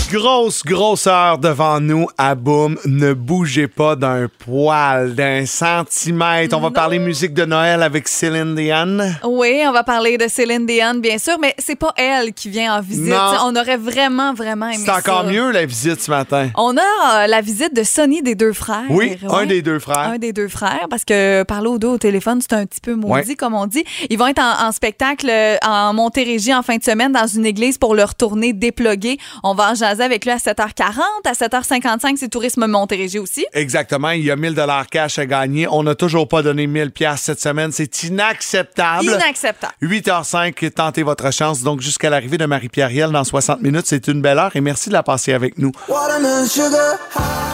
Grosse, 0.09 0.63
grosse 0.63 1.05
heure 1.05 1.37
devant 1.37 1.81
nous 1.81 2.07
à 2.17 2.33
Boom. 2.33 2.77
Ne 2.85 3.13
bougez 3.13 3.67
pas 3.67 3.97
d'un 3.97 4.27
poil, 4.39 5.13
d'un 5.15 5.45
centimètre. 5.45 6.55
On 6.55 6.61
va 6.61 6.71
parler 6.71 6.97
musique 6.97 7.33
de 7.33 7.43
Noël 7.43 7.83
avec 7.83 8.07
Céline 8.07 8.55
Dion. 8.55 8.99
Oui, 9.25 9.61
on 9.67 9.73
va 9.73 9.83
parler 9.83 10.17
de 10.17 10.29
Céline 10.29 10.65
Dion, 10.65 10.93
bien 10.95 11.17
sûr, 11.17 11.37
mais 11.41 11.53
c'est 11.57 11.75
pas 11.75 11.91
elle 11.97 12.31
qui 12.33 12.47
vient 12.49 12.77
en 12.77 12.81
visite. 12.81 13.03
Non. 13.07 13.17
On 13.47 13.55
aurait 13.57 13.75
vraiment, 13.75 14.33
vraiment 14.33 14.67
aimé 14.69 14.81
C'est 14.85 14.91
encore 14.91 15.23
ça. 15.25 15.29
mieux 15.29 15.51
la 15.51 15.65
visite 15.65 15.99
ce 16.01 16.09
matin. 16.09 16.51
On 16.55 16.77
a 16.77 17.23
euh, 17.23 17.27
la 17.27 17.41
visite 17.41 17.75
de 17.75 17.83
Sonny 17.83 18.21
des 18.21 18.35
deux 18.35 18.53
frères. 18.53 18.85
Oui, 18.89 19.17
un 19.29 19.39
Ouais. 19.39 19.45
des 19.45 19.61
deux 19.61 19.79
frères. 19.79 19.97
Un 20.13 20.17
des 20.19 20.31
deux 20.31 20.47
frères, 20.47 20.87
parce 20.89 21.03
que 21.03 21.43
parler 21.43 21.67
aux 21.67 21.79
deux 21.79 21.87
au 21.89 21.97
téléphone, 21.97 22.39
c'est 22.41 22.53
un 22.55 22.65
petit 22.65 22.79
peu 22.81 22.95
maudit, 22.95 23.35
comme 23.35 23.55
on 23.55 23.65
dit. 23.65 23.83
Ils 24.09 24.17
vont 24.17 24.27
être 24.27 24.41
en, 24.41 24.67
en 24.67 24.71
spectacle 24.71 25.27
euh, 25.29 25.57
en 25.67 25.93
Montérégie 25.93 26.53
en 26.55 26.61
fin 26.63 26.77
de 26.77 26.83
semaine 26.83 27.11
dans 27.11 27.27
une 27.27 27.45
église 27.45 27.77
pour 27.77 27.93
leur 27.93 28.15
tournée 28.15 28.53
déploguée. 28.53 29.17
On 29.43 29.53
va 29.53 29.71
en 29.71 29.75
jaser 29.75 29.96
avec 30.01 30.25
lui 30.25 30.31
à 30.31 30.37
7h40. 30.37 30.99
À 31.25 31.33
7h55, 31.33 32.17
c'est 32.17 32.29
Tourisme 32.29 32.67
Montérégie 32.67 33.19
aussi. 33.19 33.45
Exactement, 33.53 34.11
il 34.11 34.23
y 34.23 34.31
a 34.31 34.35
1000 34.35 34.53
dollars 34.55 34.87
cash 34.87 35.19
à 35.19 35.25
gagner. 35.25 35.67
On 35.69 35.83
n'a 35.83 35.95
toujours 35.95 36.27
pas 36.27 36.41
donné 36.41 36.67
1000 36.67 36.91
pièces 36.91 37.21
cette 37.21 37.41
semaine, 37.41 37.71
c'est 37.71 38.03
inacceptable. 38.03 39.05
Inacceptable. 39.05 39.73
8h05, 39.81 40.71
tentez 40.71 41.03
votre 41.03 41.31
chance. 41.31 41.61
Donc 41.61 41.81
jusqu'à 41.81 42.09
l'arrivée 42.09 42.37
de 42.37 42.45
Marie-Pierre 42.45 42.89
Riel 42.89 43.11
dans 43.11 43.23
60 43.23 43.61
minutes, 43.61 43.85
c'est 43.87 44.07
une 44.07 44.21
belle 44.21 44.39
heure 44.39 44.55
et 44.55 44.61
merci 44.61 44.89
de 44.89 44.93
la 44.93 45.03
passer 45.03 45.33
avec 45.33 45.57
nous. 45.57 45.71
Watermelon 45.87 46.45
sugar. 46.45 46.97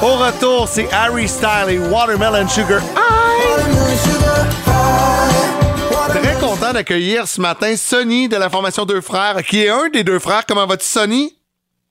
Au 0.02 0.16
retour, 0.16 0.68
c'est 0.68 0.92
Harry 0.92 1.28
Style 1.28 1.70
et 1.70 1.80
Watermelon 1.80 2.48
Sugar. 2.48 2.82
Watermelon 2.82 3.98
sugar. 3.98 4.46
high. 4.68 5.54
Très 6.22 6.36
content 6.40 6.74
d'accueillir 6.74 7.28
ce 7.28 7.42
matin 7.42 7.76
Sonny 7.76 8.28
de 8.28 8.36
la 8.36 8.50
formation 8.50 8.86
Deux 8.86 9.02
Frères, 9.02 9.42
qui 9.44 9.64
est 9.64 9.70
un 9.70 9.90
des 9.90 10.04
deux 10.04 10.20
frères. 10.20 10.46
Comment 10.48 10.68
vas-tu, 10.68 10.86
Sonny? 10.86 11.34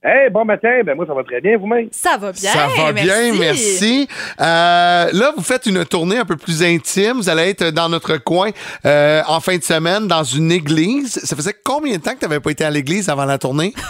Hey, 0.04 0.30
bon 0.30 0.44
matin. 0.44 0.80
Ben 0.84 0.96
moi, 0.96 1.06
ça 1.06 1.14
va 1.14 1.22
très 1.22 1.40
bien, 1.40 1.56
vous-même? 1.56 1.86
Ça 1.92 2.16
va 2.18 2.32
bien. 2.32 2.50
Ça 2.50 2.66
va 2.76 2.92
bien, 2.92 3.32
merci. 3.38 4.08
Euh, 4.40 5.06
là, 5.12 5.32
vous 5.36 5.42
faites 5.44 5.66
une 5.66 5.84
tournée 5.84 6.18
un 6.18 6.24
peu 6.24 6.36
plus 6.36 6.62
intime. 6.64 7.18
Vous 7.18 7.28
allez 7.28 7.50
être 7.50 7.70
dans 7.70 7.88
notre 7.88 8.16
coin 8.16 8.50
euh, 8.84 9.20
en 9.28 9.38
fin 9.38 9.56
de 9.56 9.62
semaine 9.62 10.08
dans 10.08 10.24
une 10.24 10.50
église. 10.50 11.20
Ça 11.22 11.36
faisait 11.36 11.54
combien 11.64 11.98
de 11.98 12.02
temps 12.02 12.14
que 12.14 12.18
tu 12.18 12.24
n'avais 12.28 12.40
pas 12.40 12.50
été 12.50 12.64
à 12.64 12.70
l'église 12.70 13.08
avant 13.08 13.24
la 13.26 13.38
tournée? 13.38 13.72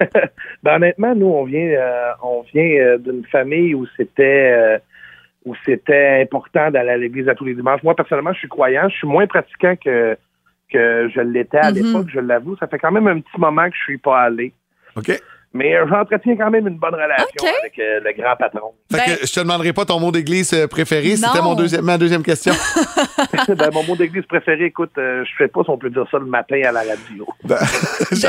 Ben 0.62 0.76
honnêtement, 0.76 1.14
nous, 1.14 1.26
on 1.26 1.44
vient, 1.44 1.60
euh, 1.68 2.10
on 2.22 2.42
vient 2.52 2.64
euh, 2.64 2.98
d'une 2.98 3.24
famille 3.26 3.74
où 3.74 3.86
c'était 3.96 4.52
euh, 4.52 4.78
où 5.44 5.54
c'était 5.64 6.22
important 6.22 6.70
d'aller 6.72 6.90
à 6.90 6.96
l'église 6.96 7.28
à 7.28 7.34
tous 7.36 7.44
les 7.44 7.54
dimanches. 7.54 7.82
Moi, 7.84 7.94
personnellement, 7.94 8.32
je 8.32 8.38
suis 8.40 8.48
croyant. 8.48 8.88
Je 8.88 8.96
suis 8.96 9.06
moins 9.06 9.26
pratiquant 9.26 9.74
que 9.76 10.16
que 10.72 11.08
je 11.14 11.20
l'étais 11.20 11.58
à 11.58 11.70
Mhm. 11.70 11.76
l'époque, 11.76 12.06
je 12.12 12.18
l'avoue. 12.20 12.56
Ça 12.56 12.66
fait 12.66 12.78
quand 12.78 12.90
même 12.90 13.06
un 13.06 13.20
petit 13.20 13.38
moment 13.38 13.66
que 13.68 13.76
je 13.76 13.82
suis 13.82 13.98
pas 13.98 14.22
allé. 14.22 14.52
OK. 14.96 15.20
Mais 15.52 15.74
euh, 15.74 15.86
j'entretiens 15.88 16.36
quand 16.36 16.50
même 16.50 16.66
une 16.66 16.76
bonne 16.76 16.94
relation 16.94 17.26
avec 17.62 17.78
euh, 17.78 18.00
le 18.04 18.12
grand 18.12 18.36
patron. 18.36 18.72
Fait 18.90 18.98
Ben- 18.98 19.16
que 19.16 19.26
je 19.26 19.32
te 19.32 19.40
demanderai 19.40 19.72
pas 19.72 19.84
ton 19.84 19.98
mot 19.98 20.10
d'église 20.12 20.52
euh, 20.52 20.66
préféré. 20.66 21.16
C'était 21.16 21.40
mon 21.40 21.54
deuxième, 21.54 21.82
ma 21.84 21.96
deuxième 21.96 22.22
question. 22.22 22.52
ben, 23.48 23.70
mon 23.72 23.82
mot 23.84 23.96
d'église 23.96 24.24
préféré, 24.26 24.66
écoute, 24.66 24.90
euh, 24.98 25.24
je 25.24 25.44
sais 25.44 25.48
pas 25.48 25.62
si 25.64 25.70
on 25.70 25.78
peut 25.78 25.90
dire 25.90 26.04
ça 26.10 26.18
le 26.18 26.26
matin 26.26 26.60
à 26.64 26.72
la 26.72 26.80
radio. 26.80 27.26
Ben, 27.44 27.56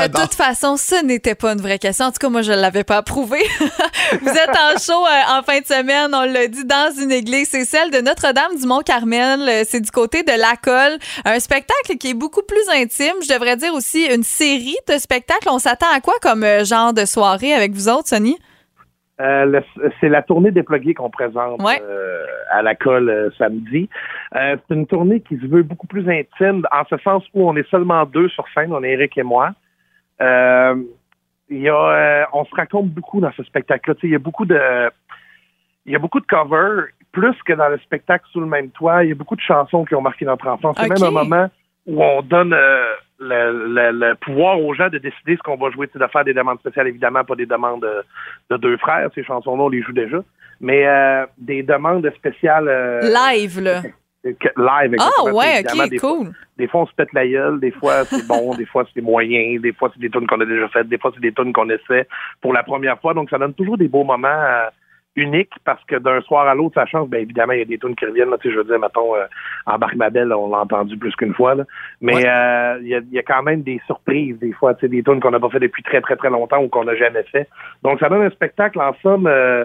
De 0.08 0.20
toute 0.20 0.34
façon, 0.34 0.76
ce 0.76 1.04
n'était 1.04 1.34
pas 1.34 1.52
une 1.52 1.60
vraie 1.60 1.78
question. 1.78 2.06
En 2.06 2.12
tout 2.12 2.18
cas, 2.20 2.28
moi, 2.28 2.42
je 2.42 2.52
ne 2.52 2.56
l'avais 2.56 2.84
pas 2.84 2.98
approuvé. 2.98 3.38
Vous 4.22 4.28
êtes 4.28 4.50
en 4.50 4.78
show 4.78 5.04
euh, 5.04 5.38
en 5.38 5.42
fin 5.42 5.58
de 5.60 5.66
semaine, 5.66 6.10
on 6.14 6.22
l'a 6.24 6.46
dit, 6.46 6.64
dans 6.64 6.92
une 7.00 7.10
église. 7.10 7.48
C'est 7.50 7.64
celle 7.64 7.90
de 7.90 8.00
Notre-Dame 8.00 8.56
du 8.58 8.66
Mont-Carmel. 8.66 9.64
C'est 9.66 9.80
du 9.80 9.90
côté 9.90 10.22
de 10.22 10.30
la 10.30 10.54
colle. 10.62 10.98
Un 11.24 11.40
spectacle 11.40 11.96
qui 11.98 12.10
est 12.10 12.14
beaucoup 12.14 12.42
plus 12.42 12.62
intime. 12.74 13.14
Je 13.22 13.32
devrais 13.32 13.56
dire 13.56 13.74
aussi 13.74 14.06
une 14.06 14.22
série 14.22 14.76
de 14.88 14.98
spectacles. 14.98 15.48
On 15.50 15.58
s'attend 15.58 15.90
à 15.92 16.00
quoi 16.00 16.14
comme 16.22 16.44
euh, 16.44 16.64
genre 16.64 16.92
de 16.92 17.04
soirée 17.08 17.52
avec 17.52 17.72
vous 17.72 17.88
autres, 17.88 18.08
Sonny? 18.08 18.36
Euh, 19.20 19.60
c'est 20.00 20.08
la 20.08 20.22
tournée 20.22 20.52
déploguée 20.52 20.94
qu'on 20.94 21.10
présente 21.10 21.60
Ouais. 21.60 21.82
euh, 21.82 22.24
à 22.52 22.62
la 22.62 22.76
colle 22.76 23.10
euh, 23.10 23.30
samedi. 23.36 23.88
C'est 24.32 24.60
une 24.70 24.86
tournée 24.86 25.20
qui 25.22 25.36
se 25.38 25.46
veut 25.46 25.64
beaucoup 25.64 25.88
plus 25.88 26.08
intime, 26.08 26.64
en 26.70 26.84
ce 26.88 26.96
sens 26.98 27.24
où 27.34 27.48
on 27.48 27.56
est 27.56 27.68
seulement 27.68 28.04
deux 28.06 28.28
sur 28.28 28.44
scène, 28.54 28.72
on 28.72 28.84
est 28.84 28.92
Eric 28.92 29.18
et 29.18 29.24
moi. 29.24 29.50
Y 30.20 31.68
a, 31.68 32.28
on 32.32 32.44
se 32.44 32.54
raconte 32.54 32.90
beaucoup 32.90 33.20
dans 33.20 33.32
ce 33.32 33.42
spectacle-là. 33.42 33.96
Il 34.02 34.10
y 34.10 34.14
a 34.14 34.18
beaucoup 34.18 34.44
de, 34.44 34.60
il 35.86 35.92
y 35.92 35.96
a 35.96 35.98
beaucoup 35.98 36.20
de 36.20 36.26
covers, 36.26 36.84
plus 37.10 37.34
que 37.44 37.54
dans 37.54 37.68
le 37.70 37.78
spectacle 37.78 38.24
sous 38.32 38.40
le 38.40 38.46
même 38.46 38.70
toit. 38.70 39.02
Il 39.02 39.08
y 39.08 39.12
a 39.12 39.14
beaucoup 39.16 39.34
de 39.36 39.40
chansons 39.40 39.84
qui 39.84 39.94
ont 39.94 40.02
marqué 40.02 40.26
notre 40.26 40.46
enfance. 40.46 40.76
C'est 40.78 40.84
Ok. 40.90 40.98
même 41.00 41.08
un 41.08 41.24
moment 41.24 41.50
où 41.86 42.04
on 42.04 42.22
donne 42.22 42.54
le, 43.20 43.68
le- 43.74 43.90
le 44.08 44.14
pouvoir 44.16 44.60
aux 44.60 44.74
gens 44.74 44.88
de 44.88 44.98
décider 44.98 45.36
ce 45.36 45.42
qu'on 45.42 45.56
va 45.56 45.70
jouer, 45.70 45.88
de 45.92 46.06
faire 46.06 46.24
des 46.24 46.34
demandes 46.34 46.58
spéciales, 46.60 46.88
évidemment, 46.88 47.24
pas 47.24 47.34
des 47.34 47.46
demandes 47.46 47.82
de, 47.82 48.02
de 48.50 48.56
deux 48.60 48.76
frères, 48.76 49.08
ces 49.14 49.24
chansons-là, 49.24 49.62
on 49.64 49.68
les 49.68 49.82
joue 49.82 49.92
déjà, 49.92 50.18
mais 50.60 50.86
euh, 50.86 51.26
des 51.36 51.62
demandes 51.62 52.08
spéciales 52.16 52.68
euh, 52.68 53.00
Live, 53.02 53.60
là. 53.60 53.82
live. 54.24 54.96
Ah, 54.98 55.24
ouais, 55.32 55.60
OK, 55.64 55.88
des 55.90 55.98
fois- 55.98 56.10
cool. 56.16 56.32
des 56.56 56.66
fois, 56.68 56.80
on 56.82 56.86
se 56.86 56.94
pète 56.94 57.12
la 57.12 57.26
gueule, 57.26 57.60
des 57.60 57.70
fois, 57.70 58.04
c'est 58.04 58.26
bon, 58.26 58.54
des 58.56 58.66
fois, 58.66 58.84
c'est 58.92 59.00
moyen, 59.00 59.58
des 59.60 59.72
fois, 59.72 59.90
c'est 59.94 60.00
des 60.00 60.10
tunes 60.10 60.26
qu'on 60.26 60.40
a 60.40 60.44
déjà 60.44 60.68
faites, 60.68 60.88
des 60.88 60.98
fois, 60.98 61.10
c'est 61.14 61.20
des 61.20 61.32
tunes 61.32 61.52
qu'on 61.52 61.68
essaie 61.70 62.06
pour 62.40 62.52
la 62.52 62.62
première 62.62 63.00
fois. 63.00 63.14
Donc, 63.14 63.30
ça 63.30 63.38
donne 63.38 63.54
toujours 63.54 63.78
des 63.78 63.88
beaux 63.88 64.04
moments 64.04 64.28
euh, 64.28 64.66
uniques 65.18 65.52
parce 65.64 65.82
que 65.84 65.96
d'un 65.96 66.20
soir 66.22 66.46
à 66.46 66.54
l'autre, 66.54 66.74
ça 66.74 66.86
change. 66.86 67.08
Bien 67.08 67.20
évidemment, 67.20 67.52
il 67.52 67.58
y 67.58 67.62
a 67.62 67.66
des 67.66 67.78
tunes 67.78 67.94
qui 67.96 68.06
reviennent. 68.06 68.30
Là, 68.30 68.38
tu 68.38 68.48
sais, 68.48 68.54
je 68.54 68.58
veux 68.60 68.64
dire, 68.64 68.78
mettons, 68.78 69.14
euh, 69.16 69.26
Embarque 69.66 69.96
ma 69.96 70.10
belle, 70.10 70.32
on 70.32 70.48
l'a 70.50 70.58
entendu 70.60 70.96
plus 70.96 71.14
qu'une 71.16 71.34
fois. 71.34 71.54
Là. 71.54 71.64
Mais 72.00 72.14
Ouais. 72.14 72.28
euh, 72.28 72.78
il 72.80 72.88
y, 72.88 72.94
a, 72.94 73.00
y 73.10 73.18
a 73.18 73.22
quand 73.22 73.42
même 73.42 73.62
des 73.62 73.80
surprises, 73.86 74.38
des 74.38 74.52
fois, 74.52 74.74
tu 74.74 74.80
sais, 74.82 74.88
des 74.88 75.02
tunes 75.02 75.20
qu'on 75.20 75.30
n'a 75.32 75.40
pas 75.40 75.50
fait 75.50 75.60
depuis 75.60 75.82
très, 75.82 76.00
très, 76.00 76.16
très 76.16 76.30
longtemps 76.30 76.62
ou 76.62 76.68
qu'on 76.68 76.84
n'a 76.84 76.94
jamais 76.94 77.24
fait. 77.24 77.48
Donc, 77.82 77.98
ça 78.00 78.08
donne 78.08 78.22
un 78.22 78.30
spectacle, 78.30 78.80
en 78.80 78.94
somme, 79.02 79.26
euh, 79.26 79.64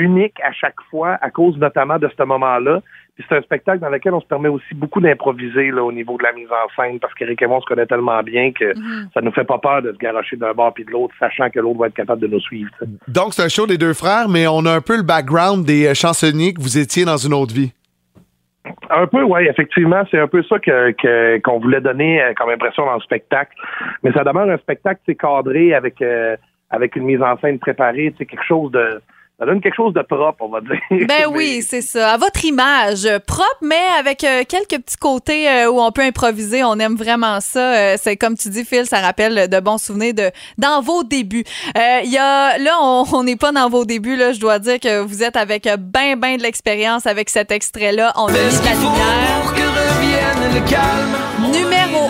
unique 0.00 0.34
à 0.42 0.52
chaque 0.52 0.80
fois, 0.90 1.18
à 1.20 1.30
cause 1.30 1.56
notamment 1.58 1.98
de 1.98 2.08
ce 2.16 2.22
moment-là. 2.24 2.80
Puis 3.16 3.24
c'est 3.28 3.36
un 3.36 3.42
spectacle 3.42 3.80
dans 3.80 3.90
lequel 3.90 4.14
on 4.14 4.20
se 4.20 4.26
permet 4.26 4.48
aussi 4.48 4.74
beaucoup 4.74 5.00
d'improviser 5.00 5.70
là, 5.70 5.82
au 5.84 5.92
niveau 5.92 6.16
de 6.16 6.22
la 6.22 6.32
mise 6.32 6.48
en 6.50 6.68
scène, 6.74 6.98
parce 7.00 7.12
qu'Éric 7.14 7.42
et 7.42 7.46
moi, 7.46 7.58
on 7.58 7.60
se 7.60 7.66
connaît 7.66 7.84
tellement 7.86 8.22
bien 8.22 8.50
que 8.52 8.72
ça 9.12 9.20
nous 9.20 9.32
fait 9.32 9.44
pas 9.44 9.58
peur 9.58 9.82
de 9.82 9.92
se 9.92 9.98
garocher 9.98 10.36
d'un 10.36 10.52
bord 10.54 10.72
puis 10.72 10.84
de 10.84 10.90
l'autre, 10.90 11.14
sachant 11.18 11.50
que 11.50 11.60
l'autre 11.60 11.78
va 11.80 11.88
être 11.88 11.94
capable 11.94 12.22
de 12.22 12.28
nous 12.28 12.40
suivre. 12.40 12.70
Donc, 13.08 13.34
c'est 13.34 13.42
un 13.42 13.48
show 13.48 13.66
des 13.66 13.76
deux 13.78 13.92
frères, 13.94 14.28
mais 14.28 14.46
on 14.46 14.64
a 14.64 14.72
un 14.72 14.80
peu 14.80 14.96
le 14.96 15.02
background 15.02 15.66
des 15.66 15.88
euh, 15.88 15.94
chansonniers 15.94 16.54
que 16.54 16.62
vous 16.62 16.78
étiez 16.78 17.04
dans 17.04 17.18
une 17.18 17.34
autre 17.34 17.52
vie. 17.54 17.72
Un 18.90 19.06
peu, 19.06 19.22
oui, 19.22 19.46
effectivement, 19.48 20.02
c'est 20.10 20.18
un 20.18 20.28
peu 20.28 20.42
ça 20.44 20.58
que 20.58 20.92
que- 20.92 21.38
qu'on 21.40 21.58
voulait 21.58 21.80
donner 21.80 22.22
euh, 22.22 22.32
comme 22.36 22.50
impression 22.50 22.86
dans 22.86 22.94
le 22.94 23.00
spectacle. 23.00 23.52
Mais 24.02 24.12
ça 24.12 24.22
demeure 24.24 24.48
un 24.48 24.58
spectacle, 24.58 25.00
c'est 25.06 25.14
cadré 25.14 25.74
avec 25.74 26.00
euh, 26.02 26.36
avec 26.70 26.94
une 26.96 27.04
mise 27.04 27.22
en 27.22 27.36
scène 27.38 27.58
préparée, 27.58 28.14
c'est 28.16 28.26
quelque 28.26 28.44
chose 28.44 28.70
de 28.70 29.00
ça 29.40 29.46
donne 29.46 29.62
quelque 29.62 29.74
chose 29.74 29.94
de 29.94 30.02
propre, 30.02 30.36
on 30.40 30.48
va 30.48 30.60
dire. 30.60 30.78
Ben 31.08 31.26
oui, 31.30 31.62
c'est 31.66 31.80
ça. 31.80 32.12
À 32.12 32.16
votre 32.18 32.44
image, 32.44 33.08
propre, 33.26 33.56
mais 33.62 33.80
avec 33.98 34.22
euh, 34.22 34.42
quelques 34.46 34.82
petits 34.82 34.98
côtés 34.98 35.48
euh, 35.48 35.70
où 35.70 35.80
on 35.80 35.90
peut 35.92 36.02
improviser. 36.02 36.62
On 36.62 36.78
aime 36.78 36.94
vraiment 36.94 37.40
ça. 37.40 37.74
Euh, 37.74 37.96
c'est 37.98 38.18
comme 38.18 38.36
tu 38.36 38.50
dis, 38.50 38.66
Phil, 38.66 38.84
ça 38.84 39.00
rappelle 39.00 39.48
de 39.48 39.60
bons 39.60 39.78
souvenirs 39.78 40.12
de 40.12 40.30
dans 40.58 40.82
vos 40.82 41.04
débuts. 41.04 41.44
Euh, 41.76 42.00
Il 42.04 42.12
y 42.12 42.18
a 42.18 42.58
là, 42.58 42.76
on 42.82 43.04
on 43.12 43.24
n'est 43.24 43.36
pas 43.36 43.50
dans 43.50 43.70
vos 43.70 43.86
débuts. 43.86 44.16
Là, 44.16 44.32
je 44.32 44.40
dois 44.40 44.58
dire 44.58 44.78
que 44.78 45.00
vous 45.00 45.22
êtes 45.22 45.36
avec 45.36 45.64
ben 45.78 46.18
ben 46.18 46.36
de 46.36 46.42
l'expérience 46.42 47.06
avec 47.06 47.30
cet 47.30 47.50
extrait-là. 47.50 48.12
On 48.16 48.26
a 48.26 48.32
mis 48.32 48.36
de 48.36 48.64
la 48.64 48.74
lumière. 48.74 49.30
Numéro 51.50 52.04
1 52.06 52.09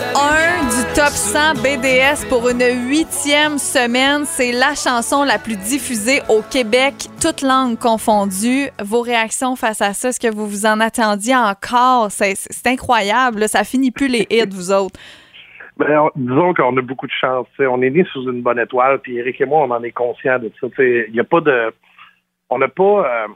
top 0.95 1.09
100 1.15 1.61
BDS 1.63 2.27
pour 2.29 2.49
une 2.49 2.61
huitième 2.87 3.57
semaine. 3.57 4.25
C'est 4.25 4.51
la 4.51 4.73
chanson 4.75 5.23
la 5.23 5.37
plus 5.39 5.55
diffusée 5.55 6.19
au 6.29 6.41
Québec, 6.41 6.93
toutes 7.21 7.41
langues 7.41 7.77
confondues. 7.77 8.67
Vos 8.83 9.01
réactions 9.01 9.55
face 9.55 9.81
à 9.81 9.93
ça, 9.93 10.09
est-ce 10.09 10.19
que 10.19 10.33
vous 10.33 10.47
vous 10.47 10.65
en 10.65 10.79
attendiez 10.79 11.35
encore? 11.35 12.07
C'est 12.11 12.35
incroyable. 12.67 13.47
Ça 13.47 13.63
finit 13.63 13.91
plus 13.91 14.07
les 14.07 14.27
hits, 14.29 14.49
vous 14.49 14.71
autres. 14.71 14.99
Ben, 15.77 15.97
on- 15.99 16.11
disons 16.15 16.53
qu'on 16.53 16.75
a 16.77 16.81
beaucoup 16.81 17.07
de 17.07 17.11
chance. 17.19 17.47
tu 17.55 17.63
sais. 17.63 17.67
On 17.67 17.81
est 17.81 17.89
né 17.89 18.05
sous 18.11 18.23
une 18.29 18.41
bonne 18.41 18.59
étoile, 18.59 18.99
puis 18.99 19.17
Eric 19.17 19.39
et 19.41 19.45
moi, 19.45 19.65
on 19.65 19.71
en 19.71 19.81
est 19.83 19.91
conscients 19.91 20.39
de 20.39 20.51
ça. 20.59 20.67
Il 20.77 21.19
a 21.19 21.23
pas 21.23 21.41
de, 21.41 21.73
on 22.49 22.57
n'a 22.59 22.67
pas, 22.67 22.83
euh, 23.23 23.27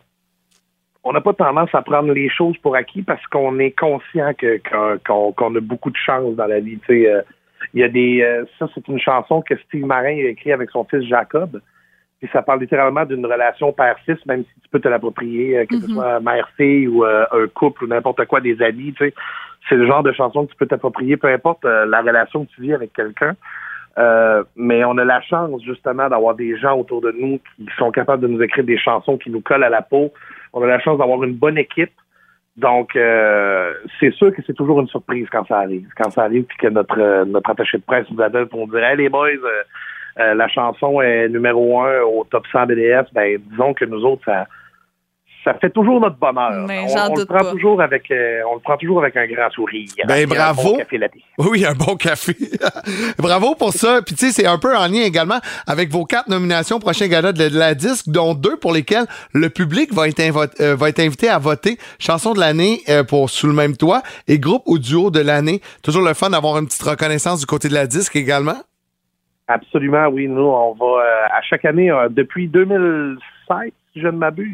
on 1.04 1.14
n'a 1.14 1.22
pas 1.22 1.34
tendance 1.34 1.70
à 1.74 1.82
prendre 1.82 2.12
les 2.14 2.30
choses 2.30 2.58
pour 2.58 2.76
acquis 2.76 3.02
parce 3.02 3.26
qu'on 3.28 3.60
est 3.60 3.72
conscient 3.72 4.34
que 4.38 4.60
qu'on 5.08 5.56
a 5.56 5.60
beaucoup 5.62 5.90
de 5.90 5.98
chance 5.98 6.36
dans 6.36 6.48
la 6.48 6.60
vie. 6.60 6.78
Euh, 6.90 7.22
Il 7.74 7.82
y 7.82 7.84
a 7.84 7.90
des, 7.90 8.22
euh, 8.22 8.46
ça 8.60 8.68
c'est 8.74 8.88
une 8.88 9.00
chanson 9.00 9.42
que 9.42 9.56
Steve 9.66 9.86
Marin 9.86 10.18
a 10.18 10.30
écrit 10.30 10.52
avec 10.52 10.70
son 10.72 10.84
fils 10.86 11.04
Jacob. 11.08 11.62
Puis 12.20 12.30
ça 12.32 12.42
parle 12.42 12.62
littéralement 12.62 13.06
d'une 13.06 13.26
relation 13.26 13.74
père-fils, 13.74 14.26
même 14.26 14.44
si 14.44 14.62
tu 14.62 14.70
peux 14.70 14.80
te 14.80 14.88
l'approprier, 14.88 15.58
euh, 15.58 15.66
que 15.66 15.78
ce 15.80 15.88
Mhm. 15.88 15.94
soit 15.94 16.20
mère-fille 16.22 16.88
ou 16.88 17.04
euh, 17.04 17.26
un 17.32 17.48
couple 17.48 17.84
ou 17.84 17.88
n'importe 17.88 18.26
quoi, 18.26 18.40
des 18.40 18.62
amis, 18.62 18.94
tu 18.94 19.06
sais. 19.06 19.14
C'est 19.68 19.76
le 19.76 19.86
genre 19.86 20.04
de 20.04 20.12
chanson 20.14 20.46
que 20.46 20.52
tu 20.52 20.58
peux 20.58 20.68
t'approprier, 20.68 21.18
peu 21.18 21.28
importe 21.28 21.66
euh, 21.66 21.86
la 21.86 22.02
relation 22.02 22.46
que 22.46 22.52
tu 22.52 22.62
vis 22.62 22.74
avec 22.74 22.94
quelqu'un. 22.94 23.36
Euh, 23.98 24.44
mais 24.56 24.84
on 24.84 24.98
a 24.98 25.06
la 25.06 25.22
chance 25.22 25.62
justement 25.64 26.10
d'avoir 26.10 26.36
des 26.36 26.58
gens 26.58 26.78
autour 26.78 27.02
de 27.02 27.12
nous 27.12 27.40
qui 27.58 27.66
sont 27.78 27.92
capables 27.92 28.22
de 28.22 28.28
nous 28.28 28.42
écrire 28.42 28.64
des 28.66 28.78
chansons 28.78 29.18
qui 29.18 29.30
nous 29.30 29.42
collent 29.42 29.64
à 29.64 29.70
la 29.70 29.82
peau. 29.82 30.14
On 30.54 30.62
a 30.64 30.68
la 30.68 30.80
chance 30.80 30.98
d'avoir 30.98 31.24
une 31.24 31.34
bonne 31.34 31.58
équipe. 31.58 31.92
Donc, 32.58 32.96
euh, 32.96 33.74
c'est 34.00 34.14
sûr 34.14 34.34
que 34.34 34.42
c'est 34.48 34.54
toujours 34.54 34.80
une 34.80 34.88
surprise 34.88 35.28
quand 35.30 35.46
ça 35.46 35.60
arrive. 35.60 35.88
Quand 35.98 36.10
ça 36.10 36.24
arrive, 36.24 36.44
puis 36.44 36.58
que 36.58 36.68
notre 36.68 37.00
euh, 37.00 37.26
notre 37.26 37.50
attaché 37.50 37.78
de 37.78 37.84
presse 37.84 38.10
nous 38.10 38.22
appelle 38.22 38.48
pour 38.48 38.68
dire 38.70 38.84
Hey 38.84 38.96
les 38.96 39.10
boys, 39.10 39.28
euh, 39.28 39.64
euh, 40.20 40.34
la 40.34 40.48
chanson 40.48 41.02
est 41.02 41.28
numéro 41.28 41.82
un 41.82 42.02
au 42.04 42.24
top 42.24 42.48
100 42.52 42.68
BDS, 42.68 43.12
ben 43.14 43.38
disons 43.52 43.74
que 43.74 43.84
nous 43.84 44.06
autres, 44.06 44.24
ça, 44.24 44.48
ça 45.46 45.54
fait 45.54 45.70
toujours 45.70 46.02
notre 46.02 46.18
bonheur. 46.18 46.66
Mais 46.68 46.80
on, 46.82 47.16
le 47.16 47.26
prend 47.26 47.38
pas. 47.40 47.52
toujours 47.52 47.82
avec 47.82 48.10
euh, 48.12 48.42
on 48.52 48.56
le 48.56 48.60
prend 48.60 48.76
toujours 48.78 49.02
avec 49.02 49.16
un 49.16 49.26
grand 49.28 49.50
sourire. 49.52 49.88
Ben 50.08 50.16
Et 50.18 50.24
un 50.24 50.28
bravo. 50.28 50.64
bon 50.64 50.78
café. 50.80 51.00
Oui, 51.38 51.66
un 51.66 51.74
bon 51.74 51.96
café. 51.96 52.36
bravo 53.18 53.56
pour 53.56 53.72
ça. 53.72 54.02
Puis 54.06 54.16
tu 54.16 54.26
sais, 54.26 54.32
c'est 54.32 54.48
un 54.48 54.58
peu 54.58 54.76
en 54.76 54.88
lien 54.88 55.04
également 55.04 55.40
avec 55.68 55.90
vos 55.90 56.04
quatre 56.06 56.28
nominations 56.30 56.78
au 56.78 56.80
prochain 56.80 57.08
gala 57.08 57.32
de, 57.32 57.48
de 57.48 57.58
la 57.58 57.76
disque, 57.76 58.10
dont 58.10 58.34
deux 58.34 58.58
pour 58.58 58.74
lesquelles 58.74 59.06
le 59.34 59.50
public 59.50 59.94
va 59.94 60.08
être, 60.08 60.20
invo- 60.20 60.50
euh, 60.62 60.76
va 60.76 60.90
être 60.90 61.00
invité 61.00 61.30
à 61.30 61.38
voter. 61.38 61.78
Chanson 62.00 62.34
de 62.34 62.40
l'année 62.40 62.82
euh, 62.90 63.04
pour 63.04 63.30
Sous 63.30 63.48
le 63.48 63.54
même 63.54 63.78
toit 63.78 64.02
et 64.28 64.40
groupe 64.40 64.64
ou 64.66 64.80
duo 64.80 65.12
de 65.12 65.20
l'année. 65.22 65.62
Toujours 65.84 66.04
le 66.04 66.14
fun 66.14 66.32
d'avoir 66.32 66.58
une 66.58 66.66
petite 66.66 66.82
reconnaissance 66.84 67.40
du 67.40 67.46
côté 67.46 67.70
de 67.70 67.74
la 67.76 67.86
disque 67.88 68.16
également. 68.16 68.58
Absolument, 69.48 70.08
oui. 70.08 70.28
Nous, 70.28 70.42
on 70.42 70.74
va 70.74 70.86
euh, 71.04 71.38
à 71.38 71.42
chaque 71.44 71.66
année, 71.66 71.92
euh, 71.92 72.08
depuis 72.10 72.48
2007, 72.48 73.74
si 73.94 74.02
je 74.02 74.08
ne 74.08 74.18
m'abuse, 74.18 74.52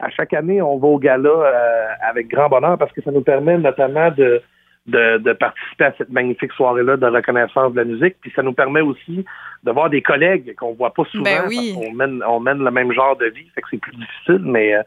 à 0.00 0.10
chaque 0.10 0.32
année, 0.32 0.62
on 0.62 0.78
va 0.78 0.88
au 0.88 0.98
gala 0.98 1.28
euh, 1.28 1.86
avec 2.08 2.28
grand 2.28 2.48
bonheur 2.48 2.78
parce 2.78 2.92
que 2.92 3.02
ça 3.02 3.10
nous 3.10 3.20
permet 3.22 3.58
notamment 3.58 4.10
de, 4.10 4.42
de, 4.86 5.18
de 5.18 5.32
participer 5.32 5.84
à 5.84 5.94
cette 5.98 6.10
magnifique 6.10 6.52
soirée-là 6.52 6.96
de 6.96 7.06
reconnaissance 7.06 7.72
de 7.72 7.76
la 7.76 7.84
musique. 7.84 8.16
Puis 8.20 8.32
ça 8.34 8.42
nous 8.42 8.52
permet 8.52 8.80
aussi 8.80 9.24
de 9.62 9.70
voir 9.70 9.90
des 9.90 10.02
collègues 10.02 10.54
qu'on 10.56 10.72
voit 10.74 10.94
pas 10.94 11.04
souvent 11.04 11.24
Ben 11.24 11.44
oui. 11.48 11.72
parce 11.74 11.86
qu'on 11.86 11.92
mène, 11.94 12.22
on 12.26 12.40
mène 12.40 12.64
le 12.64 12.70
même 12.70 12.92
genre 12.92 13.16
de 13.16 13.26
vie, 13.26 13.46
fait 13.54 13.60
que 13.60 13.68
c'est 13.70 13.80
plus 13.80 13.96
difficile, 13.96 14.40
mais 14.42 14.74
euh, 14.74 14.82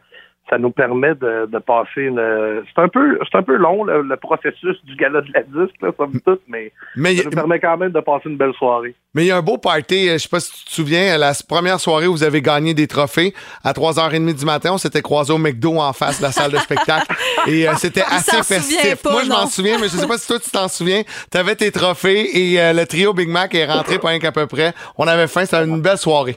ça 0.50 0.58
nous 0.58 0.70
permet 0.70 1.14
de, 1.14 1.46
de 1.46 1.58
passer 1.58 2.02
une. 2.02 2.62
C'est 2.74 2.82
un 2.82 2.88
peu, 2.88 3.18
c'est 3.30 3.38
un 3.38 3.42
peu 3.42 3.56
long 3.56 3.84
le, 3.84 4.02
le 4.02 4.16
processus 4.16 4.76
du 4.84 4.94
gala 4.96 5.22
de 5.22 5.28
la 5.32 5.42
disque, 5.42 5.74
là, 5.80 5.90
somme 5.96 6.20
toute, 6.24 6.42
mais, 6.48 6.70
Mais 6.96 7.16
ça 7.16 7.22
y- 7.22 7.24
nous 7.24 7.30
permet 7.30 7.58
quand 7.60 7.76
même 7.78 7.92
de 7.92 8.00
passer 8.00 8.28
une 8.28 8.36
belle 8.36 8.52
soirée. 8.58 8.94
Mais 9.14 9.24
il 9.24 9.28
y 9.28 9.30
a 9.30 9.36
un 9.36 9.42
beau 9.42 9.56
party, 9.58 10.08
euh, 10.08 10.14
je 10.14 10.18
sais 10.18 10.28
pas 10.28 10.40
si 10.40 10.52
tu 10.52 10.64
te 10.66 10.70
souviens, 10.70 11.16
la 11.16 11.30
s- 11.30 11.42
première 11.42 11.80
soirée 11.80 12.06
où 12.06 12.12
vous 12.12 12.24
avez 12.24 12.42
gagné 12.42 12.74
des 12.74 12.86
trophées, 12.86 13.32
à 13.62 13.72
3h30 13.72 14.34
du 14.34 14.44
matin, 14.44 14.70
on 14.74 14.78
s'était 14.78 15.02
croisés 15.02 15.32
au 15.32 15.38
McDo 15.38 15.78
en 15.78 15.92
face 15.92 16.18
de 16.18 16.24
la 16.24 16.32
salle 16.32 16.52
de 16.52 16.58
spectacle. 16.58 17.06
Et 17.46 17.66
euh, 17.68 17.72
c'était 17.76 18.02
assez 18.02 18.42
festif. 18.42 19.02
pas, 19.02 19.12
Moi, 19.12 19.22
je 19.24 19.28
m'en 19.30 19.46
souviens, 19.46 19.78
mais 19.78 19.84
je 19.88 19.96
sais 19.96 20.06
pas 20.06 20.18
si 20.18 20.26
toi, 20.26 20.38
tu 20.38 20.50
t'en 20.50 20.68
souviens. 20.68 21.02
T'avais 21.30 21.54
tes 21.56 21.70
trophées 21.72 22.52
et 22.52 22.60
euh, 22.60 22.72
le 22.72 22.84
trio 22.86 23.14
Big 23.14 23.28
Mac 23.28 23.54
est 23.54 23.66
rentré 23.66 23.98
pas 23.98 24.08
rien 24.08 24.18
qu'à 24.18 24.32
peu 24.32 24.46
près. 24.46 24.74
On 24.98 25.06
avait 25.06 25.26
faim, 25.28 25.44
c'était 25.44 25.64
une 25.64 25.80
belle 25.80 25.98
soirée. 25.98 26.36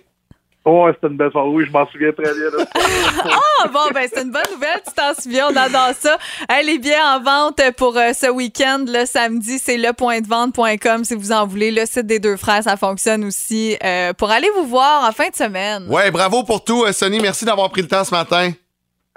Oh, 0.70 0.90
c'était 0.94 1.08
une 1.08 1.16
belle 1.16 1.32
soirée. 1.32 1.48
Oui, 1.48 1.66
je 1.66 1.72
m'en 1.72 1.88
souviens 1.88 2.12
très 2.12 2.24
bien. 2.24 2.66
Ah, 3.60 3.68
bon, 3.70 3.90
ben, 3.94 4.08
c'est 4.14 4.22
une 4.22 4.32
bonne 4.32 4.44
nouvelle. 4.54 4.82
Tu 4.86 4.94
t'en 4.94 5.14
souviens, 5.20 5.48
on 5.52 5.56
adore 5.56 5.94
ça. 5.98 6.18
Hey, 6.48 6.66
les 6.66 6.78
billets 6.78 6.96
en 7.02 7.22
vente 7.22 7.60
pour 7.78 7.98
euh, 7.98 8.14
ce 8.14 8.30
week-end, 8.30 8.86
le 8.86 9.06
samedi, 9.06 9.58
c'est 9.58 9.78
lepointdevente.com 9.78 11.04
si 11.04 11.16
vous 11.16 11.32
en 11.32 11.48
voulez. 11.48 11.72
Le 11.72 11.86
site 11.86 12.06
des 12.06 12.20
deux 12.20 12.38
frères, 12.38 12.62
ça 12.64 12.78
fonctionne 12.78 13.24
aussi 13.24 13.76
euh, 13.84 14.14
pour 14.14 14.30
aller 14.30 14.50
vous 14.56 14.68
voir 14.68 15.08
en 15.08 15.12
fin 15.12 15.30
de 15.30 15.36
semaine. 15.36 15.88
Ouais, 15.90 16.12
bravo 16.12 16.44
pour 16.44 16.64
tout, 16.64 16.84
euh, 16.84 16.92
Sonny. 16.92 17.20
Merci 17.20 17.46
d'avoir 17.46 17.72
pris 17.72 17.82
le 17.82 17.88
temps 17.88 18.04
ce 18.04 18.14
matin. 18.14 18.52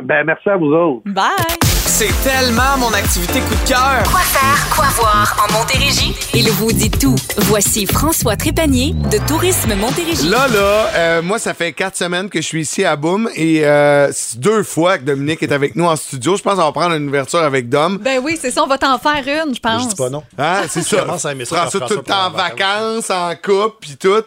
Ben, 0.02 0.24
merci 0.24 0.48
à 0.48 0.56
vous 0.56 0.72
autres. 0.72 1.02
Bye! 1.04 1.59
C'est 2.00 2.18
tellement 2.26 2.78
mon 2.78 2.94
activité 2.94 3.40
coup 3.40 3.54
de 3.62 3.68
cœur. 3.68 4.02
Quoi 4.10 4.20
faire, 4.20 4.74
quoi 4.74 4.86
voir 4.96 5.36
en 5.46 5.52
Montérégie? 5.52 6.16
Il 6.32 6.50
vous 6.52 6.72
dit 6.72 6.90
tout. 6.90 7.14
Voici 7.36 7.84
François 7.84 8.36
Trépanier 8.36 8.94
de 8.94 9.18
Tourisme 9.28 9.74
Montérégie. 9.74 10.30
Là, 10.30 10.48
là, 10.48 10.86
euh, 10.94 11.20
moi, 11.20 11.38
ça 11.38 11.52
fait 11.52 11.74
quatre 11.74 11.98
semaines 11.98 12.30
que 12.30 12.40
je 12.40 12.46
suis 12.46 12.62
ici 12.62 12.86
à 12.86 12.96
Boom 12.96 13.28
et 13.34 13.66
euh, 13.66 14.08
c'est 14.14 14.40
deux 14.40 14.62
fois 14.62 14.96
que 14.96 15.02
Dominique 15.04 15.42
est 15.42 15.52
avec 15.52 15.76
nous 15.76 15.84
en 15.84 15.94
studio. 15.94 16.38
Je 16.38 16.42
pense 16.42 16.54
qu'on 16.54 16.64
va 16.64 16.72
prendre 16.72 16.94
une 16.94 17.06
ouverture 17.06 17.40
avec 17.40 17.68
Dom. 17.68 17.98
Ben 17.98 18.18
oui, 18.24 18.38
c'est 18.40 18.50
ça, 18.50 18.62
on 18.62 18.66
va 18.66 18.78
t'en 18.78 18.98
faire 18.98 19.22
une, 19.44 19.54
je 19.54 19.60
pense. 19.60 19.82
Je 19.82 19.88
dis 19.88 19.94
pas 19.94 20.08
non. 20.08 20.22
Hein, 20.38 20.62
c'est 20.70 20.80
Je 20.80 20.96
ça. 20.96 21.02
commence 21.02 21.26
à 21.26 21.32
aimer 21.32 21.44
ça 21.44 21.68
tout 21.70 21.80
le 21.80 21.96
temps 21.96 22.28
en 22.28 22.30
vacances, 22.30 23.10
en 23.10 23.34
couple, 23.34 23.76
puis 23.78 23.98
tout. 24.00 24.24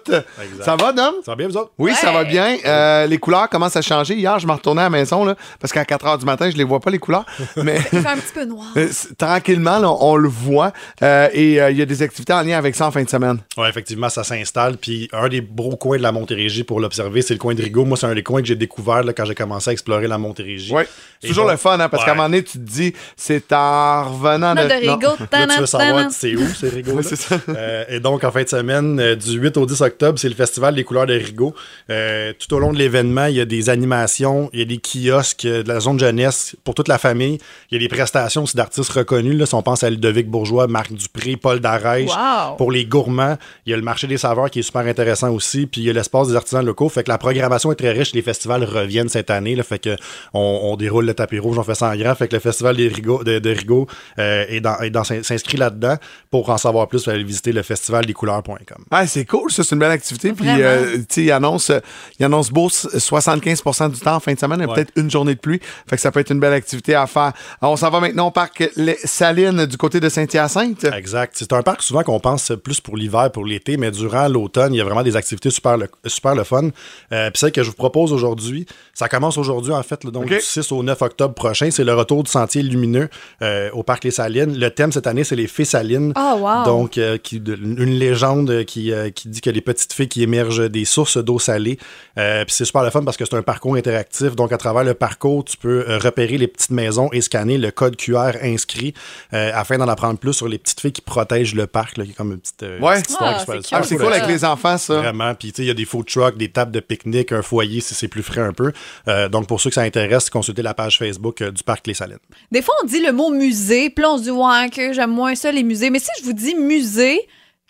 Ça 0.64 0.76
va, 0.76 0.92
Dom? 0.92 1.16
Ça 1.26 1.32
va 1.32 1.36
bien, 1.38 1.48
vous 1.48 1.58
autres? 1.58 1.72
Oui, 1.80 1.96
ça 1.96 2.12
va 2.12 2.24
bien. 2.24 2.56
Euh, 2.68 3.08
les 3.08 3.18
couleurs 3.18 3.50
commencent 3.50 3.78
à 3.78 3.82
changer. 3.82 4.14
Hier, 4.14 4.38
je 4.38 4.46
me 4.46 4.52
retournais 4.52 4.82
à 4.82 4.86
la 4.86 4.90
maison, 4.92 5.26
là, 5.26 5.34
parce 5.60 5.74
qu'à 5.74 5.86
4 5.86 6.06
h 6.06 6.20
du 6.20 6.26
matin, 6.26 6.52
je 6.52 6.56
les 6.56 6.64
vois 6.64 6.80
pas, 6.80 6.92
les 6.92 7.00
couleurs. 7.00 7.26
Mais 7.64 7.78
Il 7.92 8.00
fait 8.02 8.08
un 8.08 8.18
petit 8.18 8.34
peu 8.34 8.46
noir. 8.46 8.68
euh, 8.78 8.88
tranquillement, 9.18 9.80
là, 9.80 9.92
on 10.00 10.16
le 10.16 10.30
voit. 10.30 10.74
Euh, 11.02 11.30
et 11.34 11.62
euh, 11.62 11.72
il 11.72 11.78
y 11.78 11.82
a 11.82 11.86
des 11.86 12.02
activités 12.02 12.34
en 12.34 12.42
lien 12.42 12.58
avec 12.58 12.76
ça 12.76 12.88
en 12.88 12.92
fin 12.92 13.04
de 13.04 13.10
semaine. 13.10 13.40
Oui, 13.58 13.68
effectivement, 13.68 14.10
ça 14.10 14.24
s'installe. 14.24 14.78
Puis 14.78 15.10
un 15.14 15.28
des 15.30 15.42
beaux 15.42 15.76
coins 15.76 15.98
de 15.98 16.04
la 16.04 16.12
Montérégie 16.12 16.64
pour 16.64 16.80
l'observer, 16.80 17.22
c'est 17.22 17.34
le 17.34 17.40
coin 17.40 17.54
de 17.56 17.62
Rigaud. 17.62 17.86
Moi, 17.86 17.98
c'est 17.98 18.06
un 18.08 18.16
des 18.16 18.24
coins 18.24 18.42
que 18.42 18.48
j'ai 18.48 18.56
découvert 18.56 19.04
là, 19.04 19.14
quand 19.14 19.26
j'ai 19.26 19.36
commencé 19.36 19.70
à 19.70 19.74
explorer 19.74 20.08
la 20.08 20.18
Montérégie. 20.18 20.74
Oui. 20.74 20.84
C'est 21.22 21.30
toujours 21.30 21.50
le 21.50 21.58
fun, 21.58 21.80
hein, 21.80 21.88
parce 21.90 22.04
Ouais. 22.04 22.08
qu'à 22.08 22.12
un 22.12 22.16
moment 22.16 22.28
donné, 22.30 22.44
tu 22.44 22.54
te 22.54 22.64
dis, 22.64 22.94
c'est 23.16 23.52
en 23.54 24.04
revenant 24.12 24.54
de. 24.56 24.62
de 24.62 24.74
Rigaud. 24.92 25.16
Là, 25.32 25.48
tu 25.48 25.60
veux 25.62 25.66
savoir 25.66 26.12
c'est 26.12 26.36
où, 26.36 26.42
c'est 26.60 26.70
Rigaud. 26.70 26.92
Oui, 26.96 26.98
là? 27.04 27.10
c'est 27.10 27.16
ça. 27.16 27.40
Euh, 27.50 27.86
et 27.90 28.00
donc, 28.00 28.24
en 28.24 28.32
fin 28.32 28.44
de 28.44 28.50
semaine, 28.50 29.00
euh, 29.00 29.16
du 29.16 29.38
8 29.40 29.56
au 29.58 29.66
10 29.66 29.82
octobre, 29.82 30.20
c'est 30.20 30.28
le 30.30 30.36
Festival 30.36 30.76
des 30.76 30.84
couleurs 30.84 31.06
de 31.06 31.14
Rigaud. 31.14 31.54
Euh, 31.90 32.34
tout 32.38 32.54
au 32.56 32.60
long 32.60 32.74
de 32.74 32.78
l'événement, 32.78 33.26
il 33.28 33.36
y 33.36 33.42
a 33.42 33.46
des 33.46 33.70
animations, 33.70 34.50
il 34.54 34.60
y 34.60 34.62
a 34.62 34.66
des 34.66 34.80
kiosques, 34.80 35.44
de 35.46 35.64
la 35.68 35.80
zone 35.80 36.00
jeunesse 36.00 36.56
pour 36.64 36.74
toute 36.76 36.88
la 36.88 36.98
famille. 36.98 37.38
Il 37.72 37.76
y 37.76 37.78
a 37.78 37.80
des 37.88 37.94
prestations 37.94 38.44
aussi 38.44 38.56
d'artistes 38.58 38.92
reconnus. 38.92 39.38
Là, 39.38 39.46
si 39.46 39.56
on 39.56 39.62
pense 39.62 39.84
à 39.84 39.90
Ludovic 39.90 40.28
Bourgeois, 40.30 40.68
Marc 40.68 40.92
Dupré, 40.94 41.36
Paul 41.38 41.60
Darèche. 41.60 42.10
Wow. 42.10 42.56
Pour 42.58 42.72
les 42.72 42.86
gourmands, 42.86 43.38
il 43.66 43.72
y 43.72 43.74
a 43.74 43.78
le 43.78 43.84
marché 43.84 44.08
des 44.08 44.18
saveurs 44.18 44.50
qui 44.52 44.60
est 44.60 44.64
super 44.64 44.82
intéressant 44.88 45.32
aussi. 45.32 45.66
Puis 45.66 45.82
il 45.82 45.84
y 45.86 45.90
a 45.90 45.94
l'espace 45.94 46.28
des 46.30 46.36
artisans 46.36 46.66
locaux. 46.66 46.90
Fait 46.90 47.04
que 47.04 47.10
la 47.10 47.18
programmation 47.18 47.72
est 47.72 47.76
très 47.76 47.92
riche. 47.92 48.14
Les 48.14 48.22
festivals 48.22 48.64
reviennent 48.64 49.10
cette 49.10 49.30
année. 49.30 49.56
Là, 49.56 49.64
fait 49.64 49.80
que 49.80 49.96
on, 50.34 50.60
on 50.64 50.76
déroule 50.78 51.06
le 51.06 51.14
tapis 51.14 51.40
rouge, 51.40 51.58
on 51.58 51.64
fait 51.64 51.76
ça 51.76 51.90
en 51.90 51.96
grand. 51.96 52.16
Fait 52.16 52.28
que 52.28 52.36
le 52.36 52.40
festival 52.40 52.76
des 52.78 52.88
Rigaud, 52.88 53.24
de, 53.24 53.40
de 53.40 53.50
Rigaud 53.50 53.88
euh, 54.20 54.46
est 54.50 54.60
dans, 54.62 54.78
est 54.80 54.90
dans- 54.90 55.04
s'inscrit 55.04 55.58
là-dedans. 55.58 55.96
Pour 56.32 56.50
en 56.50 56.58
savoir 56.58 56.88
plus, 56.88 57.06
vous 57.06 57.10
allez 57.12 57.24
visiter 57.24 57.52
le 57.52 57.62
festivaldecouleurs.com. 58.08 58.86
Ah, 58.92 59.08
c'est 59.08 59.26
cool, 59.26 59.52
ça, 59.52 59.64
c'est 59.64 59.74
une 59.76 59.80
belle 59.80 59.92
activité. 59.92 60.34
Puis, 60.34 60.48
euh, 60.50 60.98
tu 60.98 61.06
sais, 61.10 61.24
il 61.24 61.32
annonce, 61.32 61.70
euh, 61.70 61.80
il 62.20 62.26
annonce 62.26 62.50
beau 62.52 62.68
s- 62.68 62.88
75% 62.96 63.90
du 63.92 64.00
temps 64.00 64.16
en 64.16 64.20
fin 64.20 64.34
de 64.34 64.40
semaine, 64.40 64.62
et 64.62 64.66
Ouais. 64.66 64.76
peut-être 64.76 64.92
une 64.96 65.10
journée 65.12 65.36
de 65.36 65.40
pluie. 65.40 65.60
Fait 65.90 65.96
que 65.96 66.02
ça 66.02 66.12
peut 66.12 66.20
être 66.20 66.32
une 66.32 66.40
belle 66.40 66.54
activité 66.54 66.96
à 66.96 67.06
faire. 67.08 67.33
On 67.62 67.76
s'en 67.76 67.90
va 67.90 68.00
maintenant 68.00 68.28
au 68.28 68.32
parc 68.32 68.70
Les 68.76 68.98
Salines 69.04 69.66
du 69.66 69.78
côté 69.78 70.00
de 70.00 70.10
Saint-Hyacinthe. 70.10 70.86
Exact. 70.86 71.36
C'est 71.38 71.54
un 71.54 71.62
parc 71.62 71.82
souvent 71.84 72.04
qu'on 72.04 72.20
pense 72.20 72.52
plus 72.64 72.82
pour 72.82 72.98
l'hiver, 72.98 73.32
pour 73.32 73.46
l'été, 73.46 73.78
mais 73.78 73.92
durant 73.92 74.28
l'automne, 74.28 74.74
il 74.74 74.78
y 74.78 74.82
a 74.82 74.84
vraiment 74.84 75.04
des 75.04 75.16
activités 75.16 75.50
super 75.50 75.78
le, 75.78 75.88
super 76.06 76.36
le 76.36 76.44
fun. 76.44 76.70
Euh, 77.12 77.30
Puis 77.30 77.40
celle 77.40 77.52
que 77.52 77.64
je 77.64 77.70
vous 77.70 77.76
propose 77.76 78.14
aujourd'hui, 78.14 78.66
ça 78.94 79.08
commence 79.08 79.38
aujourd'hui 79.38 79.74
en 79.74 79.84
fait, 79.84 80.04
là, 80.04 80.12
donc 80.12 80.26
du 80.26 80.40
6 80.40 80.72
au 80.72 80.84
9 80.84 81.02
octobre 81.02 81.34
prochain. 81.34 81.70
C'est 81.72 81.84
le 81.84 81.94
retour 81.94 82.24
du 82.24 82.32
sentier 82.32 82.62
lumineux 82.62 83.10
euh, 83.42 83.70
au 83.74 83.84
parc 83.84 84.04
Les 84.04 84.12
Salines. 84.12 84.58
Le 84.58 84.70
thème 84.70 84.92
cette 84.92 85.08
année, 85.08 85.24
c'est 85.24 85.36
les 85.36 85.48
fées 85.48 85.66
salines. 85.66 86.14
Oh, 86.16 86.38
wow. 86.40 86.66
Donc, 86.66 86.98
euh, 86.98 87.18
qui, 87.18 87.38
une 87.38 87.86
légende 87.86 88.64
qui, 88.66 88.92
euh, 88.92 89.10
qui 89.10 89.28
dit 89.30 89.42
que 89.42 89.50
les 89.50 89.62
petites 89.62 89.94
fées 89.94 90.08
qui 90.08 90.24
émergent 90.24 90.70
des 90.70 90.86
sources 90.86 91.18
d'eau 91.18 91.40
salée. 91.40 91.78
Euh, 92.18 92.46
Puis 92.46 92.56
c'est 92.56 92.66
super 92.66 92.84
le 92.84 92.90
fun 92.90 93.04
parce 93.04 93.18
que 93.18 93.26
c'est 93.26 93.36
un 93.36 93.42
parcours 93.42 93.76
interactif. 93.76 94.36
Donc, 94.36 94.52
à 94.52 94.58
travers 94.58 94.84
le 94.84 94.94
parcours, 94.94 95.44
tu 95.44 95.58
peux 95.58 95.86
repérer 96.02 96.38
les 96.38 96.48
petites 96.48 96.72
maisons 96.72 97.10
et 97.12 97.22
scanner 97.24 97.58
le 97.58 97.72
code 97.72 97.96
QR 97.96 98.34
inscrit 98.44 98.94
euh, 99.34 99.50
afin 99.56 99.80
d'en 99.80 99.88
apprendre 99.88 100.20
plus 100.20 100.34
sur 100.34 100.48
les 100.48 100.60
petites 100.60 100.80
fées 100.80 100.92
qui 100.92 101.02
protègent 101.02 101.56
le 101.56 101.66
parc, 101.66 101.98
là, 101.98 102.06
qui 102.06 102.12
est 102.12 102.14
comme 102.14 102.32
une 102.34 102.40
petite, 102.40 102.62
euh, 102.62 102.80
Ouais. 102.80 102.94
petite 102.98 103.10
histoire 103.10 103.30
Ah, 103.32 103.34
qui 103.34 103.40
se 103.64 103.68
c'est 103.70 103.76
Ah, 103.76 103.84
c'est 103.84 103.96
cool, 103.98 104.14
avec 104.14 104.28
les 104.28 104.46
enfants, 104.46 104.78
ça. 104.78 104.98
Vraiment. 105.00 105.34
Puis, 105.34 105.52
tu 105.52 105.58
sais, 105.58 105.64
il 105.64 105.68
y 105.68 105.72
a 105.72 105.74
des 105.74 105.86
food 105.86 106.06
trucks, 106.06 106.38
des 106.38 106.52
tables 106.52 106.72
de 106.72 106.80
pique-nique, 106.80 107.32
un 107.32 107.42
foyer 107.42 107.82
si 107.82 107.96
c'est 107.96 108.08
plus 108.08 108.22
frais 108.24 108.42
un 108.42 108.54
peu. 108.54 108.72
Euh, 109.08 109.28
donc, 109.30 109.48
pour 109.48 109.60
ceux 109.60 109.70
que 109.72 109.74
ça 109.76 109.82
intéresse, 109.82 110.30
consultez 110.30 110.62
la 110.62 110.74
page 110.76 111.00
Facebook 111.00 111.42
euh, 111.42 111.52
du 111.52 111.64
parc 111.64 111.88
Les 111.88 111.94
Salines. 111.96 112.20
Des 112.52 112.62
fois, 112.62 112.76
on 112.84 112.86
dit 112.86 113.00
le 113.04 113.12
mot 113.12 113.32
musée, 113.32 113.90
puis 113.90 114.04
là, 114.04 114.12
on 114.12 114.18
se 114.18 114.24
dit, 114.24 114.32
ouais, 114.32 114.70
que 114.70 114.94
j'aime 114.94 115.12
moins 115.12 115.34
ça, 115.36 115.52
les 115.52 115.64
musées. 115.64 115.90
Mais 115.90 116.00
si 116.00 116.10
je 116.20 116.26
vous 116.26 116.34
dis 116.34 116.54
musée, 116.56 117.20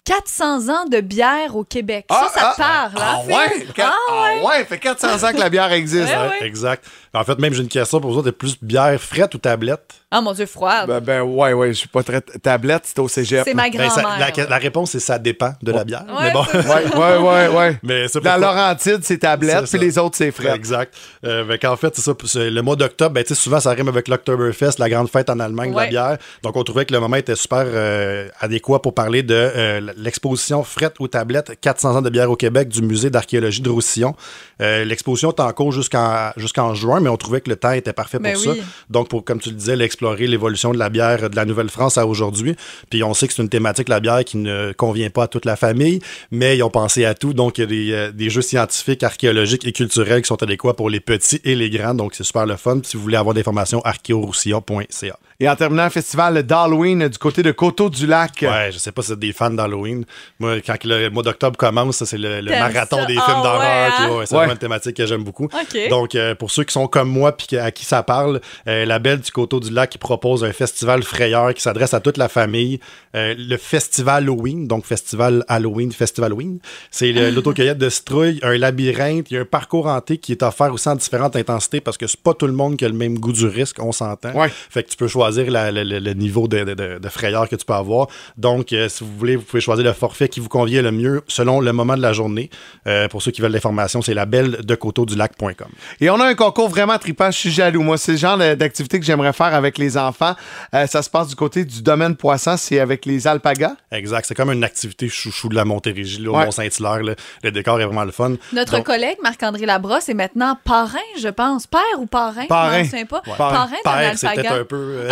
400 0.05 0.67
ans 0.67 0.85
de 0.85 0.99
bière 0.99 1.55
au 1.55 1.63
Québec, 1.63 2.05
ça, 2.09 2.29
ça 2.33 2.53
parle. 2.57 2.91
Ah, 2.97 3.19
hein, 3.19 3.21
Phil? 3.25 3.67
ouais? 3.67 3.73
Ah 3.79 4.45
ouais, 4.45 4.65
fait 4.65 4.77
400 4.77 5.23
ans 5.25 5.31
que 5.31 5.39
la 5.39 5.49
bière 5.49 5.71
existe. 5.71 6.09
Ouais, 6.09 6.39
Ouais, 6.41 6.45
Exact. 6.47 6.83
En 7.15 7.23
fait, 7.23 7.37
même 7.39 7.53
j'ai 7.53 7.61
une 7.61 7.67
question 7.67 7.99
pour 8.01 8.11
vous 8.11 8.17
autres. 8.19 8.31
Plus 8.31 8.57
bière 8.61 8.99
frette 8.99 9.35
ou 9.35 9.37
tablette? 9.37 9.93
Ah, 10.09 10.21
mon 10.21 10.33
Dieu, 10.33 10.45
froide. 10.45 10.87
Ben, 10.87 10.99
ben, 10.99 11.21
ouais, 11.21 11.53
ouais, 11.53 11.67
je 11.69 11.73
suis 11.79 11.87
pas 11.87 12.03
très 12.03 12.21
tablette, 12.21 12.83
c'est 12.85 12.99
au 12.99 13.07
cégep. 13.07 13.43
C'est 13.45 13.53
ma 13.55 13.69
Ben, 13.69 13.77
grand-mère. 13.87 14.19
la, 14.37 14.45
la 14.47 14.57
réponse, 14.57 14.91
c'est 14.91 14.99
ça 14.99 15.17
dépend 15.17 15.53
de 15.61 15.71
la 15.71 15.83
bière. 15.83 16.05
Ouais, 16.07 16.25
mais 16.25 16.31
bon. 16.31 16.43
Ouais, 16.53 16.85
ouais, 16.95 17.17
ouais, 17.17 17.47
ouais. 17.55 17.79
mais 17.83 18.05
pourquoi- 18.11 18.37
Laurentide, 18.37 18.99
c'est 19.01 19.17
tablette, 19.19 19.65
puis 19.69 19.79
les 19.79 19.97
autres, 19.97 20.15
c'est 20.17 20.31
frais. 20.31 20.55
Exact. 20.55 20.93
Euh, 21.25 21.45
fait 21.47 21.57
qu'en 21.59 21.75
fait, 21.75 21.95
c'est 21.95 22.01
ça. 22.03 22.13
Le 22.35 22.61
mois 22.61 22.75
d'octobre, 22.75 23.11
ben, 23.15 23.23
tu 23.23 23.29
sais, 23.33 23.41
souvent, 23.41 23.59
ça 23.59 23.71
rime 23.71 23.87
avec 23.87 24.07
l'Oktoberfest, 24.07 24.73
la 24.79 24.89
grande 24.89 25.09
fête 25.09 25.29
en 25.29 25.39
Allemagne 25.39 25.71
de 25.71 25.77
la 25.77 25.87
bière. 25.87 26.17
Donc, 26.43 26.55
on 26.55 26.63
trouvait 26.63 26.85
que 26.85 26.93
le 26.93 26.99
moment 26.99 27.15
était 27.17 27.35
super 27.35 27.63
euh, 27.65 28.27
adéquat 28.39 28.79
pour 28.79 28.93
parler 28.93 29.23
de 29.23 29.33
euh, 29.35 29.93
l'exposition 29.97 30.63
frette 30.63 30.95
ou 30.99 31.07
tablette 31.07 31.59
400 31.59 31.95
ans 31.97 32.01
de 32.01 32.09
bière 32.09 32.29
au 32.29 32.35
Québec 32.35 32.69
du 32.69 32.81
musée 32.83 33.09
d'archéologie 33.09 33.61
de 33.61 33.69
Roussillon. 33.69 34.15
Euh, 34.61 34.83
L'exposition 34.85 35.31
est 35.31 35.39
en 35.39 35.51
cours 35.53 35.71
jusqu'en 35.71 36.31
jusqu'en 36.37 36.73
juin, 36.75 36.99
mais 37.03 37.09
on 37.09 37.17
trouvait 37.17 37.41
que 37.41 37.49
le 37.49 37.55
temps 37.55 37.71
était 37.71 37.93
parfait 37.93 38.17
pour 38.17 38.23
Ben 38.23 38.35
ça. 38.35 38.51
oui. 38.51 38.61
Donc, 38.89 39.09
pour, 39.09 39.23
comme 39.23 39.39
tu 39.39 39.49
le 39.49 39.55
disais, 39.55 39.77
explorer 39.83 40.27
l'évolution 40.27 40.71
de 40.71 40.79
la 40.79 40.89
bière 40.89 41.29
de 41.29 41.35
la 41.35 41.45
Nouvelle-France 41.45 41.97
à 41.97 42.07
aujourd'hui. 42.07 42.55
Puis, 42.89 43.03
on 43.03 43.13
sait 43.13 43.27
que 43.27 43.33
c'est 43.33 43.41
une 43.41 43.49
thématique, 43.49 43.89
la 43.89 43.99
bière, 43.99 44.23
qui 44.23 44.37
ne 44.37 44.71
convient 44.71 45.09
pas 45.09 45.23
à 45.23 45.27
toute 45.27 45.45
la 45.45 45.55
famille, 45.55 45.99
mais 46.31 46.57
ils 46.57 46.63
ont 46.63 46.69
pensé 46.69 47.05
à 47.05 47.13
tout. 47.13 47.33
Donc, 47.33 47.57
il 47.57 47.61
y 47.61 47.63
a 47.63 47.67
des, 47.67 47.91
euh, 47.91 48.11
des 48.11 48.29
jeux 48.29 48.41
scientifiques, 48.41 49.03
archéologiques 49.03 49.67
et 49.67 49.71
culturels 49.73 50.21
qui 50.21 50.27
sont 50.27 50.41
adéquats 50.41 50.73
pour 50.73 50.89
les 50.89 50.99
petits 50.99 51.41
et 51.43 51.55
les 51.55 51.69
grands. 51.69 51.93
Donc, 51.93 52.15
c'est 52.15 52.23
super 52.23 52.45
le 52.45 52.55
fun. 52.55 52.79
Si 52.83 52.97
vous 52.97 53.03
voulez 53.03 53.17
avoir 53.17 53.33
des 53.33 53.41
informations, 53.41 53.81
archéoroussillon.ca. 53.83 55.19
Et 55.43 55.49
en 55.49 55.57
terminant, 55.57 55.89
festival 55.89 56.41
d'Halloween 56.43 57.09
du 57.09 57.17
côté 57.17 57.43
de 57.43 57.51
Coteau-du-Lac. 57.51 58.43
Ouais, 58.43 58.69
je 58.71 58.77
sais 58.77 58.93
pas 58.93 59.01
si 59.01 59.09
c'est 59.09 59.19
des 59.19 59.33
fans 59.33 59.49
d'Halloween. 59.49 60.05
Moi, 60.39 60.61
quand 60.65 60.77
le 60.85 61.09
mois 61.09 61.21
d'octobre 61.21 61.57
commence, 61.57 62.01
c'est 62.05 62.17
le, 62.17 62.41
marathon 62.41 62.99
ça? 62.99 63.05
des 63.05 63.17
Ah 63.17 63.25
films 63.25 63.37
ouais, 63.39 63.43
d'horreur. 63.43 63.61
hein? 63.99 64.09
ouais, 64.19 64.25
c'est 64.25 64.33
Ouais. 64.35 64.37
vraiment 64.39 64.53
une 64.53 64.57
thématique 64.57 64.95
que 64.95 65.05
j'aime 65.05 65.23
beaucoup. 65.25 65.49
Donc, 65.89 66.15
euh, 66.15 66.33
pour 66.33 66.49
ceux 66.49 66.63
qui 66.63 66.71
sont 66.71 66.87
comme 66.87 67.09
moi 67.09 67.33
puis 67.35 67.57
à 67.57 67.71
qui 67.71 67.83
ça 67.83 68.03
parle, 68.03 68.39
euh, 68.69 68.85
la 68.85 68.99
Belle 68.99 69.19
du 69.19 69.31
Coteau 69.31 69.59
du 69.59 69.69
Lac 69.69 69.89
qui 69.89 69.97
propose 69.97 70.45
un 70.45 70.53
festival 70.53 71.03
frayeur 71.03 71.53
qui 71.53 71.61
s'adresse 71.61 71.93
à 71.93 71.99
toute 71.99 72.15
la 72.15 72.29
famille. 72.29 72.79
Euh, 73.13 73.35
le 73.37 73.57
Festival 73.57 74.23
Halloween, 74.23 74.65
donc 74.69 74.85
Festival 74.85 75.43
Halloween, 75.49 75.91
Festival 75.91 76.27
Halloween. 76.31 76.59
C'est 76.89 77.11
le- 77.11 77.31
l'autocueillette 77.35 77.77
de 77.77 77.89
citrouille, 77.89 78.39
un 78.43 78.57
labyrinthe, 78.57 79.29
il 79.29 79.33
y 79.33 79.37
a 79.37 79.41
un 79.41 79.45
parcours 79.45 79.87
hanté 79.87 80.17
qui 80.19 80.31
est 80.31 80.41
offert 80.41 80.71
aussi 80.73 80.87
en 80.87 80.95
différentes 80.95 81.35
intensités 81.35 81.81
parce 81.81 81.97
que 81.97 82.07
c'est 82.07 82.21
pas 82.21 82.33
tout 82.33 82.47
le 82.47 82.53
monde 82.53 82.77
qui 82.77 82.85
a 82.85 82.87
le 82.87 82.93
même 82.93 83.19
goût 83.19 83.33
du 83.33 83.45
risque, 83.45 83.75
on 83.81 83.91
s'entend. 83.91 84.31
Ouais. 84.31 84.47
Fait 84.69 84.83
que 84.83 84.89
tu 84.89 84.95
peux 84.95 85.09
choisir 85.09 85.32
la- 85.41 85.71
le, 85.71 86.13
niveau 86.13 86.47
de, 86.47 86.63
de- 86.63 86.73
de- 86.73 86.99
de 86.99 87.09
frayeur 87.09 87.49
que 87.49 87.55
tu 87.55 87.65
peux 87.65 87.73
avoir. 87.73 88.07
Donc, 88.37 88.71
euh, 88.73 88.89
si 88.89 89.03
vous 89.03 89.11
voulez, 89.17 89.35
vous 89.35 89.43
pouvez 89.43 89.61
choisir 89.61 89.83
le 89.85 89.93
forfait 89.93 90.27
qui 90.29 90.39
vous 90.39 90.49
convient 90.49 90.81
le 90.81 90.91
mieux 90.91 91.21
selon 91.27 91.59
le 91.59 91.73
moment 91.73 91.95
de 91.97 92.01
la 92.01 92.13
journée. 92.13 92.49
Euh, 92.87 93.07
pour 93.07 93.21
ceux 93.21 93.31
qui 93.31 93.41
veulent 93.41 93.51
l'information, 93.51 94.01
c'est 94.01 94.13
la 94.13 94.25
belle 94.25 94.57
de 94.63 94.75
coteau-du-lac.com. 94.75 95.67
Et 96.01 96.09
on 96.09 96.19
a 96.19 96.25
un 96.25 96.35
concours 96.35 96.69
vraiment 96.69 96.97
trippant. 96.97 97.31
Je 97.31 97.37
suis 97.37 97.51
jaloux. 97.51 97.81
Moi, 97.81 97.97
c'est 97.97 98.13
le 98.13 98.17
genre 98.17 98.37
d'activité 98.37 98.99
que 98.99 99.05
j'aimerais 99.05 99.33
faire 99.33 99.53
avec 99.53 99.77
les 99.77 99.97
enfants. 99.97 100.35
Euh, 100.73 100.87
ça 100.87 101.01
se 101.01 101.09
passe 101.09 101.27
du 101.27 101.35
côté 101.35 101.65
du 101.65 101.81
domaine 101.81 102.15
poisson. 102.15 102.55
C'est 102.57 102.79
avec 102.79 103.05
les 103.05 103.27
alpagas. 103.27 103.75
Exact. 103.91 104.25
C'est 104.27 104.35
comme 104.35 104.51
une 104.51 104.63
activité 104.63 105.07
chouchou 105.09 105.49
de 105.49 105.55
la 105.55 105.65
Montérégie, 105.65 106.21
là, 106.21 106.29
au 106.31 106.37
Ouais. 106.37 106.45
Mont-Saint-Hilaire. 106.45 107.15
Le 107.43 107.51
décor 107.51 107.79
est 107.81 107.85
vraiment 107.85 108.03
le 108.05 108.11
fun. 108.11 108.33
Notre 108.53 108.77
Donc, 108.77 108.85
collègue 108.85 109.17
Marc-André 109.23 109.65
Labrosse 109.65 110.09
est 110.09 110.13
maintenant 110.13 110.57
parrain, 110.63 110.97
je 111.19 111.27
pense. 111.29 111.67
Père 111.67 111.81
ou 111.99 112.05
parrain? 112.05 112.45
Parrain. 112.47 112.83
Je 112.83 112.89
souviens 112.89 113.05
pas. 113.05 113.21
Ouais. 113.27 113.33
Parrain, 113.37 113.67
d'un 113.85 113.91
alpaga. 113.91 114.53
un 114.55 114.63
peu. 114.65 115.07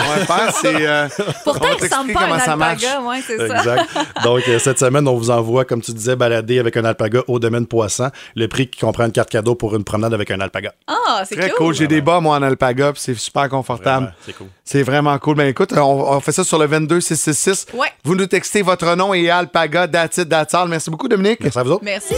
C'est. 0.62 0.76
euh, 0.88 1.08
Pourtant, 1.43 1.66
on 1.66 1.68
va 1.68 1.76
il 1.80 1.84
ressemble 1.84 2.08
t'expliquer 2.08 2.14
pas 2.14 2.20
à 2.20 2.24
un 2.24 2.28
comment 2.30 2.39
ça 2.39 2.56
marche. 2.56 2.84
Ouais, 2.84 3.22
c'est 3.26 3.38
ça. 3.47 3.58
Exact. 3.58 3.89
Donc, 4.24 4.41
euh, 4.47 4.60
cette 4.60 4.80
semaine, 4.80 5.08
on 5.08 5.16
vous 5.16 5.30
envoie, 5.30 5.66
comme 5.66 5.82
tu 5.82 5.91
disais, 5.93 6.16
balader 6.16 6.60
avec 6.60 6.78
un 6.78 6.86
alpaga 6.86 7.22
au 7.28 7.39
domaine 7.39 7.66
poisson. 7.68 8.10
Le 8.36 8.47
prix 8.47 8.68
qui 8.68 8.80
comprend 8.80 9.06
une 9.06 9.12
carte 9.12 9.30
cadeau 9.30 9.56
pour 9.56 9.76
une 9.76 9.84
promenade 9.84 10.14
avec 10.14 10.32
un 10.32 10.39
alpaga. 10.39 10.74
Ah, 10.88 11.24
c'est 11.28 11.36
Très 11.36 11.49
cool. 11.49 11.68
cool. 11.68 11.76
J'ai 11.76 11.88
des 11.88 12.02
bas, 12.02 12.20
moi, 12.20 12.38
en 12.38 12.41
alpaga, 12.43 12.93
puis 12.93 13.02
c'est 13.04 13.16
super 13.16 13.49
confortable. 13.49 14.06
Vraiment, 14.06 14.16
c'est 14.26 14.34
cool. 14.34 14.47
C'est 14.64 14.84
vraiment 14.84 15.18
cool. 15.20 15.36
Ben 15.36 15.47
écoute, 15.47 15.74
on, 15.76 15.82
on 15.82 16.20
fait 16.20 16.32
ça 16.32 16.43
sur 16.43 16.58
le 16.58 16.68
22666. 16.68 17.68
Ouais. 17.74 17.88
Vous 18.04 18.16
nous 18.16 18.26
textez 18.28 18.62
votre 18.62 18.95
nom 18.95 19.14
et 19.14 19.30
alpaga, 19.30 19.88
datit, 19.88 20.26
datsal. 20.26 20.68
Merci 20.70 20.89
beaucoup, 20.89 21.08
Dominique. 21.08 21.39
Merci 21.41 21.60
à 21.60 21.64
vous 21.64 21.72
autres. 21.72 21.84
Merci. 21.84 22.16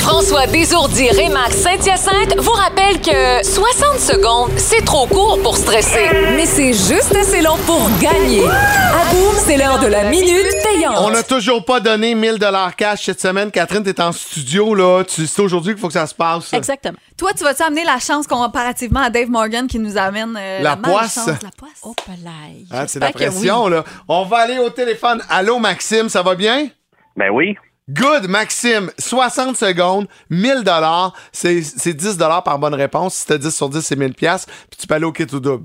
François 0.00 0.46
Désourdi 0.46 1.08
Rémax 1.10 1.54
Saint-Hyacinthe 1.58 2.36
vous 2.38 2.50
rappelle 2.52 3.00
que 3.00 3.44
60 3.46 3.98
secondes, 4.00 4.50
c'est 4.56 4.84
trop 4.84 5.06
court 5.06 5.38
pour 5.42 5.56
stresser. 5.56 6.08
Mais 6.34 6.44
c'est 6.46 6.72
juste 6.72 7.14
assez 7.14 7.40
long 7.42 7.56
pour 7.66 7.88
gagner. 8.00 8.42
À 8.44 9.04
boum, 9.12 9.34
c'est 9.36 9.56
l'heure 9.56 9.78
de 9.78 9.86
la 9.86 10.04
minute 10.04 10.46
payante. 10.64 10.96
On 11.00 11.10
n'a 11.10 11.22
toujours 11.22 11.64
pas 11.64 11.78
donné 11.78 12.14
1000 12.14 12.38
dollars 12.38 12.74
cash 12.74 13.04
cette 13.04 13.20
semaine. 13.20 13.50
Catherine, 13.52 13.84
t'es 13.84 14.00
en 14.00 14.10
studio, 14.12 14.74
là. 14.74 15.04
Tu- 15.04 15.26
C'est 15.26 15.42
aujourd'hui 15.42 15.74
qu'il 15.74 15.80
faut 15.80 15.88
que 15.88 15.92
ça 15.92 16.06
se 16.06 16.14
passe. 16.14 16.52
Exactement. 16.52 16.98
Toi, 17.16 17.30
tu 17.36 17.44
vas-tu 17.44 17.62
amener 17.62 17.84
la 17.84 17.98
chance 18.00 18.26
comparativement 18.26 19.00
à 19.02 19.10
Dave 19.10 19.28
Morgan 19.30 19.66
qui 19.68 19.78
nous 19.78 19.96
amène 19.96 20.36
euh, 20.36 20.62
La 20.62 20.70
la, 20.70 20.76
poisse. 20.76 21.16
la 21.26 21.50
poisse? 21.56 21.70
Oh. 21.84 21.94
Hein, 22.72 22.84
c'est 22.88 22.98
la 22.98 23.12
pression, 23.12 23.64
oui. 23.66 23.70
là. 23.72 23.84
On 24.08 24.24
va 24.24 24.38
aller 24.38 24.58
au 24.58 24.70
téléphone. 24.70 25.22
Allô, 25.28 25.58
Maxime, 25.58 26.08
ça 26.08 26.22
va 26.22 26.34
bien? 26.34 26.68
Ben 27.16 27.30
oui. 27.30 27.56
Good, 27.90 28.28
Maxime. 28.28 28.90
60 28.98 29.56
secondes, 29.56 30.06
1000 30.30 30.62
dollars. 30.64 31.14
C'est 31.32 31.62
c'est 31.62 31.94
10 31.94 32.16
dollars 32.16 32.42
par 32.42 32.58
bonne 32.58 32.74
réponse. 32.74 33.14
Si 33.14 33.26
t'as 33.26 33.38
10 33.38 33.54
sur 33.54 33.68
10, 33.68 33.80
c'est 33.80 33.96
1000 33.96 34.14
pièces. 34.14 34.46
Puis 34.70 34.78
tu 34.80 34.86
peux 34.86 34.94
aller 34.94 35.04
au 35.06 35.12
kit 35.12 35.26
ou 35.32 35.40
double. 35.40 35.64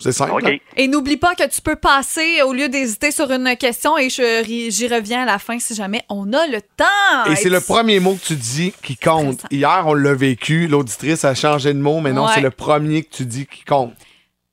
C'est 0.00 0.10
simple. 0.10 0.32
OK. 0.32 0.44
hein? 0.44 0.56
Et 0.76 0.88
n'oublie 0.88 1.16
pas 1.16 1.36
que 1.36 1.46
tu 1.48 1.60
peux 1.62 1.76
passer 1.76 2.42
au 2.42 2.52
lieu 2.52 2.68
d'hésiter 2.68 3.12
sur 3.12 3.30
une 3.30 3.56
question 3.56 3.96
et 3.96 4.08
j'y 4.10 4.88
reviens 4.88 5.22
à 5.22 5.24
la 5.24 5.38
fin 5.38 5.60
si 5.60 5.76
jamais 5.76 6.02
on 6.08 6.32
a 6.32 6.46
le 6.48 6.60
temps. 6.60 7.30
Et 7.30 7.36
c'est 7.36 7.48
le 7.50 7.60
premier 7.60 8.00
mot 8.00 8.14
que 8.14 8.26
tu 8.26 8.34
dis 8.34 8.72
qui 8.82 8.96
compte. 8.96 9.42
Hier, 9.52 9.84
on 9.86 9.94
l'a 9.94 10.14
vécu. 10.14 10.66
L'auditrice 10.66 11.24
a 11.24 11.36
changé 11.36 11.72
de 11.72 11.78
mot, 11.78 12.00
mais 12.00 12.12
non, 12.12 12.24
Ouais. 12.26 12.32
c'est 12.34 12.40
le 12.40 12.50
premier 12.50 13.04
que 13.04 13.14
tu 13.14 13.24
dis 13.26 13.46
qui 13.46 13.62
compte. 13.64 13.92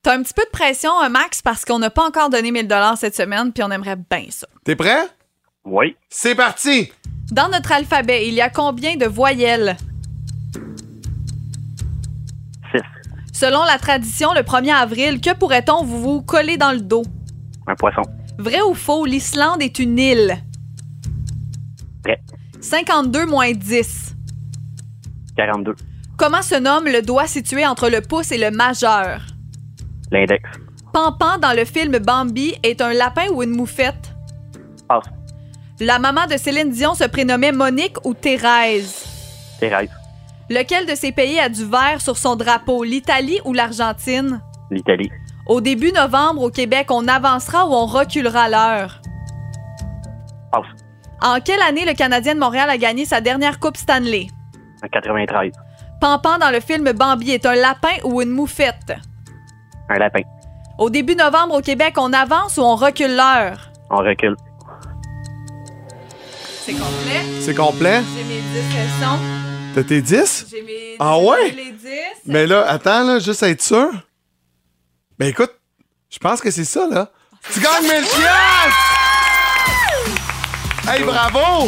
T'as 0.04 0.14
un 0.14 0.22
petit 0.22 0.34
peu 0.34 0.44
de 0.44 0.50
pression, 0.50 0.92
hein, 1.00 1.08
Max, 1.08 1.42
parce 1.42 1.64
qu'on 1.64 1.80
n'a 1.80 1.90
pas 1.90 2.04
encore 2.04 2.30
donné 2.30 2.52
1000 2.52 2.68
cette 2.96 3.16
semaine, 3.16 3.52
puis 3.52 3.64
on 3.64 3.70
aimerait 3.72 3.96
bien 3.96 4.26
ça. 4.30 4.46
T'es 4.64 4.76
prêt? 4.76 5.00
Oui. 5.64 5.96
C'est 6.08 6.34
parti! 6.34 6.90
Dans 7.30 7.48
notre 7.48 7.72
alphabet, 7.72 8.26
il 8.26 8.34
y 8.34 8.40
a 8.40 8.50
combien 8.50 8.96
de 8.96 9.06
voyelles? 9.06 9.76
Six. 12.72 12.82
Selon 13.32 13.62
la 13.64 13.78
tradition, 13.78 14.32
le 14.34 14.40
1er 14.40 14.74
avril, 14.74 15.20
que 15.20 15.34
pourrait-on 15.34 15.84
vous, 15.84 16.00
vous 16.00 16.22
coller 16.22 16.56
dans 16.56 16.72
le 16.72 16.80
dos? 16.80 17.02
Un 17.66 17.74
poisson. 17.74 18.02
Vrai 18.38 18.60
ou 18.62 18.74
faux, 18.74 19.04
l'Islande 19.04 19.62
est 19.62 19.78
une 19.78 19.98
île? 19.98 20.36
Vrai. 22.04 22.20
52 22.60 23.26
moins 23.26 23.52
10. 23.52 24.16
42. 25.36 25.76
Comment 26.16 26.42
se 26.42 26.54
nomme 26.56 26.86
le 26.86 27.02
doigt 27.02 27.26
situé 27.26 27.66
entre 27.66 27.88
le 27.88 28.00
pouce 28.00 28.32
et 28.32 28.38
le 28.38 28.50
majeur? 28.50 29.22
L'index. 30.10 30.42
Pampan 30.92 31.38
dans 31.38 31.56
le 31.56 31.64
film 31.64 31.98
Bambi 31.98 32.54
est 32.62 32.80
un 32.80 32.92
lapin 32.92 33.28
ou 33.32 33.42
une 33.42 33.50
moufette? 33.50 34.09
La 35.82 35.98
maman 35.98 36.26
de 36.26 36.36
Céline 36.36 36.68
Dion 36.68 36.92
se 36.92 37.04
prénommait 37.04 37.52
Monique 37.52 37.96
ou 38.04 38.12
Thérèse? 38.12 39.06
Thérèse. 39.58 39.88
Lequel 40.50 40.84
de 40.84 40.94
ces 40.94 41.10
pays 41.10 41.40
a 41.40 41.48
du 41.48 41.64
vert 41.64 42.02
sur 42.02 42.18
son 42.18 42.36
drapeau, 42.36 42.84
l'Italie 42.84 43.40
ou 43.46 43.54
l'Argentine? 43.54 44.42
L'Italie. 44.70 45.10
Au 45.46 45.62
début 45.62 45.90
novembre, 45.90 46.42
au 46.42 46.50
Québec, 46.50 46.88
on 46.90 47.08
avancera 47.08 47.66
ou 47.66 47.72
on 47.72 47.86
reculera 47.86 48.50
l'heure? 48.50 49.00
Passe. 50.52 50.66
En 51.22 51.40
quelle 51.40 51.62
année 51.62 51.86
le 51.86 51.94
Canadien 51.94 52.34
de 52.34 52.40
Montréal 52.40 52.68
a 52.68 52.76
gagné 52.76 53.06
sa 53.06 53.22
dernière 53.22 53.58
Coupe 53.58 53.78
Stanley? 53.78 54.26
En 54.84 54.88
93. 54.88 55.52
Pampan 55.98 56.36
dans 56.38 56.50
le 56.50 56.60
film 56.60 56.92
Bambi 56.92 57.30
est 57.30 57.46
un 57.46 57.54
lapin 57.54 57.96
ou 58.04 58.20
une 58.20 58.30
moufette? 58.30 58.92
Un 59.88 59.98
lapin. 59.98 60.22
Au 60.76 60.90
début 60.90 61.16
novembre 61.16 61.54
au 61.54 61.62
Québec, 61.62 61.94
on 61.96 62.12
avance 62.12 62.58
ou 62.58 62.60
on 62.60 62.76
recule 62.76 63.16
l'heure? 63.16 63.70
On 63.88 63.96
recule. 63.96 64.36
C'est 66.70 66.76
complet. 66.78 67.22
C'est 67.40 67.54
complet? 67.54 68.02
J'ai 68.16 68.24
mes 68.24 68.40
10 68.40 68.74
questions. 68.74 69.18
T'as 69.74 69.82
tes 69.82 70.00
10? 70.00 70.46
J'ai 70.50 70.62
mes 70.62 70.96
Ah 71.00 71.18
ouais? 71.18 71.50
les 71.50 71.72
10. 71.72 71.88
Mais 72.26 72.46
là, 72.46 72.64
attends, 72.68 73.02
là, 73.04 73.18
juste 73.18 73.42
être 73.42 73.60
sûr. 73.60 73.90
Ben 75.18 75.26
écoute, 75.26 75.50
je 76.10 76.18
pense 76.18 76.40
que 76.40 76.48
c'est 76.52 76.64
ça, 76.64 76.86
là. 76.88 77.10
Tu 77.52 77.58
gagnes 77.58 77.82
1000 77.82 77.90
piastres! 77.90 78.90
Hey, 80.88 81.02
bravo! 81.02 81.64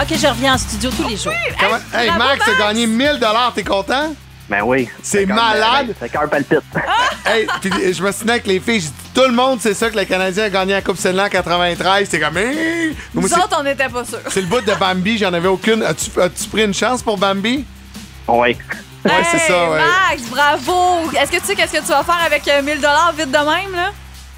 OK, 0.00 0.08
je 0.16 0.26
reviens 0.28 0.54
en 0.54 0.58
studio 0.58 0.90
tous 0.96 1.08
les 1.08 1.16
jours. 1.16 1.32
Comment- 1.58 1.80
Hey, 1.92 2.10
Max, 2.16 2.44
t'as 2.44 2.56
gagné 2.56 2.86
1000 2.86 3.18
t'es 3.52 3.64
content? 3.64 4.14
Ben 4.48 4.62
oui. 4.62 4.88
C'est 5.02 5.22
Le 5.22 5.26
cœur- 5.26 5.36
malade. 5.36 5.94
Le 6.00 6.08
cœur 6.08 6.28
palpite. 6.30 6.60
hey, 7.26 7.46
puis 7.60 7.70
je 7.92 8.02
me 8.02 8.12
souviens 8.12 8.34
avec 8.34 8.46
les 8.46 8.60
filles, 8.60 8.80
j'ai 8.80 8.88
dit, 8.88 8.94
tout 9.14 9.22
le 9.26 9.32
monde 9.32 9.60
sait 9.60 9.74
ça 9.74 9.90
que 9.90 9.96
le 9.96 10.04
Canadien 10.04 10.44
a 10.44 10.50
gagné 10.50 10.72
la 10.74 10.82
Coupe 10.82 10.98
Stanley 10.98 11.22
en 11.22 11.28
93. 11.28 12.04
C'était 12.08 12.20
comme, 12.24 12.36
hey! 12.36 12.94
Nous 13.12 13.22
Moi, 13.22 13.28
c'est- 13.30 13.36
autres, 13.36 13.56
on 13.58 13.64
n'était 13.64 13.88
pas 13.88 14.04
sûrs. 14.04 14.18
c'est 14.28 14.40
le 14.42 14.46
bout 14.46 14.60
de 14.60 14.74
Bambi, 14.74 15.18
j'en 15.18 15.32
avais 15.32 15.48
aucune. 15.48 15.82
As-tu 15.82 16.10
pris 16.52 16.62
une 16.64 16.74
chance 16.74 17.02
pour 17.02 17.18
Bambi? 17.18 17.64
Oui. 18.28 18.56
Ouais, 19.04 19.12
c'est 19.30 19.38
ça, 19.38 19.70
ouais. 19.70 19.78
Max, 20.10 20.22
bravo! 20.30 21.10
Est-ce 21.20 21.30
que 21.30 21.36
tu 21.38 21.46
sais 21.46 21.54
qu'est-ce 21.54 21.72
que 21.72 21.78
tu 21.82 21.88
vas 21.88 22.02
faire 22.02 22.18
avec 22.24 22.46
euh, 22.48 22.62
1000 22.62 22.74
vite 22.74 23.30
de 23.30 23.36
même, 23.38 23.72
là? 23.74 23.90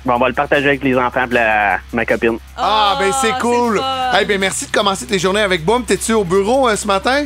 Bon, 0.05 0.15
on 0.15 0.19
va 0.19 0.29
le 0.29 0.35
partager 0.35 0.69
avec 0.69 0.85
les 0.85 0.97
enfants 0.97 1.25
et 1.31 1.35
la- 1.35 1.79
ma 1.93 2.07
copine. 2.07 2.39
Ah, 2.57 2.97
ben 2.99 3.11
c'est 3.21 3.39
cool. 3.41 3.81
Hey, 4.13 4.25
ben 4.25 4.39
merci 4.41 4.67
de 4.67 4.71
commencer 4.71 5.07
tes 5.07 5.19
journées 5.19 5.41
avec 5.43 5.65
Boom. 5.65 5.85
T'es-tu 5.85 6.13
au 6.15 6.25
bureau 6.25 6.69
euh, 6.69 6.77
ce 6.77 6.87
matin? 6.87 7.25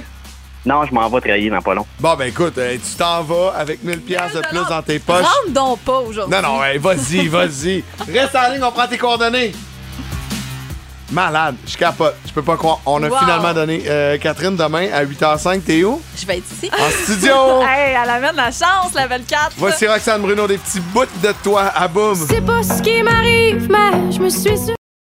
Non, 0.65 0.85
je 0.87 0.95
m'en 0.95 1.09
vais 1.09 1.21
travailler 1.21 1.51
dans 1.51 1.61
pas 1.61 1.75
long. 1.75 1.85
Bon, 1.99 2.15
ben 2.15 2.27
écoute, 2.29 2.57
euh, 2.59 2.75
tu 2.77 2.97
t'en 2.97 3.23
vas 3.23 3.53
avec 3.59 3.83
1000 3.83 4.01
pièces 4.01 4.33
de 4.35 4.41
plus 4.41 4.65
dans 4.69 4.83
tes 4.83 4.99
poches. 5.01 5.25
Rentre 5.25 5.51
donc 5.51 5.79
pas 5.81 5.99
aujourd'hui. 5.99 6.35
Non, 6.37 6.43
non, 6.43 6.63
hey, 6.65 6.79
vas-y, 6.79 7.27
vas-y. 7.29 7.83
Reste 8.13 8.37
en 8.37 8.53
ligne, 8.53 8.63
on 8.63 8.71
prend 8.71 8.87
tes 8.87 8.99
coordonnées. 8.99 9.53
Malade, 11.11 11.57
je 11.67 11.77
capote. 11.77 12.15
Je 12.27 12.33
peux 12.33 12.43
pas 12.43 12.57
croire. 12.57 12.81
On 12.87 13.03
a 13.03 13.09
Wow. 13.09 13.19
finalement 13.19 13.53
donné 13.53 13.83
euh, 13.87 14.17
Catherine 14.17 14.57
demain 14.57 14.89
à 14.95 15.05
8h05. 15.05 15.61
T'es 15.61 15.85
où? 15.85 16.01
Je 16.17 16.25
vais 16.25 16.39
être 16.39 16.51
ici. 16.51 16.71
En 16.73 16.89
studio. 16.91 17.35
hey, 17.63 17.97
elle 18.03 18.09
amène 18.09 18.37
la 18.37 18.51
chance, 18.51 18.95
la 18.95 19.07
24. 19.09 19.53
Voici 19.59 19.87
Roxane 19.87 20.23
Bruno, 20.23 20.47
des 20.47 20.57
petits 20.57 20.81
bouts 20.81 21.05
de 21.23 21.33
toi 21.43 21.65
à 21.75 21.87
Boom. 21.87 22.15
C'est 22.31 22.41
pas 22.41 22.63
ce 22.63 22.81
qui 22.81 23.03
m'arrive, 23.03 23.69
mais 23.71 24.11
je 24.13 24.21
me 24.21 24.31
suis 24.31 24.73